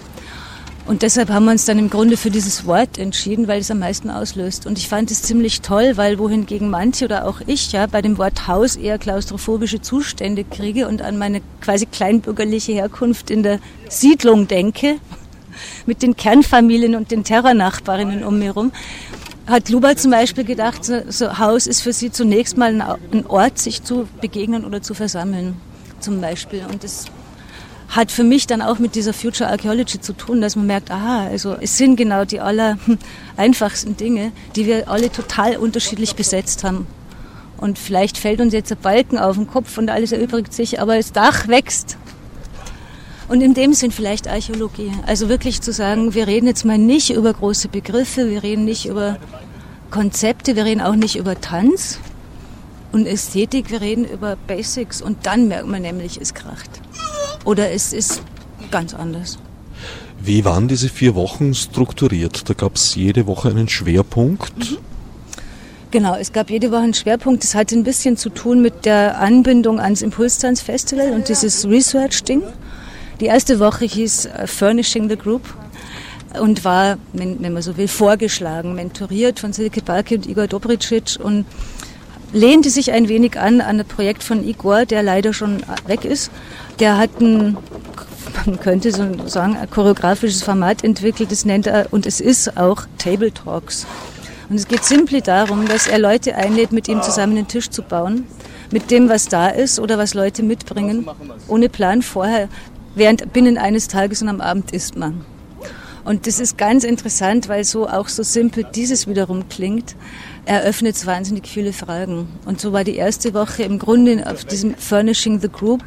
Und 0.87 1.03
deshalb 1.03 1.31
haben 1.31 1.45
wir 1.45 1.53
uns 1.53 1.67
dann 1.67 1.79
im 1.79 1.89
Grunde 1.89 2.17
für 2.17 2.31
dieses 2.31 2.67
Wort 2.67 2.99
entschieden, 2.99 3.49
weil 3.49 3.61
es 3.61 3.71
am 3.71 3.79
meisten 3.79 4.11
auslöst. 4.11 4.67
Und 4.67 4.77
ich 4.77 4.89
fand 4.89 5.11
es 5.11 5.23
ziemlich 5.23 5.61
toll, 5.61 5.93
weil 5.97 6.19
wohingegen 6.19 6.69
manche 6.69 7.05
oder 7.05 7.27
auch 7.27 7.41
ich 7.47 7.73
ja 7.73 7.87
bei 7.87 8.03
dem 8.03 8.19
Wort 8.19 8.49
Haus 8.49 8.77
eher 8.77 8.99
klaustrophobische 8.99 9.81
Zustände 9.81 10.45
kriege 10.45 10.89
und 10.89 11.01
an 11.01 11.17
meine 11.17 11.43
quasi 11.61 11.87
kleinbürgerliche 11.87 12.73
Herkunft 12.73 13.31
in 13.31 13.43
der 13.43 13.61
Siedlung 13.89 14.49
denke, 14.49 14.97
mit 15.87 16.03
den 16.03 16.17
Kernfamilien 16.17 16.95
und 16.95 17.11
den 17.11 17.25
Terrornachbarinnen 17.25 18.25
um 18.25 18.39
mir 18.39 18.47
herum, 18.47 18.73
hat 19.47 19.69
Luba 19.69 19.97
zum 19.97 20.11
Beispiel 20.13 20.45
gedacht, 20.45 20.85
so, 20.85 21.39
Haus 21.39 21.67
ist 21.67 21.83
für 21.83 21.93
sie 21.93 22.11
zunächst 22.13 22.57
mal 22.57 22.81
ein, 23.13 23.27
Ort, 23.27 23.59
sich 23.59 23.83
zu 23.83 24.09
begegnen 24.21 24.65
oder 24.65 24.81
zu 24.81 24.95
versammeln, 24.95 25.57
zum 25.99 26.21
Beispiel. 26.21 26.65
Und 26.71 26.85
das 26.85 27.07
hat 27.89 28.13
für 28.13 28.23
mich 28.23 28.47
dann 28.47 28.63
auch 28.63 28.79
mit 28.79 28.95
dieser 28.95 29.13
Future 29.13 29.51
Archaeology 29.51 30.01
zu 30.01 30.13
tun, 30.13 30.41
dass 30.41 30.55
man 30.55 30.67
merkt, 30.67 30.91
aha, 30.91 31.27
also 31.27 31.57
es 31.61 31.77
sind 31.77 31.97
genau 31.97 32.25
die 32.25 32.41
aller 32.41 32.79
einfachsten 33.37 33.97
Dinge, 33.97 34.31
die 34.55 34.67
wir 34.67 34.89
alle 34.89 35.11
total 35.11 35.57
unterschiedlich 35.57 36.15
besetzt 36.15 36.63
haben. 36.63 36.87
Und 37.57 37.79
vielleicht 37.79 38.17
fällt 38.17 38.41
uns 38.41 38.55
jetzt 38.55 38.71
ein 38.71 38.79
Balken 38.81 39.19
auf 39.19 39.37
den 39.37 39.49
Kopf 39.49 39.77
und 39.77 39.91
alles 39.91 40.13
erübrigt 40.13 40.55
sich, 40.55 40.81
aber 40.81 40.97
das 40.97 41.13
Dach 41.13 41.49
wächst. 41.49 41.99
Und 43.31 43.43
in 43.43 43.55
dem 43.55 43.75
Sinn 43.75 43.93
vielleicht 43.93 44.27
Archäologie. 44.27 44.91
Also 45.07 45.29
wirklich 45.29 45.61
zu 45.61 45.73
sagen, 45.73 46.15
wir 46.15 46.27
reden 46.27 46.49
jetzt 46.49 46.65
mal 46.65 46.79
nicht 46.79 47.11
über 47.11 47.33
große 47.33 47.69
Begriffe, 47.69 48.29
wir 48.29 48.43
reden 48.43 48.65
nicht 48.65 48.87
über 48.87 49.19
Konzepte, 49.93 50.57
wir 50.57 50.65
reden 50.65 50.81
auch 50.81 50.97
nicht 50.97 51.15
über 51.15 51.41
Tanz 51.41 52.01
und 52.91 53.07
Ästhetik, 53.07 53.71
wir 53.71 53.81
reden 53.81 54.05
über 54.05 54.35
Basics 54.49 55.01
und 55.01 55.27
dann 55.27 55.47
merkt 55.47 55.69
man 55.69 55.83
nämlich, 55.83 56.21
es 56.21 56.35
kracht. 56.35 56.81
Oder 57.45 57.71
es 57.71 57.93
ist 57.93 58.21
ganz 58.73 58.95
anders. 58.95 59.39
Wie 60.21 60.45
waren 60.45 60.67
diese 60.67 60.89
vier 60.89 61.15
Wochen 61.15 61.55
strukturiert? 61.55 62.51
Da 62.51 62.55
gab 62.55 62.75
es 62.75 62.97
jede 62.97 63.29
Woche 63.29 63.51
einen 63.51 63.69
Schwerpunkt. 63.69 64.59
Mhm. 64.59 64.79
Genau, 65.93 66.17
es 66.17 66.33
gab 66.33 66.51
jede 66.51 66.73
Woche 66.73 66.83
einen 66.83 66.95
Schwerpunkt. 66.95 67.45
Das 67.45 67.55
hatte 67.55 67.77
ein 67.77 67.85
bisschen 67.85 68.17
zu 68.17 68.31
tun 68.31 68.61
mit 68.61 68.87
der 68.87 69.21
Anbindung 69.21 69.79
ans 69.79 70.03
Impulstanz-Festival 70.03 71.13
und 71.13 71.29
dieses 71.29 71.65
Research-Ding. 71.65 72.43
Die 73.21 73.27
erste 73.27 73.61
Woche 73.61 73.85
hieß 73.85 74.27
uh, 74.27 74.47
Furnishing 74.47 75.09
the 75.11 75.17
Group 75.17 75.43
und 76.41 76.65
war, 76.65 76.97
wenn, 77.13 77.43
wenn 77.43 77.53
man 77.53 77.63
so 77.63 77.77
will, 77.77 77.89
vorgeschlagen, 77.89 78.75
mentoriert 78.75 79.39
von 79.41 79.53
Silke 79.53 79.83
Barke 79.83 80.15
und 80.15 80.27
Igor 80.27 80.47
Dobricic 80.47 81.19
und 81.23 81.45
lehnte 82.33 82.71
sich 82.71 82.93
ein 82.93 83.09
wenig 83.09 83.39
an 83.39 83.61
an 83.61 83.81
ein 83.81 83.87
Projekt 83.87 84.23
von 84.23 84.47
Igor, 84.47 84.87
der 84.87 85.03
leider 85.03 85.33
schon 85.33 85.63
weg 85.87 86.05
ist. 86.05 86.31
Der 86.79 86.97
hat 86.97 87.21
ein, 87.21 87.59
man 88.47 88.61
könnte 88.61 88.93
so 88.93 89.05
sagen, 89.27 89.57
ein 89.57 89.69
choreografisches 89.69 90.43
Format 90.43 90.83
entwickelt, 90.83 91.31
das 91.31 91.45
nennt 91.45 91.67
er, 91.67 91.89
und 91.91 92.07
es 92.07 92.21
ist 92.21 92.57
auch 92.57 92.85
Table 92.97 93.35
Talks. 93.35 93.87
Und 94.49 94.57
es 94.57 94.67
geht 94.67 94.85
simply 94.85 95.21
darum, 95.21 95.69
dass 95.69 95.87
er 95.87 95.99
Leute 95.99 96.35
einlädt, 96.35 96.73
mit 96.73 96.89
ihm 96.89 97.03
zusammen 97.03 97.37
einen 97.37 97.49
Tisch 97.49 97.71
zu 97.71 97.83
bauen, 97.83 98.27
mit 98.73 98.91
dem, 98.91 99.09
was 99.09 99.27
da 99.27 99.49
ist 99.49 99.79
oder 99.79 99.99
was 99.99 100.15
Leute 100.15 100.43
mitbringen, 100.43 101.09
ohne 101.49 101.69
Plan 101.69 102.03
vorher, 102.03 102.49
während 102.95 103.33
binnen 103.33 103.59
eines 103.59 103.89
Tages 103.89 104.23
und 104.23 104.29
am 104.29 104.41
Abend 104.41 104.73
isst 104.73 104.97
man. 104.97 105.25
Und 106.05 106.27
das 106.27 106.41
ist 106.41 106.57
ganz 106.57 106.85
interessant, 106.85 107.49
weil 107.49 107.65
so 107.65 107.87
auch 107.87 108.09
so 108.09 108.23
simpel 108.23 108.65
dieses 108.75 109.07
wiederum 109.07 109.49
klingt, 109.49 109.97
eröffnet 110.47 110.97
es 110.97 111.07
wahnsinnig 111.07 111.47
viele 111.47 111.73
Fragen. 111.73 112.27
Und 112.47 112.61
so 112.61 112.73
war 112.73 112.85
die 112.85 112.97
erste 112.97 113.35
Woche 113.35 113.65
im 113.65 113.79
Grunde 113.79 114.27
auf 114.27 114.45
diesem 114.45 114.75
Furnishing 114.75 115.41
the 115.41 115.49
Group 115.49 115.83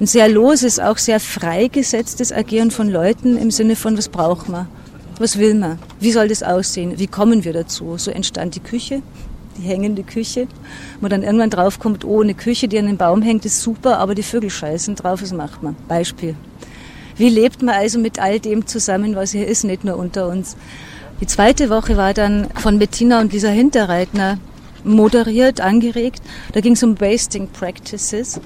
ein 0.00 0.06
sehr 0.06 0.28
loses, 0.28 0.80
auch 0.80 0.98
sehr 0.98 1.20
freigesetztes 1.20 2.32
Agieren 2.32 2.70
von 2.70 2.88
Leuten 2.88 3.38
im 3.38 3.50
Sinne 3.50 3.76
von, 3.76 3.96
was 3.96 4.08
braucht 4.08 4.48
man? 4.48 4.66
Was 5.18 5.38
will 5.38 5.54
man? 5.54 5.78
Wie 6.00 6.10
soll 6.10 6.28
das 6.28 6.42
aussehen? 6.42 6.98
Wie 6.98 7.06
kommen 7.06 7.44
wir 7.44 7.52
dazu? 7.52 7.96
So 7.96 8.10
entstand 8.10 8.56
die 8.56 8.60
Küche, 8.60 9.02
die 9.58 9.62
hängende 9.62 10.02
Küche, 10.02 10.46
wo 11.00 11.08
dann 11.08 11.22
irgendwann 11.22 11.50
draufkommt, 11.50 12.04
oh, 12.04 12.20
eine 12.20 12.34
Küche, 12.34 12.68
die 12.68 12.78
an 12.78 12.86
den 12.86 12.96
Baum 12.96 13.22
hängt, 13.22 13.44
ist 13.44 13.60
super, 13.60 13.98
aber 13.98 14.14
die 14.14 14.22
Vögel 14.22 14.50
scheißen 14.50 14.94
drauf, 14.94 15.22
was 15.22 15.32
macht 15.32 15.62
man? 15.62 15.76
Beispiel. 15.88 16.34
Wie 17.16 17.28
lebt 17.28 17.62
man 17.62 17.74
also 17.74 17.98
mit 17.98 18.18
all 18.18 18.40
dem 18.40 18.66
zusammen, 18.66 19.14
was 19.14 19.32
hier 19.32 19.46
ist, 19.46 19.64
nicht 19.64 19.84
nur 19.84 19.96
unter 19.96 20.28
uns? 20.28 20.56
Die 21.20 21.26
zweite 21.26 21.70
Woche 21.70 21.96
war 21.96 22.14
dann 22.14 22.48
von 22.56 22.78
Bettina 22.78 23.20
und 23.20 23.32
Lisa 23.32 23.48
Hinterreitner 23.48 24.38
moderiert, 24.84 25.60
angeregt. 25.60 26.22
Da 26.52 26.60
ging 26.60 26.72
es 26.72 26.82
um 26.82 27.00
Wasting 27.00 27.48
Practices. 27.48 28.40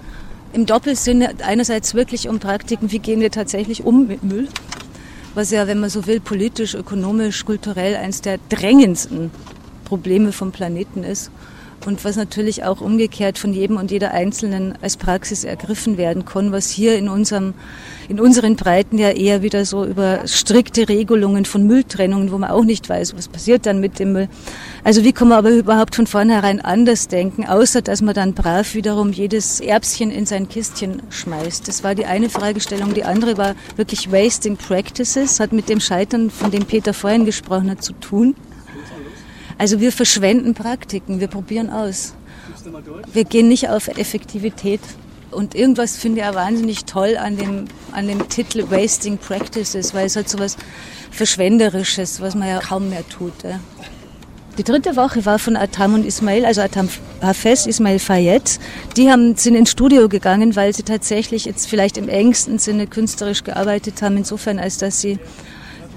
Im 0.52 0.66
Doppelsinne 0.66 1.34
einerseits 1.44 1.94
wirklich 1.94 2.28
um 2.28 2.38
Praktiken, 2.38 2.90
wie 2.92 2.98
gehen 2.98 3.20
wir 3.20 3.30
tatsächlich 3.30 3.84
um 3.84 4.06
mit 4.06 4.22
Müll, 4.22 4.48
was 5.34 5.50
ja, 5.50 5.66
wenn 5.66 5.80
man 5.80 5.90
so 5.90 6.06
will, 6.06 6.20
politisch, 6.20 6.74
ökonomisch, 6.74 7.44
kulturell 7.44 7.96
eines 7.96 8.22
der 8.22 8.38
drängendsten 8.48 9.30
Probleme 9.86 10.32
vom 10.32 10.52
Planeten 10.52 11.02
ist 11.02 11.30
und 11.84 12.04
was 12.04 12.16
natürlich 12.16 12.64
auch 12.64 12.80
umgekehrt 12.80 13.38
von 13.38 13.52
jedem 13.52 13.76
und 13.76 13.90
jeder 13.90 14.12
Einzelnen 14.12 14.74
als 14.80 14.96
Praxis 14.96 15.44
ergriffen 15.44 15.96
werden 15.96 16.24
kann, 16.24 16.50
was 16.50 16.68
hier 16.68 16.98
in 16.98 17.08
unserem, 17.08 17.54
in 18.08 18.18
unseren 18.18 18.56
Breiten 18.56 18.98
ja 18.98 19.10
eher 19.10 19.42
wieder 19.42 19.64
so 19.64 19.84
über 19.84 20.26
strikte 20.26 20.88
Regelungen 20.88 21.44
von 21.44 21.66
Mülltrennungen, 21.66 22.32
wo 22.32 22.38
man 22.38 22.50
auch 22.50 22.64
nicht 22.64 22.88
weiß, 22.88 23.16
was 23.16 23.28
passiert 23.28 23.66
dann 23.66 23.78
mit 23.78 23.98
dem 23.98 24.12
Müll. 24.12 24.28
Also 24.82 25.04
wie 25.04 25.12
kann 25.12 25.28
man 25.28 25.38
aber 25.38 25.50
überhaupt 25.50 25.94
von 25.94 26.06
vornherein 26.06 26.60
anders 26.60 27.08
denken, 27.08 27.46
außer 27.46 27.82
dass 27.82 28.02
man 28.02 28.14
dann 28.14 28.34
brav 28.34 28.74
wiederum 28.74 29.12
jedes 29.12 29.60
Erbschen 29.60 30.10
in 30.10 30.26
sein 30.26 30.48
Kistchen 30.48 31.02
schmeißt. 31.10 31.68
Das 31.68 31.84
war 31.84 31.94
die 31.94 32.06
eine 32.06 32.30
Fragestellung. 32.30 32.94
Die 32.94 33.04
andere 33.04 33.36
war 33.36 33.54
wirklich 33.76 34.10
Wasting 34.10 34.56
Practices, 34.56 35.38
hat 35.38 35.52
mit 35.52 35.68
dem 35.68 35.80
Scheitern, 35.80 36.30
von 36.30 36.50
dem 36.50 36.64
Peter 36.64 36.94
vorhin 36.94 37.24
gesprochen 37.24 37.70
hat, 37.70 37.82
zu 37.82 37.92
tun. 37.92 38.34
Also 39.58 39.80
wir 39.80 39.92
verschwenden 39.92 40.54
Praktiken, 40.54 41.20
wir 41.20 41.28
probieren 41.28 41.70
aus. 41.70 42.14
Wir 43.12 43.24
gehen 43.24 43.48
nicht 43.48 43.68
auf 43.68 43.88
Effektivität. 43.88 44.80
Und 45.30 45.54
irgendwas 45.54 45.96
finde 45.96 46.20
ich 46.20 46.26
auch 46.26 46.34
wahnsinnig 46.34 46.84
toll 46.84 47.16
an 47.16 47.36
dem, 47.36 47.64
an 47.92 48.06
dem 48.06 48.28
Titel 48.28 48.70
Wasting 48.70 49.18
Practices, 49.18 49.92
weil 49.92 50.06
es 50.06 50.16
hat 50.16 50.28
so 50.28 50.38
was 50.38 50.56
Verschwenderisches, 51.10 52.20
was 52.20 52.34
man 52.34 52.48
ja 52.48 52.60
kaum 52.60 52.90
mehr 52.90 53.06
tut. 53.08 53.42
Ja. 53.42 53.58
Die 54.58 54.64
dritte 54.64 54.96
Woche 54.96 55.26
war 55.26 55.38
von 55.38 55.56
Atam 55.56 55.94
und 55.94 56.06
Ismail, 56.06 56.46
also 56.46 56.62
Atam 56.62 56.88
Hafez, 57.20 57.66
Ismail 57.66 57.98
Fayette. 57.98 58.58
Die 58.96 59.10
haben, 59.10 59.36
sind 59.36 59.54
ins 59.54 59.70
Studio 59.70 60.08
gegangen, 60.08 60.56
weil 60.56 60.74
sie 60.74 60.82
tatsächlich 60.82 61.44
jetzt 61.44 61.66
vielleicht 61.66 61.98
im 61.98 62.08
engsten 62.08 62.58
Sinne 62.58 62.86
künstlerisch 62.86 63.44
gearbeitet 63.44 64.00
haben, 64.00 64.16
insofern 64.16 64.58
als 64.58 64.78
dass 64.78 65.00
sie 65.00 65.18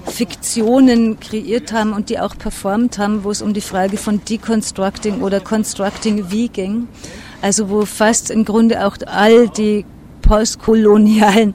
Fiktionen 0.06 1.20
kreiert 1.20 1.72
haben 1.72 1.92
und 1.92 2.08
die 2.08 2.18
auch 2.18 2.36
performt 2.36 2.98
haben, 2.98 3.24
wo 3.24 3.30
es 3.30 3.42
um 3.42 3.54
die 3.54 3.60
Frage 3.60 3.96
von 3.96 4.24
Deconstructing 4.24 5.20
oder 5.22 5.40
Constructing 5.40 6.30
wie 6.30 6.48
ging. 6.48 6.88
Also 7.42 7.70
wo 7.70 7.86
fast 7.86 8.30
im 8.30 8.44
Grunde 8.44 8.86
auch 8.86 8.96
all 9.06 9.48
die 9.48 9.84
postkolonialen 10.30 11.54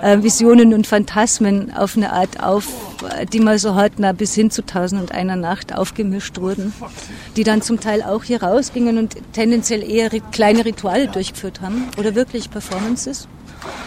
äh, 0.00 0.22
Visionen 0.22 0.72
und 0.72 0.86
Phantasmen 0.86 1.72
auf 1.74 1.96
eine 1.96 2.12
Art 2.12 2.42
auf, 2.42 2.68
die 3.32 3.40
man 3.40 3.58
so 3.58 3.74
hat, 3.74 3.92
na, 3.98 4.12
bis 4.12 4.34
hin 4.34 4.50
zu 4.50 4.64
Tausend 4.64 5.00
und 5.02 5.12
einer 5.12 5.36
Nacht 5.36 5.74
aufgemischt 5.74 6.38
wurden, 6.40 6.72
die 7.36 7.44
dann 7.44 7.60
zum 7.60 7.80
Teil 7.80 8.02
auch 8.02 8.24
hier 8.24 8.42
rausgingen 8.42 8.96
und 8.96 9.16
tendenziell 9.34 9.82
eher 9.82 10.08
kleine 10.32 10.64
Rituale 10.64 11.08
durchgeführt 11.08 11.60
haben 11.60 11.88
oder 11.98 12.14
wirklich 12.14 12.50
Performances. 12.50 13.28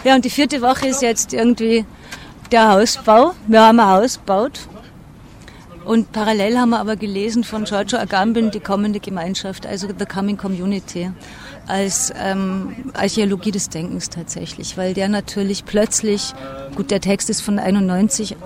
Ja, 0.04 0.14
und 0.14 0.24
die 0.24 0.30
vierte 0.30 0.62
Woche 0.62 0.86
ist 0.86 1.02
jetzt 1.02 1.32
irgendwie 1.32 1.84
der 2.52 2.68
Hausbau. 2.70 3.32
Wir 3.46 3.62
haben 3.62 3.80
ein 3.80 3.88
Haus 3.88 4.18
gebaut. 4.18 4.60
Und 5.84 6.12
parallel 6.12 6.58
haben 6.58 6.70
wir 6.70 6.80
aber 6.80 6.96
gelesen 6.96 7.44
von 7.44 7.64
Giorgio 7.64 7.98
Agamben 7.98 8.50
die 8.50 8.60
kommende 8.60 9.00
Gemeinschaft, 9.00 9.66
also 9.66 9.88
The 9.88 10.04
Coming 10.04 10.36
Community, 10.36 11.10
als 11.66 12.12
ähm, 12.18 12.92
Archäologie 12.92 13.52
des 13.52 13.70
Denkens 13.70 14.10
tatsächlich, 14.10 14.76
weil 14.76 14.92
der 14.92 15.08
natürlich 15.08 15.64
plötzlich, 15.64 16.34
gut, 16.76 16.90
der 16.90 17.00
Text 17.00 17.30
ist 17.30 17.40
von 17.40 17.58
91, 17.58 18.36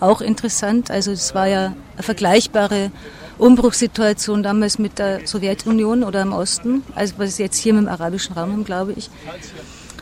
auch 0.00 0.20
interessant, 0.20 0.90
also 0.90 1.12
es 1.12 1.34
war 1.34 1.46
ja 1.46 1.72
eine 1.94 2.02
vergleichbare 2.02 2.90
Umbruchssituation 3.38 4.42
damals 4.42 4.78
mit 4.78 4.98
der 4.98 5.26
Sowjetunion 5.26 6.04
oder 6.04 6.20
im 6.20 6.34
Osten, 6.34 6.82
also 6.94 7.14
was 7.16 7.38
jetzt 7.38 7.56
hier 7.56 7.72
mit 7.72 7.84
dem 7.84 7.88
arabischen 7.88 8.34
Raum 8.34 8.52
haben, 8.52 8.64
glaube 8.64 8.92
ich. 8.92 9.08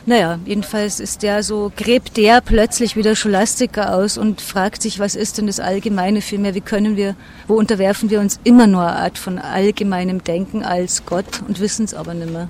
Naja, 0.09 0.39
jedenfalls 0.43 0.99
ist 0.99 1.21
der 1.21 1.43
so, 1.43 1.71
gräbt 1.77 2.17
der 2.17 2.41
plötzlich 2.41 2.95
wieder 2.95 3.15
Scholastiker 3.15 3.93
aus 3.93 4.17
und 4.17 4.41
fragt 4.41 4.81
sich, 4.81 4.97
was 4.97 5.13
ist 5.13 5.37
denn 5.37 5.45
das 5.45 5.59
Allgemeine 5.59 6.21
vielmehr, 6.21 6.55
wie 6.55 6.61
können 6.61 6.97
wir, 6.97 7.13
wo 7.47 7.53
unterwerfen 7.53 8.09
wir 8.09 8.19
uns 8.19 8.39
immer 8.43 8.65
nur 8.65 8.81
eine 8.81 8.95
Art 8.95 9.19
von 9.19 9.37
allgemeinem 9.37 10.23
Denken 10.23 10.63
als 10.63 11.05
Gott 11.05 11.43
und 11.47 11.59
wissen 11.59 11.85
es 11.85 11.93
aber 11.93 12.15
nicht 12.15 12.31
mehr. 12.31 12.47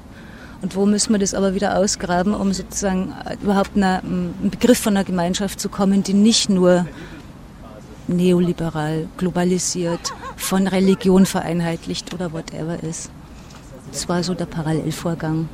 Und 0.61 0.77
wo 0.77 0.85
müssen 0.85 1.11
wir 1.11 1.19
das 1.19 1.33
aber 1.33 1.53
wieder 1.53 1.77
ausgraben, 1.77 2.33
um 2.33 2.53
sozusagen 2.53 3.13
überhaupt 3.43 3.75
einen 3.75 4.33
Begriff 4.49 4.79
von 4.79 4.95
einer 4.95 5.03
Gemeinschaft 5.03 5.59
zu 5.59 5.67
kommen, 5.67 6.01
die 6.01 6.13
nicht 6.13 6.49
nur 6.49 6.87
neoliberal, 8.07 9.09
globalisiert, 9.17 10.13
von 10.37 10.65
Religion 10.65 11.25
vereinheitlicht 11.25 12.13
oder 12.13 12.31
whatever 12.31 12.81
ist. 12.81 13.11
Das 13.91 14.07
war 14.07 14.23
so 14.23 14.33
der 14.33 14.45
Parallelvorgang. 14.45 15.49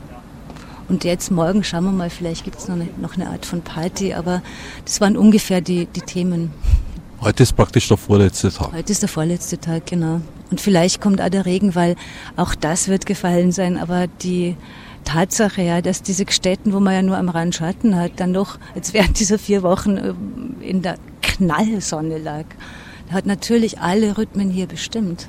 Und 0.87 1.03
jetzt 1.03 1.31
morgen 1.31 1.63
schauen 1.63 1.83
wir 1.85 1.91
mal, 1.91 2.09
vielleicht 2.09 2.43
gibt 2.43 2.59
es 2.59 2.67
noch, 2.67 2.75
eine, 2.75 2.87
noch 3.01 3.15
eine 3.15 3.29
Art 3.29 3.45
von 3.45 3.61
Party, 3.61 4.13
aber 4.13 4.41
das 4.83 5.01
waren 5.01 5.17
ungefähr 5.17 5.61
die, 5.61 5.87
die 5.87 6.01
Themen. 6.01 6.51
Heute 7.21 7.43
ist 7.43 7.53
praktisch 7.53 7.87
der 7.87 7.97
vorletzte 7.97 8.51
Tag. 8.51 8.71
Heute 8.73 8.91
ist 8.91 9.01
der 9.01 9.09
vorletzte 9.09 9.57
Tag, 9.57 9.87
genau. 9.87 10.21
Und 10.51 10.61
vielleicht 10.61 11.01
kommt 11.01 11.21
auch 11.21 11.29
der 11.29 11.45
Regen, 11.45 11.73
weil 11.73 11.95
auch 12.35 12.53
das 12.53 12.87
wird 12.87 13.05
gefallen 13.05 13.51
sein, 13.51 13.77
aber 13.77 14.05
die 14.07 14.55
Tatsache, 15.05 15.61
ja, 15.61 15.81
dass 15.81 16.03
diese 16.03 16.25
Städten, 16.29 16.73
wo 16.73 16.79
man 16.79 16.93
ja 16.93 17.01
nur 17.01 17.17
am 17.17 17.29
Rand 17.29 17.55
Schatten 17.55 17.95
hat, 17.95 18.13
dann 18.17 18.33
doch 18.33 18.59
jetzt 18.75 18.93
während 18.93 19.19
dieser 19.19 19.39
vier 19.39 19.63
Wochen 19.63 19.97
ähm, 19.97 20.55
in 20.59 20.81
der 20.81 20.97
Knallsonne 21.21 22.19
lag, 22.19 22.45
hat 23.11 23.25
natürlich 23.25 23.79
alle 23.79 24.17
Rhythmen 24.17 24.49
hier 24.49 24.67
bestimmt 24.67 25.27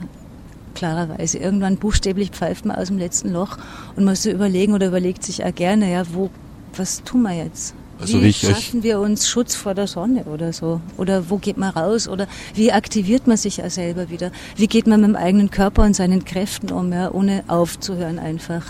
klarerweise. 0.76 1.38
Irgendwann 1.38 1.76
buchstäblich 1.76 2.30
pfeift 2.30 2.64
man 2.64 2.76
aus 2.76 2.88
dem 2.88 2.98
letzten 2.98 3.32
Loch 3.32 3.58
und 3.96 4.04
muss 4.04 4.22
so 4.22 4.30
überlegen 4.30 4.74
oder 4.74 4.86
überlegt 4.86 5.24
sich 5.24 5.44
auch 5.44 5.54
gerne, 5.54 5.90
ja, 5.90 6.04
wo, 6.12 6.30
was 6.76 7.02
tun 7.02 7.22
wir 7.22 7.32
jetzt? 7.32 7.74
Also 7.98 8.20
wie, 8.20 8.26
wie 8.26 8.32
schaffen 8.32 8.82
wir 8.82 9.00
uns 9.00 9.26
Schutz 9.28 9.54
vor 9.54 9.74
der 9.74 9.86
Sonne 9.86 10.24
oder 10.24 10.52
so? 10.52 10.80
Oder 10.98 11.30
wo 11.30 11.38
geht 11.38 11.56
man 11.56 11.70
raus? 11.70 12.08
Oder 12.08 12.26
wie 12.54 12.70
aktiviert 12.70 13.26
man 13.26 13.38
sich 13.38 13.56
ja 13.56 13.70
selber 13.70 14.10
wieder? 14.10 14.30
Wie 14.56 14.66
geht 14.66 14.86
man 14.86 15.00
mit 15.00 15.08
dem 15.08 15.16
eigenen 15.16 15.50
Körper 15.50 15.82
und 15.82 15.96
seinen 15.96 16.24
Kräften 16.24 16.70
um, 16.70 16.92
ja, 16.92 17.10
ohne 17.10 17.44
aufzuhören 17.48 18.18
einfach? 18.18 18.64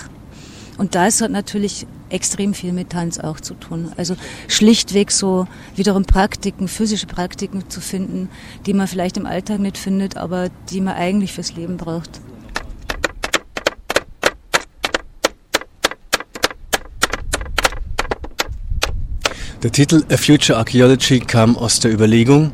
Und 0.79 0.95
das 0.95 1.21
hat 1.21 1.33
natürlich 1.33 1.87
extrem 2.11 2.55
viel 2.55 2.73
mit 2.73 2.91
Tanz 2.91 3.19
auch 3.19 3.41
zu 3.41 3.55
tun. 3.55 3.93
Also 3.97 4.17
schlichtweg 4.49 5.11
so 5.11 5.47
wiederum 5.75 6.05
Praktiken, 6.05 6.69
physische 6.69 7.07
Praktiken 7.07 7.69
zu 7.69 7.81
finden, 7.81 8.29
die 8.67 8.75
man 8.75 8.87
vielleicht 8.87 9.17
im 9.17 9.27
Alltag 9.27 9.59
nicht 9.59 9.79
findet, 9.79 10.17
aber 10.17 10.49
die 10.71 10.81
man 10.81 10.95
eigentlich 10.95 11.33
fürs 11.33 11.55
Leben 11.55 11.77
braucht. 11.77 12.21
Der 19.63 19.73
Titel 19.73 20.05
A 20.13 20.17
Future 20.17 20.59
Archaeology 20.59 21.19
kam 21.19 21.57
aus 21.57 21.81
der 21.81 21.93
Überlegung, 21.93 22.53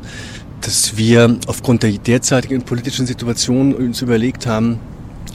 dass 0.61 0.97
wir 0.97 1.37
aufgrund 1.47 1.83
der 1.83 1.91
derzeitigen 1.91 2.63
politischen 2.63 3.05
Situation 3.05 3.75
uns 3.75 4.01
überlegt 4.01 4.47
haben, 4.47 4.79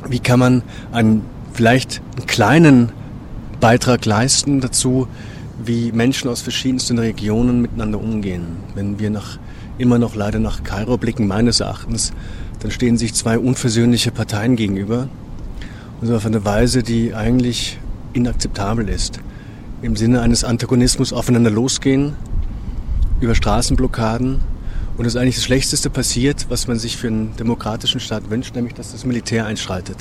wie 0.09 0.19
kann 0.19 0.41
man 0.41 0.62
einen 0.93 1.23
vielleicht 1.53 2.01
einen 2.16 2.27
kleinen 2.27 2.93
Beitrag 3.61 4.04
leisten 4.04 4.61
dazu, 4.61 5.09
wie 5.64 5.92
Menschen 5.92 6.30
aus 6.30 6.40
verschiedensten 6.40 6.98
Regionen 6.98 7.61
miteinander 7.61 8.00
umgehen. 8.00 8.59
Wenn 8.74 8.98
wir 8.98 9.11
nach, 9.11 9.38
immer 9.78 9.98
noch 9.98 10.14
leider 10.14 10.38
nach 10.38 10.62
Kairo 10.62 10.96
blicken, 10.96 11.26
meines 11.26 11.61
Erachtens, 11.61 12.12
dann 12.61 12.70
stehen 12.70 12.96
sich 12.96 13.14
zwei 13.14 13.38
unversöhnliche 13.38 14.11
Parteien 14.12 14.56
gegenüber. 14.56 15.09
Und 16.00 16.06
zwar 16.06 16.18
auf 16.18 16.26
eine 16.26 16.44
Weise, 16.44 16.82
die 16.82 17.14
eigentlich 17.14 17.78
inakzeptabel 18.12 18.88
ist 18.88 19.20
im 19.82 19.96
Sinne 19.96 20.22
eines 20.22 20.44
Antagonismus 20.44 21.12
aufeinander 21.12 21.50
losgehen, 21.50 22.14
über 23.20 23.34
Straßenblockaden. 23.34 24.40
Und 24.96 25.04
das 25.04 25.14
ist 25.14 25.20
eigentlich 25.20 25.36
das 25.36 25.44
Schlechteste 25.44 25.90
passiert, 25.90 26.46
was 26.48 26.66
man 26.66 26.78
sich 26.78 26.96
für 26.96 27.06
einen 27.06 27.36
demokratischen 27.36 28.00
Staat 28.00 28.30
wünscht, 28.30 28.56
nämlich 28.56 28.74
dass 28.74 28.92
das 28.92 29.04
Militär 29.04 29.46
einschreitet. 29.46 29.96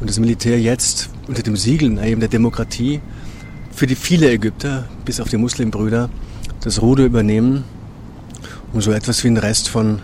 Und 0.00 0.08
das 0.08 0.18
Militär 0.18 0.60
jetzt 0.60 1.10
unter 1.26 1.42
dem 1.42 1.56
Siegel 1.56 1.98
eben 2.04 2.20
der 2.20 2.28
Demokratie 2.28 3.00
für 3.72 3.86
die 3.86 3.96
viele 3.96 4.30
Ägypter, 4.30 4.88
bis 5.04 5.20
auf 5.20 5.28
die 5.28 5.36
Muslimbrüder, 5.36 6.08
das 6.62 6.82
Ruder 6.82 7.04
übernehmen, 7.04 7.64
um 8.72 8.80
so 8.80 8.92
etwas 8.92 9.22
wie 9.24 9.28
den 9.28 9.36
Rest 9.36 9.68
von, 9.68 10.00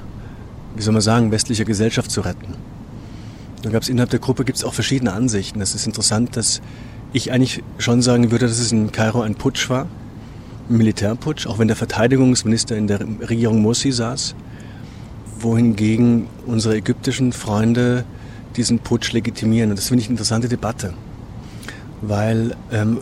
wie 0.77 0.83
soll 0.83 0.93
man 0.93 1.03
sagen, 1.03 1.31
westlicher 1.31 1.65
Gesellschaft 1.65 2.11
zu 2.11 2.21
retten. 2.21 2.55
Da 3.63 3.71
gab 3.71 3.83
es 3.83 3.89
innerhalb 3.89 4.11
der 4.11 4.21
Gruppe 4.21 4.45
gibt 4.45 4.59
es 4.59 4.65
auch 4.65 4.75
verschiedene 4.75 5.13
Ansichten. 5.13 5.61
Es 5.61 5.75
ist 5.75 5.87
interessant, 5.87 6.37
dass 6.37 6.61
ich 7.13 7.33
eigentlich 7.33 7.63
schon 7.79 8.03
sagen 8.03 8.31
würde, 8.31 8.47
dass 8.47 8.59
es 8.59 8.73
in 8.73 8.93
Kairo 8.93 9.23
ein 9.23 9.37
Putsch 9.37 9.71
war, 9.71 9.87
ein 10.69 10.77
Militärputsch, 10.77 11.47
auch 11.47 11.59
wenn 11.59 11.69
der 11.69 11.77
Verteidigungsminister 11.77 12.77
in 12.77 12.89
der 12.89 13.01
Regierung 13.01 13.63
Morsi 13.63 13.93
saß, 13.93 14.35
wohingegen 15.39 16.27
unsere 16.47 16.77
ägyptischen 16.77 17.33
Freunde 17.33 18.05
diesen 18.57 18.79
Putsch 18.79 19.13
legitimieren. 19.13 19.71
Und 19.71 19.79
das 19.79 19.89
finde 19.89 20.03
ich 20.03 20.09
eine 20.09 20.15
interessante 20.15 20.49
Debatte, 20.49 20.95
weil 22.03 22.57
ähm, 22.73 22.99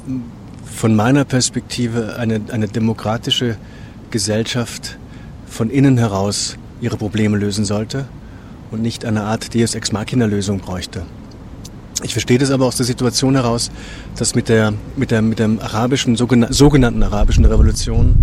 von 0.64 0.94
meiner 0.96 1.24
Perspektive 1.24 2.16
eine, 2.16 2.40
eine 2.50 2.68
demokratische 2.68 3.56
Gesellschaft 4.10 4.98
von 5.46 5.70
innen 5.70 5.98
heraus 5.98 6.56
ihre 6.80 6.96
Probleme 6.96 7.36
lösen 7.36 7.64
sollte 7.64 8.06
und 8.70 8.82
nicht 8.82 9.04
eine 9.04 9.22
Art 9.22 9.54
Deus 9.54 9.74
Ex 9.74 9.92
Machina 9.92 10.26
Lösung 10.26 10.58
bräuchte. 10.58 11.02
Ich 12.02 12.12
verstehe 12.12 12.38
das 12.38 12.50
aber 12.50 12.66
aus 12.66 12.76
der 12.76 12.86
Situation 12.86 13.34
heraus, 13.34 13.70
dass 14.16 14.34
mit 14.34 14.48
der, 14.48 14.72
mit 14.96 15.10
der, 15.10 15.22
mit 15.22 15.38
der 15.38 15.50
arabischen, 15.60 16.16
sogenannten 16.16 17.02
arabischen 17.02 17.44
Revolution 17.44 18.16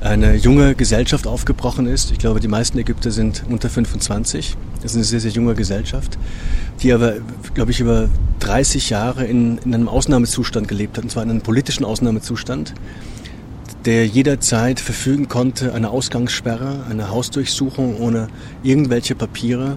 eine 0.00 0.34
junge 0.34 0.74
Gesellschaft 0.74 1.26
aufgebrochen 1.26 1.86
ist. 1.86 2.10
Ich 2.10 2.18
glaube, 2.18 2.40
die 2.40 2.48
meisten 2.48 2.78
Ägypter 2.78 3.10
sind 3.10 3.44
unter 3.48 3.70
25. 3.70 4.56
Das 4.82 4.92
ist 4.92 4.96
eine 4.96 5.04
sehr, 5.04 5.20
sehr 5.20 5.30
junge 5.30 5.54
Gesellschaft, 5.54 6.18
die 6.82 6.92
aber, 6.92 7.14
glaube 7.54 7.70
ich, 7.70 7.80
über 7.80 8.08
30 8.40 8.90
Jahre 8.90 9.24
in, 9.24 9.58
in 9.58 9.74
einem 9.74 9.88
Ausnahmezustand 9.88 10.66
gelebt 10.66 10.96
hat, 10.96 11.04
und 11.04 11.10
zwar 11.10 11.22
in 11.22 11.30
einem 11.30 11.42
politischen 11.42 11.84
Ausnahmezustand, 11.84 12.74
der 13.84 14.06
jederzeit 14.06 14.80
verfügen 14.80 15.28
konnte, 15.28 15.72
eine 15.72 15.90
Ausgangssperre, 15.90 16.84
eine 16.90 17.10
Hausdurchsuchung 17.10 17.98
ohne 17.98 18.28
irgendwelche 18.62 19.14
Papiere, 19.14 19.76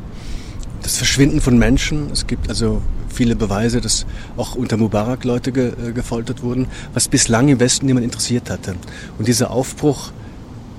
das 0.81 0.97
Verschwinden 0.97 1.41
von 1.41 1.57
Menschen. 1.57 2.11
Es 2.11 2.27
gibt 2.27 2.49
also 2.49 2.81
viele 3.15 3.35
Beweise, 3.35 3.81
dass 3.81 4.05
auch 4.37 4.55
unter 4.55 4.77
Mubarak 4.77 5.23
Leute 5.23 5.51
ge, 5.51 5.71
äh, 5.71 5.91
gefoltert 5.91 6.43
wurden, 6.43 6.67
was 6.93 7.07
bislang 7.07 7.47
im 7.47 7.59
Westen 7.59 7.85
niemand 7.85 8.03
interessiert 8.03 8.49
hatte. 8.49 8.75
Und 9.17 9.27
dieser 9.27 9.51
Aufbruch 9.51 10.11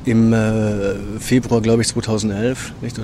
im 0.05 0.33
äh, 0.33 1.19
Februar, 1.19 1.61
glaube 1.61 1.83
ich, 1.83 1.89
2011, 1.89 2.73
nicht, 2.83 3.01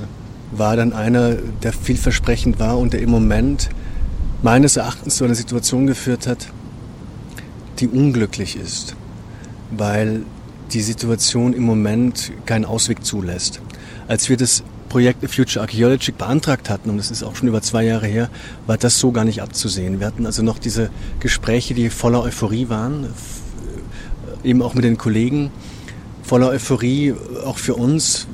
war 0.53 0.77
dann 0.77 0.93
einer, 0.93 1.37
der 1.63 1.73
vielversprechend 1.73 2.61
war 2.61 2.79
und 2.79 2.93
der 2.93 3.01
im 3.01 3.11
Moment 3.11 3.71
meines 4.43 4.77
Erachtens 4.77 5.17
zu 5.17 5.25
einer 5.25 5.35
Situation 5.35 5.87
geführt 5.87 6.27
hat, 6.27 6.49
die 7.79 7.89
unglücklich 7.89 8.57
ist, 8.57 8.95
weil 9.71 10.23
die 10.73 10.83
Situation 10.83 11.53
im 11.53 11.65
Moment 11.65 12.33
keinen 12.47 12.65
Ausweg 12.65 13.05
zulässt. 13.05 13.61
Als 14.09 14.29
wir 14.29 14.37
das 14.37 14.63
Projekt 14.93 15.27
Future 15.27 15.63
Archaeology 15.63 16.13
beantragt 16.13 16.69
hatten, 16.69 16.91
und 16.91 16.99
das 16.99 17.11
ist 17.11 17.23
auch 17.23 17.35
schon 17.35 17.49
über 17.49 17.63
zwei 17.63 17.83
Jahre 17.83 18.07
her, 18.07 18.29
war 18.67 18.77
das 18.77 18.99
so 18.99 19.11
gar 19.11 19.25
nicht 19.25 19.41
abzusehen. 19.41 20.01
Wir 20.01 20.07
hatten 20.07 20.27
also 20.27 20.43
noch 20.43 20.59
diese 20.59 20.91
Gespräche, 21.19 21.73
die 21.73 21.89
voller 21.89 22.23
Euphorie 22.23 22.69
waren, 22.69 23.07
eben 24.45 24.61
auch 24.61 24.75
mit 24.75 24.85
den 24.85 24.99
Kollegen, 24.99 25.51
voller 26.23 26.49
Euphorie 26.49 27.15
auch 27.43 27.57
für 27.57 27.75
uns 27.75 28.27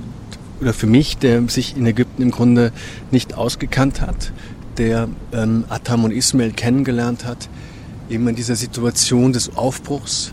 oder 0.61 0.75
für 0.75 0.89
mich, 0.89 1.17
der 1.17 1.49
sich 1.49 1.77
in 1.77 1.87
Ägypten 1.87 2.23
im 2.23 2.33
Grunde 2.33 2.73
nicht 3.13 3.35
ausgekannt 3.35 4.01
hat, 4.01 4.33
der 4.79 5.09
ähm, 5.33 5.63
Atam 5.69 6.03
und 6.03 6.11
Ismail 6.11 6.51
kennengelernt 6.51 7.25
hat, 7.25 7.49
eben 8.11 8.27
in 8.27 8.35
dieser 8.35 8.57
Situation 8.57 9.33
des 9.33 9.57
Aufbruchs, 9.57 10.33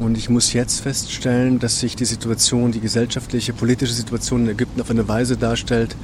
und 0.00 0.16
ich 0.16 0.30
muss 0.30 0.54
jetzt 0.54 0.80
feststellen, 0.80 1.58
dass 1.58 1.78
sich 1.78 1.94
die 1.94 2.06
Situation, 2.06 2.72
die 2.72 2.80
gesellschaftliche, 2.80 3.52
politische 3.52 3.92
Situation 3.92 4.44
in 4.44 4.48
Ägypten 4.48 4.80
auf 4.80 4.90
eine 4.90 5.06
Weise 5.06 5.36
darstellt, 5.36 5.94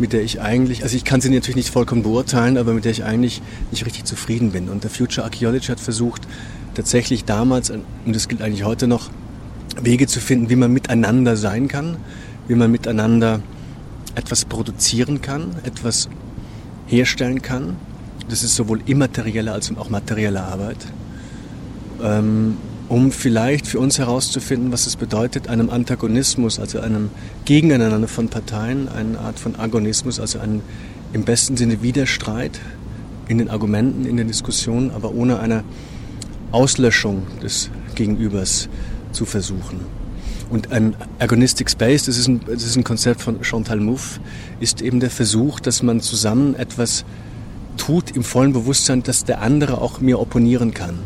mit 0.00 0.12
der 0.12 0.22
ich 0.22 0.40
eigentlich, 0.40 0.82
also 0.82 0.96
ich 0.96 1.04
kann 1.04 1.20
sie 1.20 1.30
natürlich 1.30 1.56
nicht 1.56 1.70
vollkommen 1.70 2.02
beurteilen, 2.02 2.58
aber 2.58 2.74
mit 2.74 2.84
der 2.84 2.90
ich 2.90 3.04
eigentlich 3.04 3.40
nicht 3.70 3.86
richtig 3.86 4.04
zufrieden 4.04 4.50
bin. 4.50 4.68
Und 4.68 4.82
der 4.82 4.90
Future 4.90 5.24
Archaeology 5.24 5.68
hat 5.68 5.80
versucht, 5.80 6.26
tatsächlich 6.74 7.24
damals, 7.24 7.70
und 7.70 7.84
das 8.04 8.28
gilt 8.28 8.42
eigentlich 8.42 8.64
heute 8.64 8.88
noch, 8.88 9.10
Wege 9.80 10.06
zu 10.06 10.20
finden, 10.20 10.50
wie 10.50 10.56
man 10.56 10.72
miteinander 10.72 11.36
sein 11.36 11.68
kann, 11.68 11.98
wie 12.48 12.54
man 12.56 12.70
miteinander 12.70 13.40
etwas 14.16 14.44
produzieren 14.44 15.20
kann, 15.22 15.54
etwas 15.64 16.08
herstellen 16.86 17.42
kann. 17.42 17.76
Das 18.28 18.42
ist 18.42 18.56
sowohl 18.56 18.80
immaterielle 18.86 19.52
als 19.52 19.72
auch 19.76 19.88
materielle 19.88 20.42
Arbeit. 20.42 20.78
Ähm, 22.02 22.56
um 22.88 23.10
vielleicht 23.10 23.66
für 23.66 23.80
uns 23.80 23.98
herauszufinden, 23.98 24.70
was 24.70 24.86
es 24.86 24.96
bedeutet, 24.96 25.48
einem 25.48 25.70
Antagonismus, 25.70 26.58
also 26.58 26.80
einem 26.80 27.10
Gegeneinander 27.44 28.08
von 28.08 28.28
Parteien, 28.28 28.88
eine 28.88 29.18
Art 29.18 29.38
von 29.38 29.56
Agonismus, 29.56 30.20
also 30.20 30.38
einen 30.38 30.62
im 31.12 31.24
besten 31.24 31.56
Sinne 31.56 31.82
Widerstreit 31.82 32.60
in 33.28 33.38
den 33.38 33.50
Argumenten, 33.50 34.06
in 34.06 34.16
den 34.16 34.28
Diskussionen, 34.28 34.90
aber 34.90 35.12
ohne 35.14 35.40
eine 35.40 35.64
Auslöschung 36.52 37.22
des 37.42 37.70
Gegenübers 37.94 38.68
zu 39.12 39.24
versuchen. 39.24 39.80
Und 40.48 40.70
ein 40.70 40.94
Agonistic 41.18 41.68
Space, 41.70 42.04
das 42.04 42.18
ist 42.18 42.28
ein, 42.28 42.40
das 42.46 42.62
ist 42.62 42.76
ein 42.76 42.84
Konzept 42.84 43.20
von 43.20 43.42
Chantal 43.42 43.80
Mouffe, 43.80 44.20
ist 44.60 44.80
eben 44.80 45.00
der 45.00 45.10
Versuch, 45.10 45.58
dass 45.58 45.82
man 45.82 46.00
zusammen 46.00 46.54
etwas 46.54 47.04
tut 47.76 48.14
im 48.14 48.22
vollen 48.22 48.52
Bewusstsein, 48.52 49.02
dass 49.02 49.24
der 49.24 49.42
andere 49.42 49.80
auch 49.80 50.00
mir 50.00 50.20
opponieren 50.20 50.72
kann. 50.72 51.00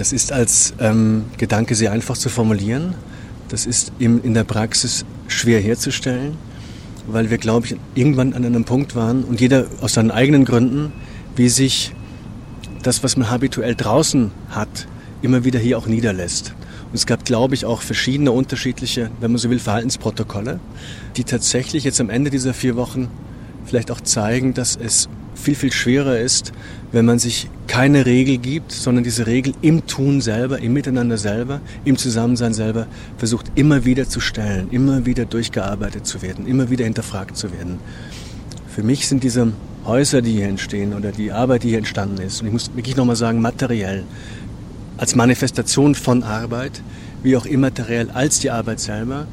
Das 0.00 0.14
ist 0.14 0.32
als 0.32 0.72
ähm, 0.80 1.26
Gedanke 1.36 1.74
sehr 1.74 1.92
einfach 1.92 2.16
zu 2.16 2.30
formulieren. 2.30 2.94
Das 3.50 3.66
ist 3.66 3.92
im, 3.98 4.24
in 4.24 4.32
der 4.32 4.44
Praxis 4.44 5.04
schwer 5.28 5.60
herzustellen, 5.60 6.38
weil 7.06 7.28
wir, 7.28 7.36
glaube 7.36 7.66
ich, 7.66 7.76
irgendwann 7.94 8.32
an 8.32 8.46
einem 8.46 8.64
Punkt 8.64 8.96
waren 8.96 9.24
und 9.24 9.42
jeder 9.42 9.66
aus 9.82 9.92
seinen 9.92 10.10
eigenen 10.10 10.46
Gründen, 10.46 10.90
wie 11.36 11.50
sich 11.50 11.94
das, 12.82 13.04
was 13.04 13.18
man 13.18 13.28
habituell 13.28 13.74
draußen 13.74 14.30
hat, 14.48 14.88
immer 15.20 15.44
wieder 15.44 15.58
hier 15.58 15.76
auch 15.76 15.86
niederlässt. 15.86 16.54
Und 16.86 16.94
es 16.94 17.04
gab, 17.04 17.26
glaube 17.26 17.54
ich, 17.54 17.66
auch 17.66 17.82
verschiedene 17.82 18.32
unterschiedliche, 18.32 19.10
wenn 19.20 19.32
man 19.32 19.38
so 19.38 19.50
will, 19.50 19.58
Verhaltensprotokolle, 19.58 20.60
die 21.18 21.24
tatsächlich 21.24 21.84
jetzt 21.84 22.00
am 22.00 22.08
Ende 22.08 22.30
dieser 22.30 22.54
vier 22.54 22.74
Wochen 22.74 23.08
vielleicht 23.66 23.90
auch 23.90 24.00
zeigen, 24.00 24.54
dass 24.54 24.78
es 24.82 25.10
viel, 25.34 25.54
viel 25.54 25.72
schwerer 25.72 26.18
ist, 26.18 26.52
wenn 26.90 27.04
man 27.04 27.18
sich 27.18 27.50
keine 27.70 28.04
Regel 28.04 28.38
gibt, 28.38 28.72
sondern 28.72 29.04
diese 29.04 29.28
Regel 29.28 29.54
im 29.62 29.86
Tun 29.86 30.20
selber, 30.20 30.58
im 30.58 30.72
Miteinander 30.72 31.16
selber, 31.16 31.60
im 31.84 31.96
Zusammensein 31.96 32.52
selber 32.52 32.88
versucht 33.16 33.52
immer 33.54 33.84
wieder 33.84 34.08
zu 34.08 34.18
stellen, 34.18 34.66
immer 34.72 35.06
wieder 35.06 35.24
durchgearbeitet 35.24 36.04
zu 36.04 36.20
werden, 36.20 36.48
immer 36.48 36.68
wieder 36.68 36.84
hinterfragt 36.84 37.36
zu 37.36 37.52
werden. 37.52 37.78
Für 38.74 38.82
mich 38.82 39.06
sind 39.06 39.22
diese 39.22 39.52
Häuser, 39.84 40.20
die 40.20 40.32
hier 40.32 40.48
entstehen 40.48 40.94
oder 40.94 41.12
die 41.12 41.30
Arbeit, 41.30 41.62
die 41.62 41.68
hier 41.68 41.78
entstanden 41.78 42.20
ist, 42.20 42.40
und 42.40 42.48
ich 42.48 42.52
muss 42.52 42.74
wirklich 42.74 42.96
nochmal 42.96 43.14
sagen, 43.14 43.40
materiell, 43.40 44.02
als 44.96 45.14
Manifestation 45.14 45.94
von 45.94 46.24
Arbeit, 46.24 46.82
wie 47.22 47.36
auch 47.36 47.46
immateriell 47.46 48.10
als 48.10 48.40
die 48.40 48.50
Arbeit 48.50 48.80
selber, 48.80 49.28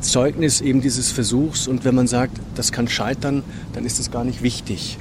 Zeugnis 0.00 0.62
eben 0.62 0.80
dieses 0.80 1.10
Versuchs. 1.10 1.68
Und 1.68 1.84
wenn 1.84 1.94
man 1.94 2.06
sagt, 2.06 2.40
das 2.54 2.72
kann 2.72 2.88
scheitern, 2.88 3.42
dann 3.74 3.84
ist 3.84 3.98
das 3.98 4.10
gar 4.10 4.24
nicht 4.24 4.42
wichtig. 4.42 4.96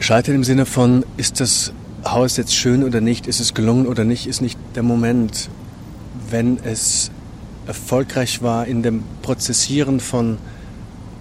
Scheitern 0.00 0.34
im 0.34 0.44
Sinne 0.44 0.64
von, 0.64 1.04
ist 1.18 1.40
das 1.40 1.74
Haus 2.06 2.38
jetzt 2.38 2.54
schön 2.54 2.84
oder 2.84 3.02
nicht, 3.02 3.26
ist 3.26 3.38
es 3.38 3.52
gelungen 3.52 3.86
oder 3.86 4.04
nicht, 4.04 4.26
ist 4.26 4.40
nicht 4.40 4.58
der 4.74 4.82
Moment. 4.82 5.50
Wenn 6.30 6.58
es 6.64 7.10
erfolgreich 7.66 8.42
war 8.42 8.66
in 8.66 8.82
dem 8.82 9.02
Prozessieren 9.20 10.00
von 10.00 10.38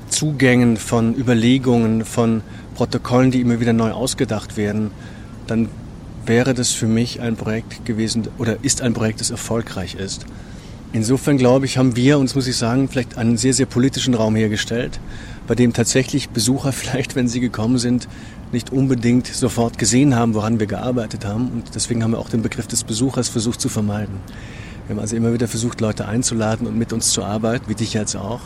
Zugängen, 0.08 0.78
von 0.78 1.14
Überlegungen, 1.14 2.06
von 2.06 2.42
Protokollen, 2.76 3.32
die 3.32 3.42
immer 3.42 3.60
wieder 3.60 3.74
neu 3.74 3.92
ausgedacht 3.92 4.56
werden, 4.56 4.92
dann 5.46 5.68
wäre 6.26 6.54
das 6.54 6.72
für 6.72 6.88
mich 6.88 7.20
ein 7.20 7.36
Projekt 7.36 7.86
gewesen 7.86 8.30
oder 8.38 8.58
ist 8.62 8.82
ein 8.82 8.94
Projekt, 8.94 9.20
das 9.20 9.30
erfolgreich 9.30 9.96
ist. 9.96 10.26
Insofern 10.92 11.38
glaube 11.38 11.66
ich, 11.66 11.78
haben 11.78 11.96
wir 11.96 12.18
uns, 12.18 12.34
muss 12.34 12.48
ich 12.48 12.56
sagen, 12.56 12.88
vielleicht 12.88 13.18
einen 13.18 13.38
sehr, 13.38 13.54
sehr 13.54 13.68
politischen 13.68 14.16
Raum 14.16 14.36
hergestellt, 14.36 15.00
bei 15.48 15.54
dem 15.54 15.72
tatsächlich 15.72 16.30
Besucher 16.30 16.72
vielleicht, 16.74 17.16
wenn 17.16 17.28
sie 17.28 17.40
gekommen 17.40 17.78
sind, 17.78 18.08
nicht 18.52 18.72
unbedingt 18.72 19.28
sofort 19.28 19.78
gesehen 19.78 20.16
haben, 20.16 20.34
woran 20.34 20.60
wir 20.60 20.66
gearbeitet 20.66 21.26
haben. 21.26 21.50
Und 21.50 21.76
deswegen 21.76 22.04
haben 22.04 22.12
wir 22.12 22.20
auch 22.20 22.30
den 22.30 22.42
Begriff 22.42 22.66
des 22.66 22.84
Besuchers 22.84 23.30
versucht 23.30 23.62
zu 23.62 23.70
vermeiden. 23.70 24.16
Wir 24.88 24.96
haben 24.96 25.02
also 25.02 25.16
immer 25.16 25.32
wieder 25.34 25.48
versucht, 25.48 25.82
Leute 25.82 26.08
einzuladen 26.08 26.66
und 26.66 26.76
mit 26.76 26.92
uns 26.92 27.12
zu 27.12 27.24
arbeiten, 27.24 27.66
wie 27.70 27.76
dich 27.76 27.94
jetzt 27.94 28.16
auch, 28.16 28.42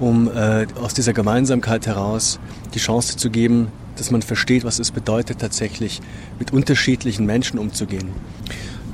um 0.00 0.30
äh, 0.34 0.66
aus 0.80 0.94
dieser 0.94 1.12
Gemeinsamkeit 1.12 1.86
heraus 1.86 2.40
die 2.72 2.78
Chance 2.78 3.18
zu 3.18 3.28
geben, 3.28 3.68
dass 3.96 4.10
man 4.10 4.22
versteht, 4.22 4.64
was 4.64 4.78
es 4.78 4.90
bedeutet, 4.90 5.40
tatsächlich 5.40 6.00
mit 6.38 6.54
unterschiedlichen 6.54 7.26
Menschen 7.26 7.58
umzugehen. 7.58 8.08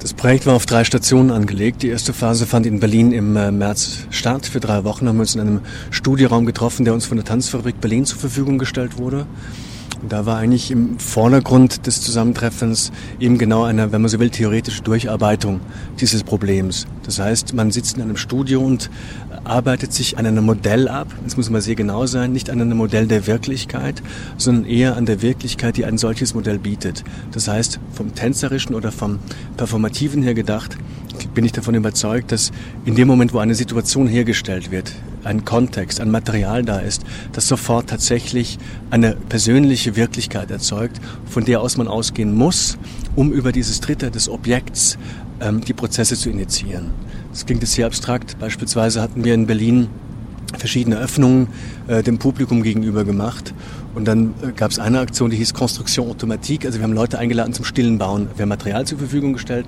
Das 0.01 0.14
Projekt 0.14 0.46
war 0.46 0.55
auf 0.55 0.64
drei 0.64 0.84
Stationen 0.84 1.30
angelegt. 1.30 1.82
Die 1.82 1.88
erste 1.88 2.14
Phase 2.14 2.46
fand 2.46 2.64
in 2.64 2.80
Berlin 2.80 3.12
im 3.12 3.36
äh, 3.36 3.53
März 3.53 4.07
statt. 4.09 4.46
Für 4.46 4.59
drei 4.59 4.82
Wochen 4.84 5.07
haben 5.07 5.16
wir 5.16 5.20
uns 5.20 5.34
in 5.34 5.42
einem 5.42 5.61
Studieraum 5.90 6.46
getroffen, 6.46 6.86
der 6.86 6.94
uns 6.94 7.05
von 7.05 7.18
der 7.18 7.26
Tanzfabrik 7.26 7.82
Berlin 7.82 8.07
zur 8.07 8.18
Verfügung 8.18 8.57
gestellt 8.57 8.96
wurde. 8.96 9.26
Da 10.09 10.24
war 10.24 10.38
eigentlich 10.38 10.70
im 10.70 10.98
Vordergrund 10.98 11.86
des 11.86 12.01
Zusammentreffens 12.01 12.92
eben 13.18 13.36
genau 13.36 13.64
eine, 13.64 13.92
wenn 13.92 14.01
man 14.01 14.09
so 14.09 14.18
will, 14.18 14.30
theoretische 14.30 14.82
Durcharbeitung 14.82 15.61
dieses 16.01 16.22
Problems. 16.22 16.86
Das 17.03 17.18
heißt, 17.18 17.53
man 17.53 17.70
sitzt 17.70 17.96
in 17.96 18.03
einem 18.03 18.16
Studio 18.16 18.62
und 18.62 18.88
arbeitet 19.45 19.93
sich 19.93 20.18
an 20.18 20.26
einem 20.26 20.45
Modell 20.45 20.88
ab. 20.88 21.09
Das 21.24 21.36
muss 21.36 21.51
mal 21.51 21.61
sehr 21.61 21.74
genau 21.74 22.07
sein, 22.07 22.32
nicht 22.32 22.51
an 22.51 22.61
einem 22.61 22.76
Modell 22.76 23.07
der 23.07 23.26
Wirklichkeit, 23.26 24.03
sondern 24.36 24.64
eher 24.64 24.97
an 24.97 25.07
der 25.07 25.22
Wirklichkeit, 25.22 25.76
die 25.76 25.84
ein 25.84 25.99
solches 25.99 26.34
Modell 26.34 26.59
bietet. 26.59 27.05
Das 27.32 27.49
heißt, 27.49 27.80
vom 27.93 28.14
tänzerischen 28.14 28.74
oder 28.74 28.93
vom 28.93 29.18
performativen 29.57 30.22
her 30.22 30.34
gedacht, 30.34 30.76
bin 31.34 31.45
ich 31.45 31.53
davon 31.53 31.74
überzeugt, 31.74 32.32
dass 32.32 32.51
in 32.84 32.95
dem 32.95 33.09
Moment, 33.09 33.34
wo 33.34 33.38
eine 33.38 33.55
Situation 33.55 34.07
hergestellt 34.07 34.70
wird, 34.70 34.93
ein 35.24 35.45
Kontext, 35.45 36.01
ein 36.01 36.11
Material 36.11 36.64
da 36.64 36.78
ist, 36.78 37.05
das 37.32 37.47
sofort 37.47 37.91
tatsächlich 37.91 38.59
eine 38.91 39.16
persönliche 39.28 39.97
Wirklichkeit 39.97 40.51
erzeugt, 40.51 41.01
von 41.26 41.45
der 41.45 41.61
aus 41.61 41.76
man 41.76 41.88
ausgehen 41.88 42.34
muss, 42.34 42.78
um 43.16 43.32
über 43.32 43.53
dieses 43.53 43.80
Dritte 43.80 44.11
des 44.11 44.28
Objekts 44.28 44.99
ähm, 45.41 45.61
die 45.61 45.72
Prozesse 45.72 46.16
zu 46.16 46.30
initiieren. 46.30 46.91
Das 47.30 47.47
klingt 47.47 47.62
jetzt 47.62 47.72
sehr 47.72 47.86
abstrakt. 47.86 48.38
Beispielsweise 48.38 49.01
hatten 49.01 49.24
wir 49.24 49.34
in 49.34 49.47
Berlin 49.47 49.88
verschiedene 50.59 50.99
Öffnungen 50.99 51.49
äh, 51.86 52.03
dem 52.03 52.18
Publikum 52.18 52.62
gegenüber 52.62 53.05
gemacht. 53.05 53.55
Und 53.95 54.07
dann 54.07 54.34
äh, 54.43 54.53
gab 54.53 54.70
es 54.70 54.78
eine 54.78 55.01
Aktion, 55.01 55.30
die 55.30 55.36
hieß 55.36 55.55
Konstruktion 55.55 56.09
Automatik. 56.09 56.64
Also 56.64 56.78
wir 56.78 56.84
haben 56.84 56.93
Leute 56.93 57.18
eingeladen 57.18 57.53
zum 57.53 57.64
stillen 57.64 57.99
Bauen. 57.99 58.28
Wir 58.36 58.43
haben 58.43 58.49
Material 58.49 58.86
zur 58.86 58.99
Verfügung 58.99 59.32
gestellt. 59.32 59.66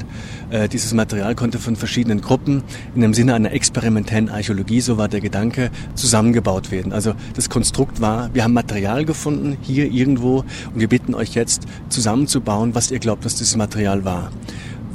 Äh, 0.50 0.68
dieses 0.68 0.92
Material 0.92 1.34
konnte 1.34 1.58
von 1.58 1.76
verschiedenen 1.76 2.20
Gruppen 2.20 2.62
in 2.94 3.00
dem 3.00 3.14
Sinne 3.14 3.34
einer 3.34 3.52
experimentellen 3.52 4.28
Archäologie, 4.28 4.80
so 4.80 4.96
war 4.96 5.08
der 5.08 5.20
Gedanke, 5.20 5.70
zusammengebaut 5.94 6.70
werden. 6.70 6.92
Also 6.92 7.14
das 7.34 7.48
Konstrukt 7.48 8.00
war, 8.00 8.30
wir 8.34 8.44
haben 8.44 8.52
Material 8.52 9.04
gefunden, 9.04 9.56
hier 9.62 9.90
irgendwo, 9.90 10.38
und 10.38 10.80
wir 10.80 10.88
bitten 10.88 11.14
euch 11.14 11.34
jetzt 11.34 11.62
zusammenzubauen, 11.88 12.74
was 12.74 12.90
ihr 12.90 12.98
glaubt, 12.98 13.24
was 13.24 13.34
dieses 13.36 13.56
Material 13.56 14.04
war 14.04 14.30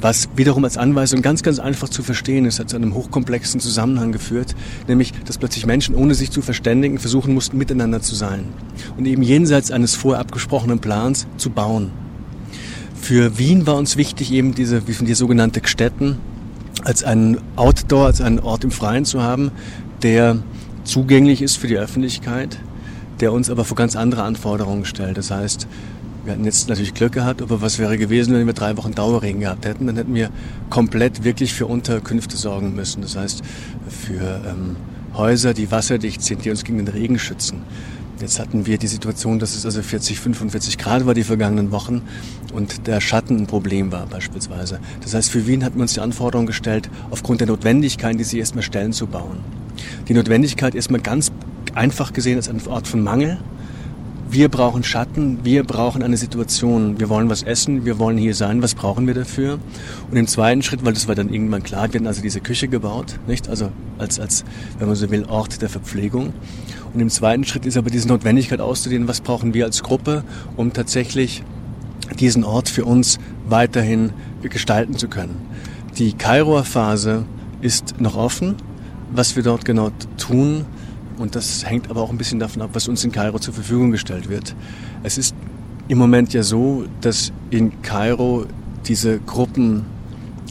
was 0.00 0.28
wiederum 0.36 0.64
als 0.64 0.76
Anweisung 0.76 1.22
ganz, 1.22 1.42
ganz 1.42 1.58
einfach 1.58 1.88
zu 1.88 2.02
verstehen 2.02 2.44
ist, 2.44 2.60
hat 2.60 2.70
zu 2.70 2.76
einem 2.76 2.94
hochkomplexen 2.94 3.60
Zusammenhang 3.60 4.12
geführt, 4.12 4.54
nämlich, 4.86 5.12
dass 5.24 5.38
plötzlich 5.38 5.66
Menschen, 5.66 5.94
ohne 5.94 6.14
sich 6.14 6.30
zu 6.30 6.42
verständigen, 6.42 6.98
versuchen 6.98 7.34
mussten, 7.34 7.58
miteinander 7.58 8.00
zu 8.00 8.14
sein 8.14 8.44
und 8.96 9.06
eben 9.06 9.22
jenseits 9.22 9.70
eines 9.70 9.94
vorher 9.94 10.20
abgesprochenen 10.20 10.78
Plans 10.78 11.26
zu 11.36 11.50
bauen. 11.50 11.90
Für 13.00 13.38
Wien 13.38 13.66
war 13.66 13.76
uns 13.76 13.96
wichtig, 13.96 14.32
eben 14.32 14.54
diese, 14.54 14.86
wie 14.86 14.94
von 14.94 15.06
dir 15.06 15.16
sogenannte 15.16 15.60
Gstetten, 15.60 16.18
als 16.84 17.02
einen 17.04 17.38
Outdoor, 17.56 18.06
als 18.06 18.20
einen 18.20 18.38
Ort 18.38 18.64
im 18.64 18.70
Freien 18.70 19.04
zu 19.04 19.22
haben, 19.22 19.50
der 20.02 20.38
zugänglich 20.84 21.42
ist 21.42 21.56
für 21.56 21.66
die 21.66 21.76
Öffentlichkeit, 21.76 22.58
der 23.20 23.32
uns 23.32 23.50
aber 23.50 23.64
vor 23.64 23.76
ganz 23.76 23.96
andere 23.96 24.22
Anforderungen 24.22 24.84
stellt. 24.84 25.18
Das 25.18 25.30
heißt, 25.30 25.66
wir 26.28 26.34
hatten 26.34 26.44
jetzt 26.44 26.68
natürlich 26.68 26.92
Glück 26.92 27.12
gehabt, 27.12 27.40
aber 27.40 27.62
was 27.62 27.78
wäre 27.78 27.96
gewesen, 27.96 28.34
wenn 28.34 28.46
wir 28.46 28.52
drei 28.52 28.76
Wochen 28.76 28.94
Dauerregen 28.94 29.40
gehabt 29.40 29.64
hätten? 29.64 29.86
Dann 29.86 29.96
hätten 29.96 30.14
wir 30.14 30.28
komplett 30.68 31.24
wirklich 31.24 31.54
für 31.54 31.64
Unterkünfte 31.64 32.36
sorgen 32.36 32.74
müssen. 32.74 33.00
Das 33.00 33.16
heißt, 33.16 33.42
für 33.88 34.42
ähm, 34.46 34.76
Häuser, 35.14 35.54
die 35.54 35.70
wasserdicht 35.70 36.22
sind, 36.22 36.44
die 36.44 36.50
uns 36.50 36.64
gegen 36.64 36.76
den 36.76 36.88
Regen 36.88 37.18
schützen. 37.18 37.62
Jetzt 38.20 38.38
hatten 38.38 38.66
wir 38.66 38.76
die 38.76 38.88
Situation, 38.88 39.38
dass 39.38 39.54
es 39.54 39.64
also 39.64 39.80
40, 39.80 40.20
45 40.20 40.76
Grad 40.76 41.06
war 41.06 41.14
die 41.14 41.22
vergangenen 41.22 41.72
Wochen 41.72 42.02
und 42.52 42.86
der 42.86 43.00
Schatten 43.00 43.38
ein 43.38 43.46
Problem 43.46 43.90
war 43.90 44.04
beispielsweise. 44.04 44.80
Das 45.00 45.14
heißt, 45.14 45.30
für 45.30 45.46
Wien 45.46 45.64
hatten 45.64 45.76
wir 45.76 45.82
uns 45.82 45.94
die 45.94 46.00
Anforderung 46.00 46.44
gestellt, 46.44 46.90
aufgrund 47.10 47.40
der 47.40 47.46
Notwendigkeit, 47.46 48.20
die 48.20 48.24
sie 48.24 48.38
erstmal 48.38 48.64
stellen, 48.64 48.92
zu 48.92 49.06
bauen. 49.06 49.38
Die 50.08 50.14
Notwendigkeit 50.14 50.74
erstmal 50.74 51.00
ganz 51.00 51.32
einfach 51.74 52.12
gesehen 52.12 52.36
als 52.36 52.50
ein 52.50 52.60
Ort 52.66 52.86
von 52.86 53.02
Mangel, 53.02 53.38
wir 54.30 54.48
brauchen 54.48 54.82
Schatten, 54.84 55.38
wir 55.44 55.64
brauchen 55.64 56.02
eine 56.02 56.16
Situation, 56.16 57.00
wir 57.00 57.08
wollen 57.08 57.30
was 57.30 57.42
essen, 57.42 57.84
wir 57.84 57.98
wollen 57.98 58.18
hier 58.18 58.34
sein, 58.34 58.62
was 58.62 58.74
brauchen 58.74 59.06
wir 59.06 59.14
dafür? 59.14 59.58
Und 60.10 60.16
im 60.16 60.26
zweiten 60.26 60.62
Schritt, 60.62 60.84
weil 60.84 60.92
das 60.92 61.08
war 61.08 61.14
dann 61.14 61.32
irgendwann 61.32 61.62
klar, 61.62 61.92
wir 61.92 61.98
hatten 61.98 62.06
also 62.06 62.20
diese 62.20 62.40
Küche 62.40 62.68
gebaut, 62.68 63.18
nicht? 63.26 63.48
Also 63.48 63.70
als, 63.98 64.20
als, 64.20 64.44
wenn 64.78 64.88
man 64.88 64.96
so 64.96 65.10
will, 65.10 65.24
Ort 65.24 65.62
der 65.62 65.68
Verpflegung. 65.68 66.32
Und 66.92 67.00
im 67.00 67.10
zweiten 67.10 67.44
Schritt 67.44 67.66
ist 67.66 67.76
aber 67.76 67.90
diese 67.90 68.08
Notwendigkeit 68.08 68.60
auszudehnen, 68.60 69.08
was 69.08 69.20
brauchen 69.20 69.54
wir 69.54 69.64
als 69.64 69.82
Gruppe, 69.82 70.24
um 70.56 70.72
tatsächlich 70.72 71.42
diesen 72.18 72.44
Ort 72.44 72.68
für 72.68 72.84
uns 72.84 73.18
weiterhin 73.48 74.12
gestalten 74.42 74.96
zu 74.96 75.08
können. 75.08 75.36
Die 75.98 76.12
Kairoer 76.12 76.64
Phase 76.64 77.24
ist 77.60 78.00
noch 78.00 78.16
offen. 78.16 78.56
Was 79.10 79.36
wir 79.36 79.42
dort 79.42 79.64
genau 79.64 79.90
tun, 80.18 80.66
und 81.18 81.34
das 81.34 81.66
hängt 81.66 81.90
aber 81.90 82.02
auch 82.02 82.10
ein 82.10 82.18
bisschen 82.18 82.38
davon 82.38 82.62
ab, 82.62 82.70
was 82.72 82.88
uns 82.88 83.04
in 83.04 83.12
Kairo 83.12 83.38
zur 83.38 83.54
Verfügung 83.54 83.90
gestellt 83.90 84.28
wird. 84.28 84.54
Es 85.02 85.16
ist 85.18 85.34
im 85.88 85.98
Moment 85.98 86.32
ja 86.32 86.42
so, 86.42 86.84
dass 87.00 87.32
in 87.50 87.82
Kairo 87.82 88.46
diese 88.86 89.18
Gruppen, 89.20 89.84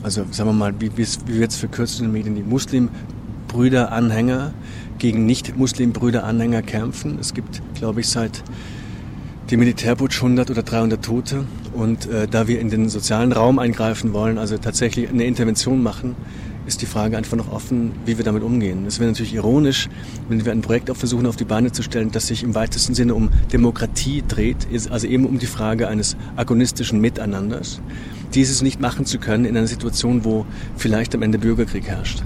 also 0.03 0.25
sagen 0.31 0.49
wir 0.49 0.53
mal, 0.53 0.73
wie, 0.79 0.91
wie 0.97 1.39
wird 1.39 1.51
es 1.51 1.57
verkürzt 1.57 1.99
in 1.99 2.05
den 2.05 2.13
Medien, 2.13 2.35
die 2.35 2.43
Muslimbrüder-Anhänger 2.43 4.53
gegen 4.97 5.25
Nicht-Muslimbrüder-Anhänger 5.25 6.61
kämpfen. 6.63 7.17
Es 7.19 7.33
gibt, 7.33 7.61
glaube 7.75 8.01
ich, 8.01 8.09
seit 8.09 8.43
dem 9.51 9.59
Militärputsch 9.59 10.17
100 10.17 10.49
oder 10.49 10.63
300 10.63 11.03
Tote. 11.03 11.45
Und 11.73 12.07
äh, 12.07 12.27
da 12.27 12.47
wir 12.47 12.59
in 12.59 12.69
den 12.69 12.89
sozialen 12.89 13.31
Raum 13.31 13.59
eingreifen 13.59 14.13
wollen, 14.13 14.37
also 14.37 14.57
tatsächlich 14.57 15.09
eine 15.09 15.25
Intervention 15.25 15.83
machen, 15.83 16.15
ist 16.67 16.81
die 16.81 16.85
Frage 16.85 17.17
einfach 17.17 17.37
noch 17.37 17.51
offen, 17.51 17.93
wie 18.05 18.17
wir 18.17 18.25
damit 18.25 18.43
umgehen. 18.43 18.85
Es 18.85 18.99
wäre 18.99 19.09
natürlich 19.09 19.33
ironisch, 19.33 19.87
wenn 20.27 20.43
wir 20.45 20.51
ein 20.51 20.61
Projekt 20.61 20.91
auch 20.91 20.97
versuchen 20.97 21.25
auf 21.25 21.37
die 21.37 21.45
Beine 21.45 21.71
zu 21.71 21.81
stellen, 21.81 22.11
das 22.11 22.27
sich 22.27 22.43
im 22.43 22.53
weitesten 22.55 22.93
Sinne 22.93 23.15
um 23.15 23.29
Demokratie 23.53 24.23
dreht, 24.27 24.67
also 24.89 25.07
eben 25.07 25.25
um 25.25 25.39
die 25.39 25.45
Frage 25.45 25.87
eines 25.87 26.17
agonistischen 26.35 26.99
Miteinanders, 26.99 27.79
dieses 28.33 28.61
nicht 28.61 28.81
machen 28.81 29.05
zu 29.05 29.17
können 29.17 29.45
in 29.45 29.55
einer 29.55 29.67
Situation, 29.67 30.25
wo 30.25 30.45
vielleicht 30.75 31.15
am 31.15 31.21
Ende 31.21 31.39
Bürgerkrieg 31.39 31.87
herrscht. 31.87 32.21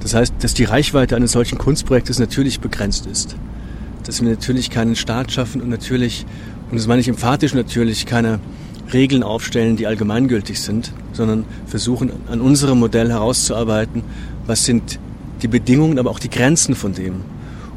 Das 0.00 0.14
heißt, 0.14 0.34
dass 0.40 0.54
die 0.54 0.64
Reichweite 0.64 1.14
eines 1.14 1.32
solchen 1.32 1.58
Kunstprojektes 1.58 2.18
natürlich 2.18 2.60
begrenzt 2.60 3.06
ist. 3.06 3.36
Dass 4.04 4.22
wir 4.22 4.30
natürlich 4.30 4.70
keinen 4.70 4.96
Staat 4.96 5.32
schaffen 5.32 5.60
und 5.60 5.68
natürlich, 5.68 6.24
und 6.70 6.78
das 6.78 6.86
meine 6.86 7.00
ich 7.00 7.08
emphatisch 7.08 7.52
natürlich, 7.52 8.06
keine 8.06 8.40
Regeln 8.92 9.22
aufstellen, 9.22 9.76
die 9.76 9.86
allgemeingültig 9.86 10.60
sind, 10.60 10.92
sondern 11.12 11.44
versuchen 11.66 12.12
an 12.30 12.40
unserem 12.40 12.78
Modell 12.78 13.10
herauszuarbeiten, 13.10 14.02
was 14.46 14.64
sind 14.64 14.98
die 15.42 15.48
Bedingungen, 15.48 15.98
aber 15.98 16.10
auch 16.10 16.18
die 16.18 16.30
Grenzen 16.30 16.74
von 16.74 16.92
dem, 16.92 17.16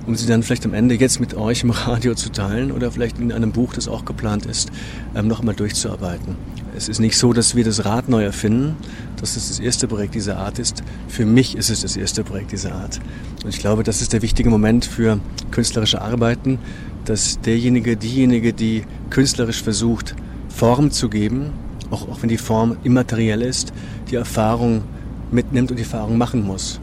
um 0.06 0.16
sie 0.16 0.28
dann 0.28 0.44
vielleicht 0.44 0.66
am 0.66 0.74
Ende 0.74 0.96
jetzt 0.96 1.20
mit 1.20 1.34
euch 1.34 1.64
im 1.64 1.72
Radio 1.72 2.16
zu 2.16 2.32
teilen 2.32 2.72
oder 2.72 2.92
vielleicht 2.92 3.20
in 3.20 3.32
einem 3.32 3.52
Buch, 3.52 3.74
das 3.74 3.88
auch 3.88 4.06
geplant 4.06 4.46
ist, 4.46 4.72
ähm, 5.16 5.28
noch 5.28 5.40
einmal 5.40 5.56
durchzuarbeiten. 5.56 6.36
Es 6.78 6.88
ist 6.88 7.00
nicht 7.00 7.18
so, 7.18 7.34
dass 7.34 7.56
wir 7.56 7.64
das 7.64 7.84
Rad 7.84 8.08
neu 8.08 8.24
erfinden, 8.24 8.78
dass 9.20 9.36
es 9.36 9.50
das 9.50 9.60
erste 9.60 9.88
Projekt 9.88 10.16
dieser 10.16 10.38
Art 10.38 10.60
ist. 10.60 10.84
Für 11.08 11.26
mich 11.26 11.58
ist 11.58 11.70
es 11.70 11.82
das 11.82 11.98
erste 11.98 12.24
Projekt 12.24 12.52
dieser 12.52 12.74
Art. 12.74 13.00
Und 13.44 13.50
ich 13.50 13.60
glaube, 13.60 13.84
das 13.84 14.02
ist 14.02 14.14
der 14.14 14.22
wichtige 14.22 14.50
Moment 14.50 14.86
für 14.86 15.20
künstlerische 15.52 16.02
Arbeiten, 16.02 16.60
dass 17.06 17.42
derjenige, 17.42 17.98
diejenige, 17.98 18.54
die 18.54 18.84
künstlerisch 19.10 19.64
versucht, 19.64 20.16
Form 20.50 20.92
zu 20.92 21.10
geben 21.10 21.52
auch, 21.92 22.08
auch 22.08 22.22
wenn 22.22 22.30
die 22.30 22.38
Form 22.38 22.78
immateriell 22.84 23.42
ist, 23.42 23.74
die 24.10 24.16
Erfahrung 24.16 24.84
mitnimmt 25.32 25.72
und 25.72 25.78
die 25.78 25.84
Erfahrung 25.84 26.18
machen 26.18 26.46
muss. 26.46 26.80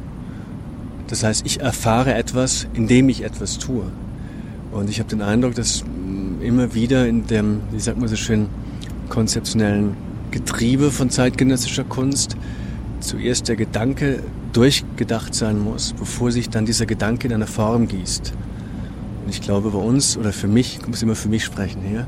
Das 1.08 1.22
heißt, 1.22 1.46
ich 1.46 1.60
erfahre 1.60 2.14
etwas, 2.14 2.66
indem 2.74 3.08
ich 3.08 3.22
etwas 3.22 3.58
tue. 3.58 3.84
Und 4.72 4.90
ich 4.90 4.98
habe 4.98 5.08
den 5.08 5.22
Eindruck, 5.22 5.54
dass 5.54 5.84
mm, 5.84 6.42
immer 6.42 6.74
wieder 6.74 7.06
in 7.06 7.26
dem, 7.26 7.60
wie 7.70 7.80
sagt 7.80 7.98
man 7.98 8.08
so 8.08 8.16
schön, 8.16 8.48
konzeptionellen 9.08 9.96
Getriebe 10.32 10.90
von 10.90 11.10
zeitgenössischer 11.10 11.84
Kunst 11.84 12.36
zuerst 13.00 13.48
der 13.48 13.56
Gedanke 13.56 14.22
durchgedacht 14.52 15.34
sein 15.34 15.60
muss, 15.60 15.92
bevor 15.92 16.32
sich 16.32 16.50
dann 16.50 16.66
dieser 16.66 16.86
Gedanke 16.86 17.28
in 17.28 17.34
eine 17.34 17.46
Form 17.46 17.86
gießt. 17.86 18.32
Und 19.24 19.30
ich 19.30 19.40
glaube, 19.40 19.70
bei 19.70 19.78
uns, 19.78 20.16
oder 20.16 20.32
für 20.32 20.48
mich, 20.48 20.78
ich 20.80 20.88
muss 20.88 21.02
immer 21.02 21.14
für 21.14 21.28
mich 21.28 21.44
sprechen 21.44 21.82
hier, 21.82 22.06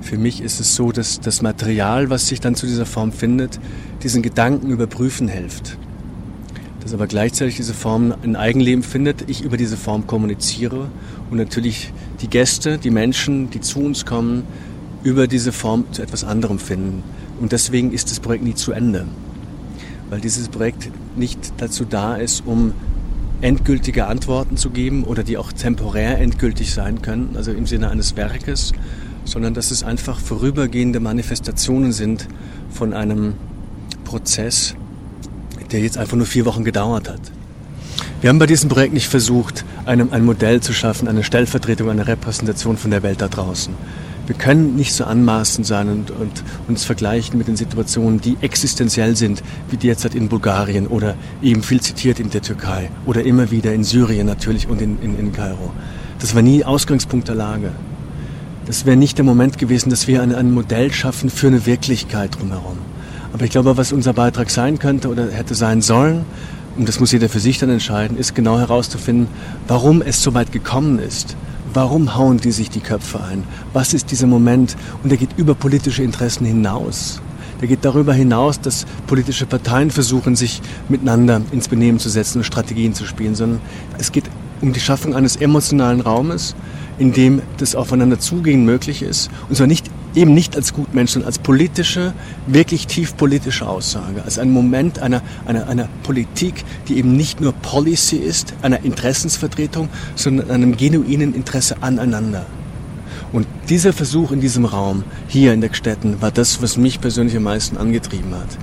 für 0.00 0.18
mich 0.18 0.40
ist 0.40 0.60
es 0.60 0.74
so, 0.74 0.92
dass 0.92 1.20
das 1.20 1.42
Material, 1.42 2.10
was 2.10 2.28
sich 2.28 2.40
dann 2.40 2.54
zu 2.54 2.66
dieser 2.66 2.86
Form 2.86 3.12
findet, 3.12 3.58
diesen 4.02 4.22
Gedanken 4.22 4.70
überprüfen 4.70 5.28
hilft. 5.28 5.76
Dass 6.80 6.94
aber 6.94 7.06
gleichzeitig 7.06 7.56
diese 7.56 7.74
Form 7.74 8.14
ein 8.22 8.36
Eigenleben 8.36 8.82
findet, 8.82 9.28
ich 9.28 9.42
über 9.42 9.56
diese 9.56 9.76
Form 9.76 10.06
kommuniziere 10.06 10.88
und 11.30 11.36
natürlich 11.36 11.92
die 12.20 12.28
Gäste, 12.28 12.78
die 12.78 12.90
Menschen, 12.90 13.50
die 13.50 13.60
zu 13.60 13.80
uns 13.80 14.06
kommen, 14.06 14.44
über 15.02 15.26
diese 15.26 15.52
Form 15.52 15.84
zu 15.92 16.02
etwas 16.02 16.24
anderem 16.24 16.58
finden. 16.58 17.02
Und 17.40 17.52
deswegen 17.52 17.92
ist 17.92 18.10
das 18.10 18.20
Projekt 18.20 18.44
nie 18.44 18.54
zu 18.54 18.72
Ende. 18.72 19.06
Weil 20.10 20.20
dieses 20.20 20.48
Projekt 20.48 20.90
nicht 21.16 21.52
dazu 21.58 21.84
da 21.84 22.16
ist, 22.16 22.44
um 22.46 22.72
endgültige 23.40 24.06
Antworten 24.06 24.56
zu 24.56 24.70
geben 24.70 25.04
oder 25.04 25.22
die 25.22 25.36
auch 25.36 25.52
temporär 25.52 26.18
endgültig 26.18 26.72
sein 26.72 27.02
können, 27.02 27.34
also 27.36 27.52
im 27.52 27.66
Sinne 27.66 27.90
eines 27.90 28.16
Werkes, 28.16 28.72
sondern 29.28 29.54
dass 29.54 29.70
es 29.70 29.82
einfach 29.82 30.18
vorübergehende 30.18 31.00
Manifestationen 31.00 31.92
sind 31.92 32.26
von 32.70 32.94
einem 32.94 33.34
Prozess, 34.04 34.74
der 35.70 35.80
jetzt 35.80 35.98
einfach 35.98 36.16
nur 36.16 36.26
vier 36.26 36.46
Wochen 36.46 36.64
gedauert 36.64 37.08
hat. 37.08 37.20
Wir 38.20 38.30
haben 38.30 38.38
bei 38.38 38.46
diesem 38.46 38.68
Projekt 38.68 38.94
nicht 38.94 39.06
versucht, 39.06 39.64
einem 39.84 40.12
ein 40.12 40.24
Modell 40.24 40.60
zu 40.60 40.72
schaffen, 40.72 41.08
eine 41.08 41.22
Stellvertretung, 41.22 41.90
eine 41.90 42.06
Repräsentation 42.06 42.76
von 42.76 42.90
der 42.90 43.02
Welt 43.02 43.20
da 43.20 43.28
draußen. 43.28 43.74
Wir 44.26 44.34
können 44.34 44.76
nicht 44.76 44.92
so 44.92 45.04
anmaßend 45.04 45.66
sein 45.66 45.88
und, 45.88 46.10
und 46.10 46.42
uns 46.66 46.84
vergleichen 46.84 47.38
mit 47.38 47.48
den 47.48 47.56
Situationen, 47.56 48.20
die 48.20 48.36
existenziell 48.40 49.14
sind, 49.16 49.42
wie 49.70 49.76
derzeit 49.76 50.14
in 50.14 50.28
Bulgarien 50.28 50.86
oder 50.86 51.14
eben 51.42 51.62
viel 51.62 51.80
zitiert 51.80 52.18
in 52.18 52.30
der 52.30 52.42
Türkei 52.42 52.90
oder 53.06 53.22
immer 53.24 53.50
wieder 53.50 53.72
in 53.72 53.84
Syrien 53.84 54.26
natürlich 54.26 54.68
und 54.68 54.82
in, 54.82 55.00
in, 55.00 55.18
in 55.18 55.32
Kairo. 55.32 55.70
Das 56.18 56.34
war 56.34 56.42
nie 56.42 56.64
Ausgangspunkt 56.64 57.28
der 57.28 57.36
Lage. 57.36 57.72
Das 58.68 58.86
wäre 58.86 58.96
nicht 58.96 59.18
der 59.18 59.24
Moment 59.24 59.58
gewesen, 59.58 59.90
dass 59.90 60.06
wir 60.06 60.22
ein, 60.22 60.32
ein 60.32 60.52
Modell 60.52 60.92
schaffen 60.92 61.28
für 61.30 61.48
eine 61.48 61.66
Wirklichkeit 61.66 62.38
drumherum. 62.38 62.78
Aber 63.32 63.44
ich 63.44 63.50
glaube, 63.50 63.76
was 63.76 63.90
unser 63.92 64.12
Beitrag 64.12 64.50
sein 64.50 64.78
könnte 64.78 65.08
oder 65.08 65.28
hätte 65.30 65.56
sein 65.56 65.82
sollen, 65.82 66.24
und 66.76 66.88
das 66.88 67.00
muss 67.00 67.10
jeder 67.10 67.28
für 67.28 67.40
sich 67.40 67.58
dann 67.58 67.70
entscheiden, 67.70 68.16
ist 68.16 68.36
genau 68.36 68.56
herauszufinden, 68.56 69.26
warum 69.66 70.00
es 70.00 70.22
so 70.22 70.34
weit 70.34 70.52
gekommen 70.52 71.00
ist 71.00 71.36
Warum 71.74 72.16
hauen 72.16 72.38
die 72.38 72.50
sich 72.50 72.70
die 72.70 72.80
Köpfe 72.80 73.22
ein? 73.22 73.44
Was 73.72 73.92
ist 73.92 74.10
dieser 74.10 74.26
Moment? 74.26 74.76
Und 75.02 75.10
er 75.10 75.18
geht 75.18 75.36
über 75.36 75.54
politische 75.54 76.02
Interessen 76.02 76.46
hinaus. 76.46 77.20
Der 77.60 77.68
geht 77.68 77.84
darüber 77.84 78.14
hinaus, 78.14 78.60
dass 78.60 78.86
politische 79.06 79.44
Parteien 79.44 79.90
versuchen, 79.90 80.34
sich 80.34 80.62
miteinander 80.88 81.42
ins 81.52 81.68
Benehmen 81.68 81.98
zu 81.98 82.08
setzen 82.08 82.38
und 82.38 82.44
Strategien 82.44 82.94
zu 82.94 83.04
spielen, 83.04 83.34
sondern 83.34 83.60
es 83.98 84.12
geht 84.12 84.24
um 84.62 84.72
die 84.72 84.80
Schaffung 84.80 85.14
eines 85.14 85.36
emotionalen 85.36 86.00
Raumes, 86.00 86.54
in 86.98 87.12
dem 87.12 87.42
das 87.58 87.74
Aufeinander 87.74 88.18
zugehen 88.18 88.64
möglich 88.64 89.02
ist. 89.02 89.30
Und 89.48 89.56
zwar 89.56 89.66
nicht 89.66 89.90
eben 90.14 90.34
nicht 90.34 90.56
als 90.56 90.72
Gutmensch, 90.72 91.12
sondern 91.12 91.28
als 91.28 91.38
politische, 91.38 92.12
wirklich 92.46 92.86
tief 92.86 93.16
politische 93.16 93.68
Aussage, 93.68 94.22
als 94.24 94.38
ein 94.38 94.50
Moment 94.50 94.98
einer, 94.98 95.22
einer, 95.46 95.68
einer 95.68 95.88
Politik, 96.02 96.64
die 96.88 96.98
eben 96.98 97.16
nicht 97.16 97.40
nur 97.40 97.52
Policy 97.52 98.16
ist, 98.16 98.54
einer 98.62 98.84
Interessensvertretung, 98.84 99.88
sondern 100.14 100.50
einem 100.50 100.76
genuinen 100.76 101.34
Interesse 101.34 101.76
aneinander. 101.82 102.46
Und 103.32 103.46
dieser 103.68 103.92
Versuch 103.92 104.32
in 104.32 104.40
diesem 104.40 104.64
Raum, 104.64 105.04
hier 105.28 105.52
in 105.52 105.60
der 105.60 105.70
Gstetten, 105.70 106.20
war 106.22 106.30
das, 106.30 106.62
was 106.62 106.76
mich 106.76 107.00
persönlich 107.00 107.36
am 107.36 107.42
meisten 107.42 107.76
angetrieben 107.76 108.34
hat. 108.34 108.58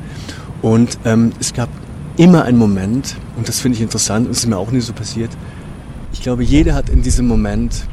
Und 0.61 0.97
ähm, 1.05 1.33
es 1.39 1.53
gab 1.53 1.69
immer 2.17 2.43
einen 2.43 2.57
Moment, 2.57 3.15
und 3.37 3.47
das 3.47 3.59
finde 3.59 3.75
ich 3.77 3.81
interessant, 3.81 4.25
und 4.25 4.31
es 4.31 4.39
ist 4.39 4.47
mir 4.47 4.57
auch 4.57 4.71
nie 4.71 4.81
so 4.81 4.93
passiert, 4.93 5.29
ich 6.11 6.21
glaube, 6.21 6.43
jeder 6.43 6.73
hat 6.73 6.89
in 6.89 7.03
diesem 7.03 7.27
Moment 7.27 7.85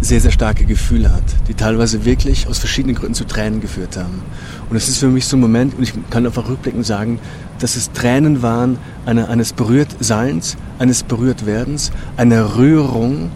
sehr, 0.00 0.20
sehr 0.20 0.30
starke 0.30 0.64
Gefühle 0.64 1.12
hat, 1.12 1.22
die 1.48 1.54
teilweise 1.54 2.04
wirklich 2.04 2.46
aus 2.48 2.58
verschiedenen 2.58 2.96
Gründen 2.96 3.14
zu 3.14 3.24
Tränen 3.24 3.60
geführt 3.60 3.96
haben. 3.96 4.22
Und 4.70 4.76
es 4.76 4.88
ist 4.88 4.98
für 4.98 5.08
mich 5.08 5.26
so 5.26 5.36
ein 5.36 5.40
Moment, 5.40 5.74
und 5.76 5.82
ich 5.82 5.92
kann 6.10 6.24
einfach 6.26 6.48
rückblickend 6.48 6.86
sagen, 6.86 7.18
dass 7.58 7.76
es 7.76 7.92
Tränen 7.92 8.42
waren 8.42 8.78
eine, 9.04 9.28
eines 9.28 9.52
Berührtseins, 9.52 10.56
eines 10.78 11.02
Berührtwerdens, 11.02 11.92
einer 12.16 12.56
Rührung, 12.56 13.30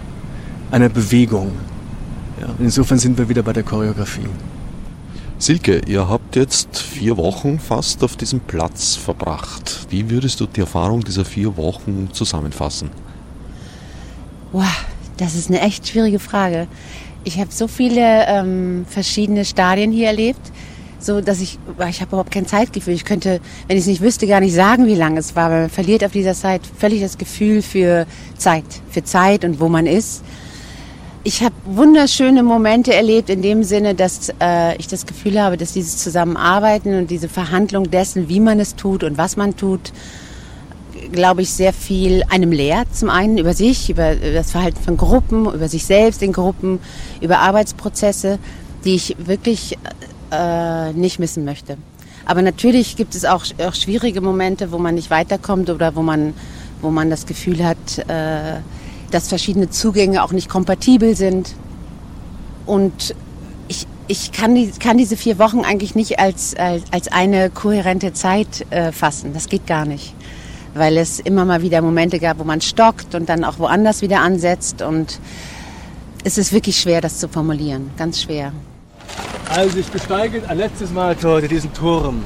einer 0.70 0.88
Bewegung. 0.88 1.52
Ja, 2.40 2.48
insofern 2.58 2.98
sind 2.98 3.18
wir 3.18 3.28
wieder 3.28 3.42
bei 3.42 3.52
der 3.52 3.62
Choreografie. 3.62 4.26
Silke, 5.38 5.82
ihr 5.86 6.08
habt 6.08 6.36
jetzt 6.36 6.78
vier 6.78 7.16
Wochen 7.18 7.58
fast 7.58 8.02
auf 8.02 8.16
diesem 8.16 8.40
Platz 8.40 8.96
verbracht. 8.96 9.86
Wie 9.90 10.08
würdest 10.08 10.40
du 10.40 10.46
die 10.46 10.60
Erfahrung 10.60 11.04
dieser 11.04 11.24
vier 11.24 11.56
Wochen 11.56 12.08
zusammenfassen? 12.12 12.90
Wow, 14.52 14.64
das 15.16 15.34
ist 15.34 15.48
eine 15.48 15.60
echt 15.60 15.88
schwierige 15.88 16.18
Frage. 16.18 16.66
Ich 17.24 17.38
habe 17.38 17.50
so 17.50 17.68
viele 17.68 18.26
ähm, 18.26 18.84
verschiedene 18.88 19.44
Stadien 19.44 19.92
hier 19.92 20.08
erlebt, 20.08 20.40
so 20.98 21.20
dass 21.20 21.40
ich, 21.40 21.58
ich 21.88 22.00
habe 22.00 22.10
überhaupt 22.10 22.30
kein 22.30 22.46
Zeitgefühl. 22.46 22.94
Ich 22.94 23.04
könnte, 23.04 23.40
wenn 23.66 23.76
ich 23.76 23.82
es 23.82 23.88
nicht 23.88 24.00
wüsste, 24.00 24.26
gar 24.26 24.40
nicht 24.40 24.54
sagen, 24.54 24.86
wie 24.86 24.94
lange 24.94 25.20
es 25.20 25.34
war. 25.36 25.46
Aber 25.46 25.60
man 25.62 25.70
verliert 25.70 26.04
auf 26.04 26.12
dieser 26.12 26.34
Zeit 26.34 26.62
völlig 26.78 27.00
das 27.00 27.18
Gefühl 27.18 27.62
für 27.62 28.06
Zeit, 28.36 28.64
für 28.90 29.04
Zeit 29.04 29.44
und 29.44 29.60
wo 29.60 29.68
man 29.68 29.86
ist. 29.86 30.22
Ich 31.26 31.42
habe 31.42 31.54
wunderschöne 31.64 32.42
Momente 32.42 32.92
erlebt 32.94 33.30
in 33.30 33.40
dem 33.40 33.62
Sinne, 33.62 33.94
dass 33.94 34.30
äh, 34.42 34.76
ich 34.76 34.88
das 34.88 35.06
Gefühl 35.06 35.40
habe, 35.40 35.56
dass 35.56 35.72
dieses 35.72 35.96
Zusammenarbeiten 35.96 36.98
und 36.98 37.10
diese 37.10 37.30
Verhandlung 37.30 37.90
dessen, 37.90 38.28
wie 38.28 38.40
man 38.40 38.60
es 38.60 38.76
tut 38.76 39.02
und 39.02 39.16
was 39.16 39.38
man 39.38 39.56
tut, 39.56 39.92
glaube 41.12 41.42
ich, 41.42 41.50
sehr 41.50 41.72
viel 41.72 42.22
einem 42.28 42.52
lehrt. 42.52 42.94
Zum 42.94 43.10
einen 43.10 43.38
über 43.38 43.54
sich, 43.54 43.90
über 43.90 44.14
das 44.14 44.50
Verhalten 44.50 44.82
von 44.82 44.96
Gruppen, 44.96 45.46
über 45.46 45.68
sich 45.68 45.84
selbst 45.84 46.22
in 46.22 46.32
Gruppen, 46.32 46.78
über 47.20 47.38
Arbeitsprozesse, 47.38 48.38
die 48.84 48.94
ich 48.94 49.16
wirklich 49.18 49.78
äh, 50.30 50.92
nicht 50.92 51.18
missen 51.18 51.44
möchte. 51.44 51.76
Aber 52.26 52.42
natürlich 52.42 52.96
gibt 52.96 53.14
es 53.14 53.24
auch, 53.24 53.44
auch 53.58 53.74
schwierige 53.74 54.20
Momente, 54.20 54.72
wo 54.72 54.78
man 54.78 54.94
nicht 54.94 55.10
weiterkommt 55.10 55.70
oder 55.70 55.94
wo 55.94 56.02
man, 56.02 56.34
wo 56.80 56.90
man 56.90 57.10
das 57.10 57.26
Gefühl 57.26 57.64
hat, 57.64 57.98
äh, 58.08 58.60
dass 59.10 59.28
verschiedene 59.28 59.70
Zugänge 59.70 60.22
auch 60.22 60.32
nicht 60.32 60.48
kompatibel 60.48 61.14
sind. 61.16 61.54
Und 62.66 63.14
ich, 63.68 63.86
ich 64.08 64.32
kann, 64.32 64.54
die, 64.54 64.70
kann 64.70 64.96
diese 64.96 65.16
vier 65.16 65.38
Wochen 65.38 65.60
eigentlich 65.60 65.94
nicht 65.94 66.18
als, 66.18 66.56
als, 66.56 66.84
als 66.90 67.08
eine 67.08 67.50
kohärente 67.50 68.12
Zeit 68.14 68.66
äh, 68.70 68.90
fassen. 68.90 69.34
Das 69.34 69.48
geht 69.48 69.66
gar 69.66 69.84
nicht 69.84 70.14
weil 70.74 70.96
es 70.96 71.20
immer 71.20 71.44
mal 71.44 71.62
wieder 71.62 71.80
Momente 71.80 72.18
gab, 72.18 72.38
wo 72.38 72.44
man 72.44 72.60
stockt 72.60 73.14
und 73.14 73.28
dann 73.28 73.44
auch 73.44 73.58
woanders 73.58 74.02
wieder 74.02 74.20
ansetzt. 74.20 74.82
Und 74.82 75.20
es 76.24 76.36
ist 76.36 76.52
wirklich 76.52 76.78
schwer, 76.80 77.00
das 77.00 77.18
zu 77.18 77.28
formulieren. 77.28 77.90
Ganz 77.96 78.22
schwer. 78.22 78.52
Also 79.48 79.78
ich 79.78 79.86
besteige 79.86 80.42
ein 80.48 80.58
letztes 80.58 80.90
Mal 80.90 81.16
heute 81.22 81.48
diesen 81.48 81.72
Turm, 81.72 82.22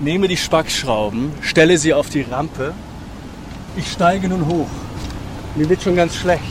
nehme 0.00 0.28
die 0.28 0.36
Spackschrauben, 0.36 1.32
stelle 1.40 1.76
sie 1.78 1.92
auf 1.92 2.08
die 2.08 2.22
Rampe. 2.22 2.72
Ich 3.76 3.90
steige 3.90 4.28
nun 4.28 4.46
hoch. 4.46 4.68
Mir 5.56 5.68
wird 5.68 5.82
schon 5.82 5.96
ganz 5.96 6.14
schlecht. 6.14 6.42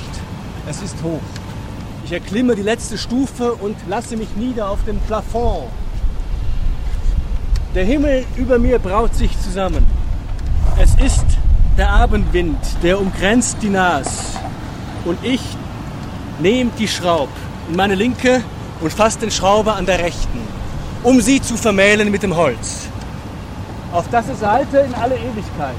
Es 0.68 0.82
ist 0.82 0.96
hoch. 1.04 1.22
Ich 2.04 2.12
erklimme 2.12 2.56
die 2.56 2.62
letzte 2.62 2.98
Stufe 2.98 3.54
und 3.54 3.76
lasse 3.88 4.18
mich 4.18 4.36
nieder 4.36 4.70
auf 4.70 4.84
den 4.86 5.00
Plafond. 5.00 5.70
Der 7.74 7.86
Himmel 7.86 8.26
über 8.36 8.60
mir 8.60 8.80
braut 8.80 9.16
sich 9.16 9.40
zusammen. 9.40 9.86
Es 10.78 10.96
ist 10.96 11.26
der 11.78 11.90
Abendwind, 11.90 12.58
der 12.84 13.00
umgrenzt 13.00 13.58
die 13.62 13.70
Nas. 13.70 14.38
Und 15.06 15.24
ich 15.24 15.42
nehme 16.40 16.72
die 16.78 16.88
Schraube 16.88 17.32
in 17.70 17.76
meine 17.76 17.96
linke 17.96 18.44
und 18.80 18.92
fasse 18.92 19.20
den 19.20 19.32
Schrauber 19.32 19.76
an 19.76 19.86
der 19.86 20.00
rechten, 20.00 20.42
um 21.04 21.22
sie 21.22 21.42
zu 21.42 21.56
vermählen 21.58 22.12
mit 22.12 22.24
dem 22.24 22.36
Holz. 22.36 22.88
Auf 23.92 24.06
das 24.10 24.28
es 24.30 24.46
halte 24.46 24.80
in 24.80 24.94
alle 24.94 25.16
Ewigkeit. 25.16 25.76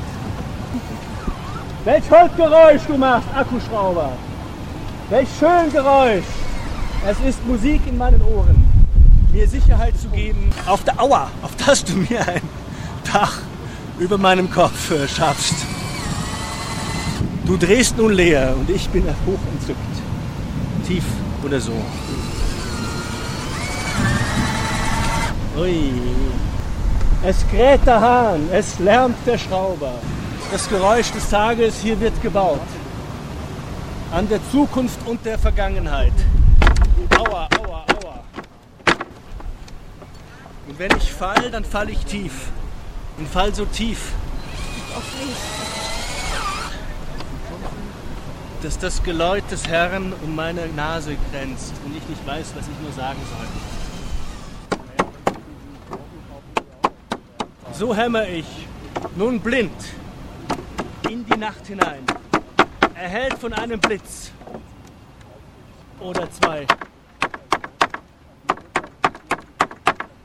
Welch 1.84 2.10
Holzgeräusch 2.10 2.82
du 2.86 2.96
machst, 2.96 3.26
Akkuschrauber! 3.34 4.12
Welch 5.10 5.28
schön 5.38 5.72
Geräusch! 5.72 6.24
Es 7.08 7.18
ist 7.28 7.44
Musik 7.46 7.80
in 7.86 7.98
meinen 7.98 8.22
Ohren, 8.22 8.64
mir 9.32 9.48
Sicherheit 9.48 9.98
zu 9.98 10.08
geben. 10.08 10.50
Auf 10.66 10.84
der 10.84 11.00
Aua, 11.00 11.28
auf 11.42 11.50
das 11.66 11.84
du 11.84 11.96
mir 11.96 12.20
ein 12.20 12.42
Dach 13.12 13.38
über 14.02 14.18
meinem 14.18 14.50
Kopf 14.50 14.90
äh, 14.90 15.06
schaffst. 15.06 15.54
Du 17.46 17.56
drehst 17.56 17.96
nun 17.96 18.12
leer 18.12 18.54
und 18.58 18.68
ich 18.68 18.88
bin 18.88 19.04
hoch 19.04 19.38
entzückt. 19.52 19.78
Tief 20.86 21.04
oder 21.44 21.60
so. 21.60 21.72
Ui. 25.56 25.92
Es 27.24 27.46
kräht 27.48 27.86
der 27.86 28.00
Hahn, 28.00 28.48
es 28.52 28.80
lärmt 28.80 29.16
der 29.24 29.38
Schrauber. 29.38 29.92
Das 30.50 30.68
Geräusch 30.68 31.12
des 31.12 31.28
Tages, 31.28 31.80
hier 31.80 31.98
wird 32.00 32.20
gebaut. 32.20 32.60
An 34.12 34.28
der 34.28 34.40
Zukunft 34.50 34.98
und 35.06 35.24
der 35.24 35.38
Vergangenheit. 35.38 36.12
Aua, 37.16 37.48
aua, 37.60 37.84
aua. 37.94 38.20
Und 40.68 40.78
wenn 40.78 40.90
ich 40.96 41.12
fall, 41.12 41.50
dann 41.52 41.64
fall 41.64 41.88
ich 41.90 42.04
tief. 42.04 42.32
Und 43.18 43.28
fall 43.28 43.54
so 43.54 43.64
tief, 43.66 44.12
dass 48.62 48.78
das 48.78 49.02
Geläut 49.02 49.44
des 49.50 49.66
Herrn 49.66 50.12
um 50.22 50.34
meine 50.34 50.66
Nase 50.68 51.16
grenzt 51.30 51.74
und 51.84 51.96
ich 51.96 52.08
nicht 52.08 52.26
weiß, 52.26 52.52
was 52.54 52.64
ich 52.66 52.80
nur 52.80 52.92
sagen 52.92 53.18
soll. 53.28 53.46
So 57.72 57.94
hämmer 57.94 58.28
ich, 58.28 58.46
nun 59.16 59.40
blind, 59.40 59.72
in 61.10 61.26
die 61.26 61.36
Nacht 61.36 61.66
hinein, 61.66 62.04
erhellt 62.94 63.34
von 63.38 63.52
einem 63.52 63.80
Blitz 63.80 64.30
oder 66.00 66.30
zwei. 66.30 66.66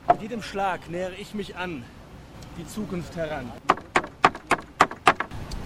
Mit 0.08 0.22
jedem 0.22 0.42
Schlag 0.42 0.88
nähere 0.88 1.14
ich 1.14 1.34
mich 1.34 1.56
an, 1.56 1.84
die 2.58 2.66
Zukunft 2.66 3.14
heran. 3.16 3.50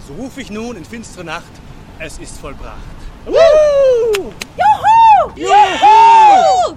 So 0.07 0.15
rufe 0.15 0.41
ich 0.43 0.51
nun 0.51 0.77
in 0.77 0.85
finstere 0.85 1.25
Nacht, 1.25 1.53
es 1.99 2.19
ist 2.19 2.39
vollbracht. 2.39 2.79
Juhu! 3.27 4.33
Juhu! 5.37 6.77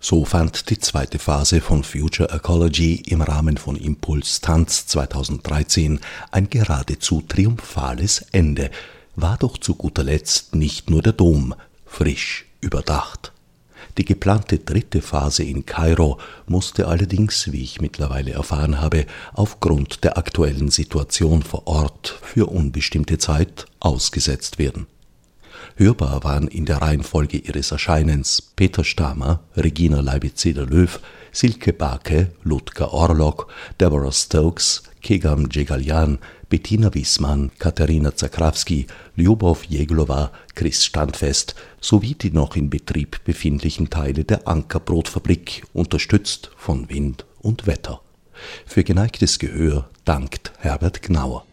So 0.00 0.24
fand 0.24 0.70
die 0.70 0.78
zweite 0.78 1.18
Phase 1.18 1.60
von 1.60 1.84
Future 1.84 2.30
Ecology 2.30 3.02
im 3.06 3.22
Rahmen 3.22 3.56
von 3.56 3.76
Impuls 3.76 4.40
Tanz 4.40 4.86
2013 4.86 6.00
ein 6.30 6.50
geradezu 6.50 7.22
triumphales 7.22 8.26
Ende, 8.32 8.70
war 9.14 9.36
doch 9.36 9.58
zu 9.58 9.74
guter 9.74 10.02
Letzt 10.02 10.54
nicht 10.54 10.90
nur 10.90 11.02
der 11.02 11.12
Dom 11.12 11.54
frisch 11.86 12.46
überdacht. 12.60 13.31
Die 13.98 14.04
geplante 14.06 14.58
dritte 14.58 15.02
Phase 15.02 15.42
in 15.42 15.66
Kairo 15.66 16.18
musste 16.46 16.88
allerdings, 16.88 17.52
wie 17.52 17.62
ich 17.62 17.80
mittlerweile 17.80 18.32
erfahren 18.32 18.80
habe, 18.80 19.04
aufgrund 19.34 20.02
der 20.02 20.16
aktuellen 20.16 20.70
Situation 20.70 21.42
vor 21.42 21.66
Ort 21.66 22.18
für 22.22 22.46
unbestimmte 22.46 23.18
Zeit 23.18 23.66
ausgesetzt 23.80 24.58
werden. 24.58 24.86
Hörbar 25.76 26.24
waren 26.24 26.48
in 26.48 26.64
der 26.64 26.78
Reihenfolge 26.82 27.36
ihres 27.38 27.70
Erscheinens 27.70 28.42
Peter 28.56 28.84
Stamer, 28.84 29.40
Regina 29.56 30.00
Leibitz-Löw, 30.00 31.00
Silke 31.30 31.72
Barke, 31.72 32.32
Ludger 32.42 32.92
Orlok, 32.92 33.48
Deborah 33.80 34.12
Stokes, 34.12 34.82
Kegam 35.02 35.48
Djegaljan, 35.48 36.18
Bettina 36.48 36.94
Wiesmann, 36.94 37.50
Katharina 37.58 38.12
Zakrawski, 38.14 38.86
Ljubow 39.16 39.58
Jeglova, 39.68 40.30
Chris 40.54 40.84
Standfest 40.84 41.56
sowie 41.80 42.14
die 42.14 42.30
noch 42.30 42.54
in 42.54 42.70
Betrieb 42.70 43.24
befindlichen 43.24 43.90
Teile 43.90 44.24
der 44.24 44.46
Ankerbrotfabrik, 44.46 45.64
unterstützt 45.72 46.50
von 46.56 46.88
Wind 46.88 47.24
und 47.40 47.66
Wetter. 47.66 48.00
Für 48.64 48.84
geneigtes 48.84 49.38
Gehör 49.38 49.88
dankt 50.04 50.52
Herbert 50.58 51.02
Gnauer. 51.02 51.44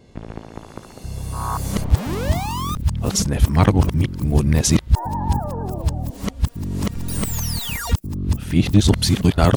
Als 3.01 3.27
Margot 3.49 3.93
mit 3.93 4.23
Murnesi. 4.23 4.77
Fichte 8.39 8.81
subsidiar 8.81 9.53